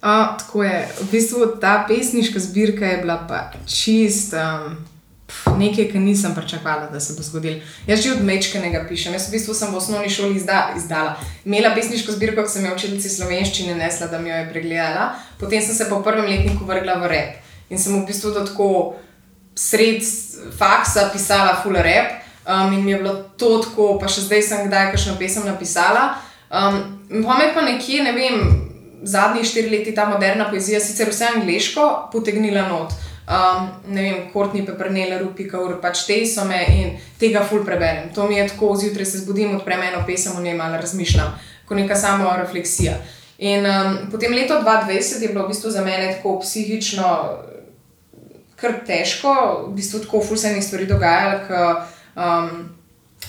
Uh, 0.00 0.38
tako 0.38 0.64
je. 0.64 0.88
V 1.00 1.10
bistvu 1.10 1.46
ta 1.60 1.84
pesniška 1.88 2.40
zbirka 2.40 2.86
je 2.86 2.96
bila 2.98 3.26
pa 3.28 3.52
čist. 3.68 4.32
Um, 4.32 4.76
pf, 5.26 5.52
Nekaj, 5.58 5.92
kar 5.92 6.00
nisem 6.00 6.34
pričakovala, 6.34 6.88
da 6.92 7.00
se 7.00 7.14
bo 7.16 7.22
zgodilo. 7.22 7.60
Jaz 7.86 8.00
že 8.00 8.12
od 8.12 8.24
mečkenega 8.24 8.86
pišem. 8.88 9.12
Jaz 9.12 9.28
v 9.28 9.36
bistvu 9.36 9.54
sem 9.54 9.72
v 9.72 9.76
osnovni 9.76 10.08
šoli 10.10 10.36
izda, 10.36 10.72
izdala. 10.76 11.16
Imela 11.44 11.74
pesniško 11.74 12.12
zbirko, 12.12 12.42
ki 12.42 12.48
sem 12.48 12.64
jo 12.64 12.72
učiteljici 12.74 13.08
slovenščine 13.08 13.74
nesla, 13.74 14.06
da 14.06 14.18
mi 14.18 14.30
jo 14.30 14.36
je 14.36 14.48
pregledala. 14.48 15.12
Potem 15.38 15.60
sem 15.62 15.74
se 15.74 15.88
po 15.88 16.00
prvem 16.02 16.24
letniku 16.24 16.64
vrgla 16.64 16.96
v 17.04 17.12
rep 17.12 17.36
in 17.70 17.78
sem 17.78 17.92
v 17.94 18.06
bistvu 18.06 18.32
do 18.34 18.46
tako 18.48 18.96
sred 19.54 20.00
faksa 20.58 21.10
pisala 21.12 21.60
full 21.62 21.76
rap. 21.76 22.24
Um, 22.48 22.72
in 22.72 22.84
mi 22.84 22.90
je 22.90 22.98
bilo 22.98 23.14
to 23.36 23.60
tako, 23.60 23.98
pa 24.00 24.08
še 24.08 24.24
zdaj 24.24 24.42
sem 24.42 24.66
kdaj 24.66 24.90
kakšno 24.96 25.20
pesem 25.20 25.44
napisala. 25.44 26.16
Um, 26.48 26.80
pa 27.22 27.36
me 27.36 27.52
pa 27.54 27.62
nekje, 27.62 28.00
ne 28.02 28.16
vem, 28.16 28.69
zadnjih 29.02 29.46
štiri 29.46 29.70
leti 29.70 29.94
ta 29.94 30.08
moderna 30.08 30.48
poezija, 30.50 30.80
sicer 30.80 31.08
vse 31.08 31.28
angliško, 31.36 31.86
potegnila 32.12 32.68
not. 32.68 32.92
Um, 33.30 33.68
ne 33.94 34.02
vem, 34.02 34.22
Kortni 34.32 34.64
Pepernel, 34.66 35.12
Rupika, 35.22 35.60
Ur, 35.62 35.76
pač 35.82 36.02
te 36.08 36.16
so 36.26 36.44
me 36.48 36.64
in 36.74 36.96
tega 37.20 37.44
ful 37.46 37.62
preberem. 37.64 38.08
To 38.14 38.26
mi 38.26 38.40
je 38.40 38.48
tako, 38.50 38.72
zjutraj 38.76 39.06
se 39.06 39.20
zbudim, 39.22 39.54
odprem 39.56 39.82
eno 39.86 40.02
pesem, 40.06 40.34
njej 40.42 40.56
malo 40.58 40.80
razmišljam, 40.82 41.36
kot 41.68 41.78
neka 41.78 41.96
samo 41.96 42.32
refleksija. 42.40 42.96
In 43.38 43.66
um, 43.66 44.00
potem 44.10 44.34
leto 44.34 44.58
2020 44.60 45.22
je 45.22 45.28
bilo 45.28 45.44
v 45.44 45.54
bistvu 45.54 45.70
za 45.70 45.84
mene 45.84 46.10
tako 46.16 46.40
psihično 46.42 47.06
kar 48.60 48.80
težko, 48.86 49.34
v 49.68 49.76
bistvu 49.78 50.02
tako 50.04 50.20
ful 50.20 50.36
se 50.36 50.50
enih 50.50 50.64
stvari 50.64 50.88
dogajalo, 50.90 51.38
ki 51.46 51.60
um, 52.20 52.50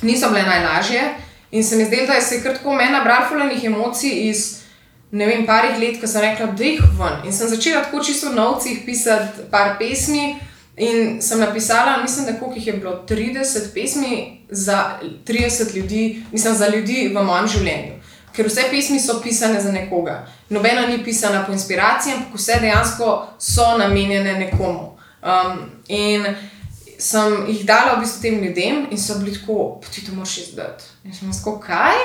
niso 0.01 0.29
bile 0.33 0.43
najlažje. 0.43 1.03
In 1.51 1.63
se 1.63 1.75
mi 1.75 1.85
zdelo, 1.85 2.07
da 2.07 2.13
je 2.13 2.21
se 2.21 2.41
kar 2.43 2.57
tako 2.57 2.73
meni 2.73 2.91
nabral 2.91 3.27
fulanih 3.29 3.63
emocij 3.63 4.29
iz 4.29 4.60
ne 5.11 5.27
vem, 5.27 5.45
parih 5.45 5.79
let, 5.79 5.99
ko 5.99 6.07
sem 6.07 6.21
rekla, 6.21 6.51
da 6.57 6.63
jih 6.63 6.81
ven. 6.99 7.25
In 7.27 7.33
sem 7.35 7.49
začela 7.51 7.83
tako 7.83 8.03
čisto 8.03 8.29
v 8.29 8.35
novcih 8.35 8.81
pisati 8.85 9.47
par 9.51 9.75
pesmi. 9.79 10.35
In 10.77 11.21
sem 11.21 11.39
napisala, 11.39 11.97
mislim, 12.01 12.25
da 12.25 12.39
koliko 12.39 12.57
jih 12.57 12.67
je 12.67 12.73
bilo 12.73 13.03
30 13.09 13.73
pesmi 13.73 14.45
za 14.49 14.99
30 15.25 15.75
ljudi, 15.75 16.23
mislim, 16.31 16.55
za 16.55 16.67
ljudi 16.67 17.11
v 17.15 17.23
mojem 17.23 17.47
življenju. 17.47 17.99
Ker 18.31 18.47
vse 18.47 18.63
pesmi 18.71 18.99
so 18.99 19.19
pisane 19.21 19.59
za 19.61 19.71
nekoga. 19.71 20.23
Nobena 20.49 20.87
ni 20.87 21.03
pisana 21.03 21.43
po 21.45 21.51
inspiraciji, 21.51 22.13
ampak 22.13 22.39
vse 22.39 22.61
dejansko 22.61 23.11
so 23.39 23.67
namenjene 23.77 24.33
nekomu. 24.39 24.95
Um, 25.21 25.59
in 25.87 26.25
sem 26.97 27.45
jih 27.49 27.65
dala 27.67 27.97
v 27.97 28.05
bistvu 28.05 28.21
tem 28.21 28.39
ljudem 28.43 28.85
in 28.91 28.97
so 28.97 29.19
bili 29.19 29.35
tako, 29.35 29.81
"Pa 29.81 29.87
ti 29.91 30.05
to 30.05 30.15
moraš 30.15 30.37
izdati. 30.37 30.83
In 31.03 31.13
sem 31.13 31.31
tako, 31.31 31.59
kaj? 31.59 31.99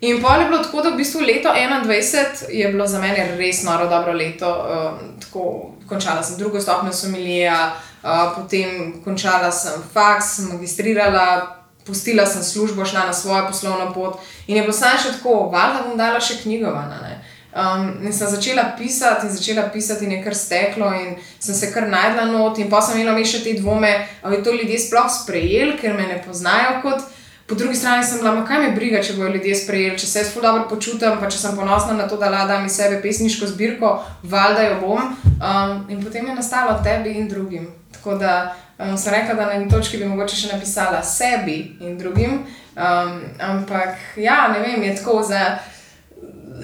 In 0.00 0.22
pol 0.22 0.40
je 0.40 0.46
bilo 0.46 0.62
tako, 0.62 0.82
da 0.82 0.90
v 0.90 0.96
bistvu 0.96 1.20
leto 1.26 1.50
21 1.50 2.50
je 2.50 2.68
bilo 2.68 2.86
za 2.86 3.00
mene 3.02 3.34
res 3.36 3.62
noro 3.66 3.88
dobro 3.88 4.12
leto. 4.12 4.46
Um, 4.46 5.20
tako, 5.20 5.72
končala 5.88 6.22
sem 6.22 6.38
drugo 6.38 6.60
stopnjo 6.60 6.92
somilija, 6.92 7.72
uh, 8.02 8.10
potem 8.36 9.00
končala 9.04 9.50
sem 9.52 9.82
faks, 9.92 10.38
magistrirala, 10.52 11.56
pustila 11.86 12.26
sem 12.26 12.42
službo, 12.42 12.84
šla 12.84 13.06
na 13.06 13.12
svojo 13.12 13.46
poslovno 13.46 13.92
pot 13.94 14.20
in 14.46 14.56
je 14.56 14.62
bilo 14.62 14.72
samo 14.72 14.98
še 15.00 15.16
tako, 15.16 15.48
valjda 15.52 15.82
bom 15.88 15.98
dala 15.98 16.20
še 16.20 16.38
knjigovana. 16.42 17.00
Ne? 17.02 17.18
Um, 17.58 18.04
in 18.04 18.12
sem 18.12 18.28
začela 18.30 18.76
pisati, 18.78 19.26
in 19.26 19.32
začela 19.34 19.66
pisati, 19.72 20.04
in 20.04 20.12
je 20.12 20.22
kar 20.22 20.34
steklo, 20.36 20.92
in 20.94 21.16
sem 21.40 21.54
se 21.54 21.72
kar 21.72 21.88
najdla 21.88 22.28
not. 22.30 22.58
In 22.58 22.70
pa 22.70 22.82
sem 22.84 23.00
imela 23.00 23.24
še 23.24 23.40
te 23.42 23.56
dvome, 23.58 23.90
ali 24.22 24.42
to 24.44 24.54
ljudje 24.54 24.78
sploh 24.84 25.08
sprejeli, 25.10 25.78
ker 25.80 25.96
me 25.96 26.06
ne 26.06 26.20
poznajo 26.22 26.82
kot 26.84 27.02
Po 27.48 27.54
drugi 27.54 27.74
strani 27.74 28.04
sem 28.04 28.18
bila, 28.18 28.34
"Ma 28.34 28.46
kaj 28.46 28.58
me 28.58 28.70
briga, 28.70 29.02
če 29.02 29.12
bodo 29.12 29.28
ljudje 29.28 29.54
sprejeli, 29.54 29.98
če 29.98 30.06
se 30.06 30.18
jaz 30.18 30.32
ful 30.32 30.42
dobro 30.42 30.68
počutim, 30.68 31.16
pa 31.20 31.30
če 31.30 31.38
sem 31.38 31.56
ponosna 31.56 31.92
na 31.92 32.08
to, 32.08 32.16
da 32.16 32.28
ladam 32.30 32.66
iz 32.66 32.72
sebe 32.72 33.02
pesniško 33.02 33.46
zbirko, 33.46 34.04
valjda 34.22 34.62
jo 34.62 34.80
bom. 34.80 34.98
Um, 34.98 35.86
in 35.88 36.04
potem 36.04 36.26
je 36.26 36.34
nastalo 36.34 36.80
tebi 36.84 37.10
in 37.10 37.28
drugim. 37.28 37.68
Tako 37.92 38.14
da 38.14 38.54
um, 38.78 38.98
sem 38.98 39.14
rekla, 39.14 39.34
da 39.34 39.46
na 39.46 39.52
eni 39.52 39.70
točki 39.70 39.96
bi 39.96 40.04
mogoče 40.04 40.36
še 40.36 40.52
napisala 40.52 41.02
sebi 41.02 41.76
in 41.80 41.98
drugim. 41.98 42.44
Um, 42.76 43.22
ampak 43.40 43.96
ja, 44.16 44.48
ne 44.52 44.58
vem, 44.58 44.82
je 44.82 44.96
tako 44.96 45.22
za 45.22 45.58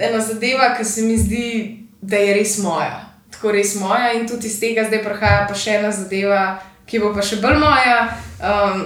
ena 0.01 0.20
zadeva, 0.20 0.74
ki 0.76 0.85
se 0.85 1.03
mi 1.03 1.16
zdi, 1.18 1.78
da 2.03 2.16
je 2.16 2.35
res 2.35 2.59
moja. 2.59 3.09
Tako 3.30 3.53
res 3.53 3.74
moja 3.74 4.12
in 4.12 4.28
tudi 4.28 4.47
iz 4.47 4.61
tega 4.61 4.85
zdaj 4.85 5.03
prihaja 5.03 5.47
pa 5.49 5.55
še 5.55 5.78
ena 5.78 5.91
zadeva, 5.91 6.59
ki 6.87 6.99
bo 6.99 7.14
pa 7.14 7.22
še 7.22 7.41
bolj 7.41 7.57
moja. 7.57 7.97
Um, 8.43 8.85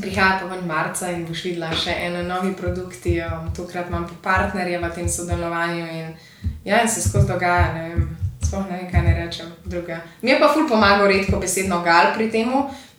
Prihaja 0.00 0.38
pa 0.40 0.46
ven 0.50 0.66
marca 0.66 1.10
in 1.10 1.22
boš 1.26 1.44
videla 1.44 1.70
še 1.76 1.94
ene 2.06 2.24
nove 2.26 2.50
produkti, 2.58 3.14
um, 3.22 3.50
tokrat 3.54 3.88
imam 3.88 4.06
pa 4.08 4.16
partnerje 4.24 4.80
v 4.82 4.90
tem 4.94 5.08
sodelovanju 5.08 5.86
in, 5.86 6.16
ja, 6.64 6.82
in 6.82 6.90
se 6.90 7.02
skozi 7.04 7.30
dogaja. 7.30 7.72
Ne 7.76 7.84
vem, 7.88 8.08
sploh 8.42 8.66
ne 8.70 8.80
vem, 8.80 8.90
kaj 8.90 9.06
ne 9.06 9.14
rečem. 9.20 9.52
Druga. 9.64 10.00
Mi 10.22 10.34
je 10.34 10.40
pa 10.40 10.50
ful 10.52 10.66
pomagal 10.68 11.06
redko 11.10 11.38
besedno 11.40 11.80
gal 11.86 12.10
pri 12.16 12.30
tem, 12.30 12.50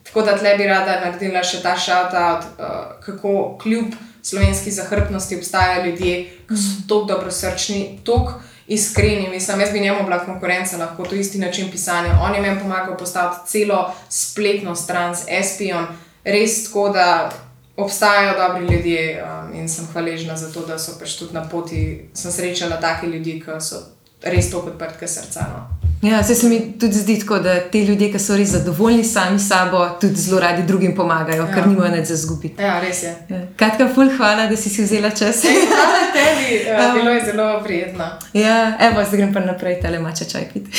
tako 0.07 0.23
da 0.23 0.37
tle 0.39 0.55
bi 0.57 0.67
rada 0.71 1.01
naredila 1.03 1.43
še 1.43 1.61
ta 1.65 1.75
shout-out, 1.75 2.47
uh, 2.55 2.95
kako 3.03 3.57
kljub 3.61 3.95
slovenski 4.25 4.71
zahrbtnosti 4.71 5.37
obstajajo 5.37 5.85
ljudje, 5.85 6.15
ki 6.47 6.57
so 6.57 6.81
tako 6.87 7.11
dobrosrčni, 7.11 7.99
tako 8.05 8.39
iskreni. 8.67 9.29
Mislim, 9.29 9.59
jaz 9.59 9.71
bi 9.71 9.79
njemu 9.79 10.03
bila 10.03 10.25
konkurenca, 10.25 10.77
lahko 10.77 11.05
to 11.05 11.15
isti 11.15 11.37
način 11.37 11.71
pisanja. 11.71 12.19
On 12.21 12.35
je 12.35 12.41
meni 12.41 12.59
pomagal 12.59 12.97
postaviti 12.97 13.51
celo 13.51 13.93
spletno 14.09 14.75
stran 14.75 15.15
z 15.15 15.27
SP-om, 15.47 15.85
res 16.25 16.63
tako, 16.65 16.89
da 16.89 17.29
obstajajo 17.77 18.33
dobri 18.37 18.75
ljudje 18.75 19.23
um, 19.23 19.55
in 19.59 19.69
sem 19.69 19.87
hvaležna 19.93 20.37
za 20.37 20.51
to, 20.51 20.65
da 20.65 20.79
so 20.79 20.99
pač 20.99 21.17
tudi 21.19 21.33
na 21.33 21.43
poti, 21.49 22.09
sem 22.13 22.31
srečala 22.31 22.79
take 22.81 23.07
ljudi, 23.07 23.39
ki 23.45 23.59
so 23.59 23.81
res 24.23 24.49
tako 24.51 24.73
odprtke 24.73 25.07
srca. 25.07 25.47
No. 25.53 25.85
Ja, 26.09 26.23
se 26.23 26.49
mi 26.49 26.79
tudi 26.79 26.93
zdi 26.93 27.19
tako, 27.19 27.39
da 27.39 27.59
ti 27.59 27.81
ljudje, 27.83 28.11
ki 28.11 28.19
so 28.19 28.37
res 28.37 28.49
zadovoljni 28.49 29.03
sami 29.03 29.39
s 29.39 29.47
sabo, 29.47 29.87
tudi 30.01 30.15
zelo 30.15 30.39
radi 30.39 30.63
drugim 30.63 30.95
pomagajo, 30.95 31.45
ja. 31.45 31.53
ker 31.53 31.67
nimajo 31.67 31.95
nič 31.95 32.07
za 32.07 32.15
zgubiti. 32.15 32.63
Ja, 32.63 32.79
res 32.79 33.03
je. 33.03 33.15
Ja. 33.29 33.41
Katka, 33.57 33.89
ful, 33.95 34.09
hvala, 34.17 34.47
da 34.47 34.57
si 34.57 34.69
si 34.69 34.83
vzela 34.83 35.09
čas. 35.09 35.43
Hvala 35.43 36.03
tebi, 36.13 36.61
uh, 36.61 36.93
bilo 36.97 37.11
je 37.11 37.25
zelo 37.31 37.63
prijetno. 37.63 38.09
Ja, 38.33 38.77
evo, 38.79 39.03
zdaj 39.07 39.17
grem 39.17 39.33
pa 39.33 39.39
naprej, 39.39 39.79
tale 39.81 39.99
mača 39.99 40.25
čaj 40.25 40.49
piti. 40.53 40.71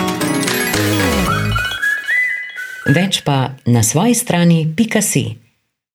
Več 2.84 3.22
pa 3.24 3.56
na 3.64 3.82
svoji 3.82 4.14
strani 4.14 4.68
pika 4.76 5.00
si. 5.02 5.43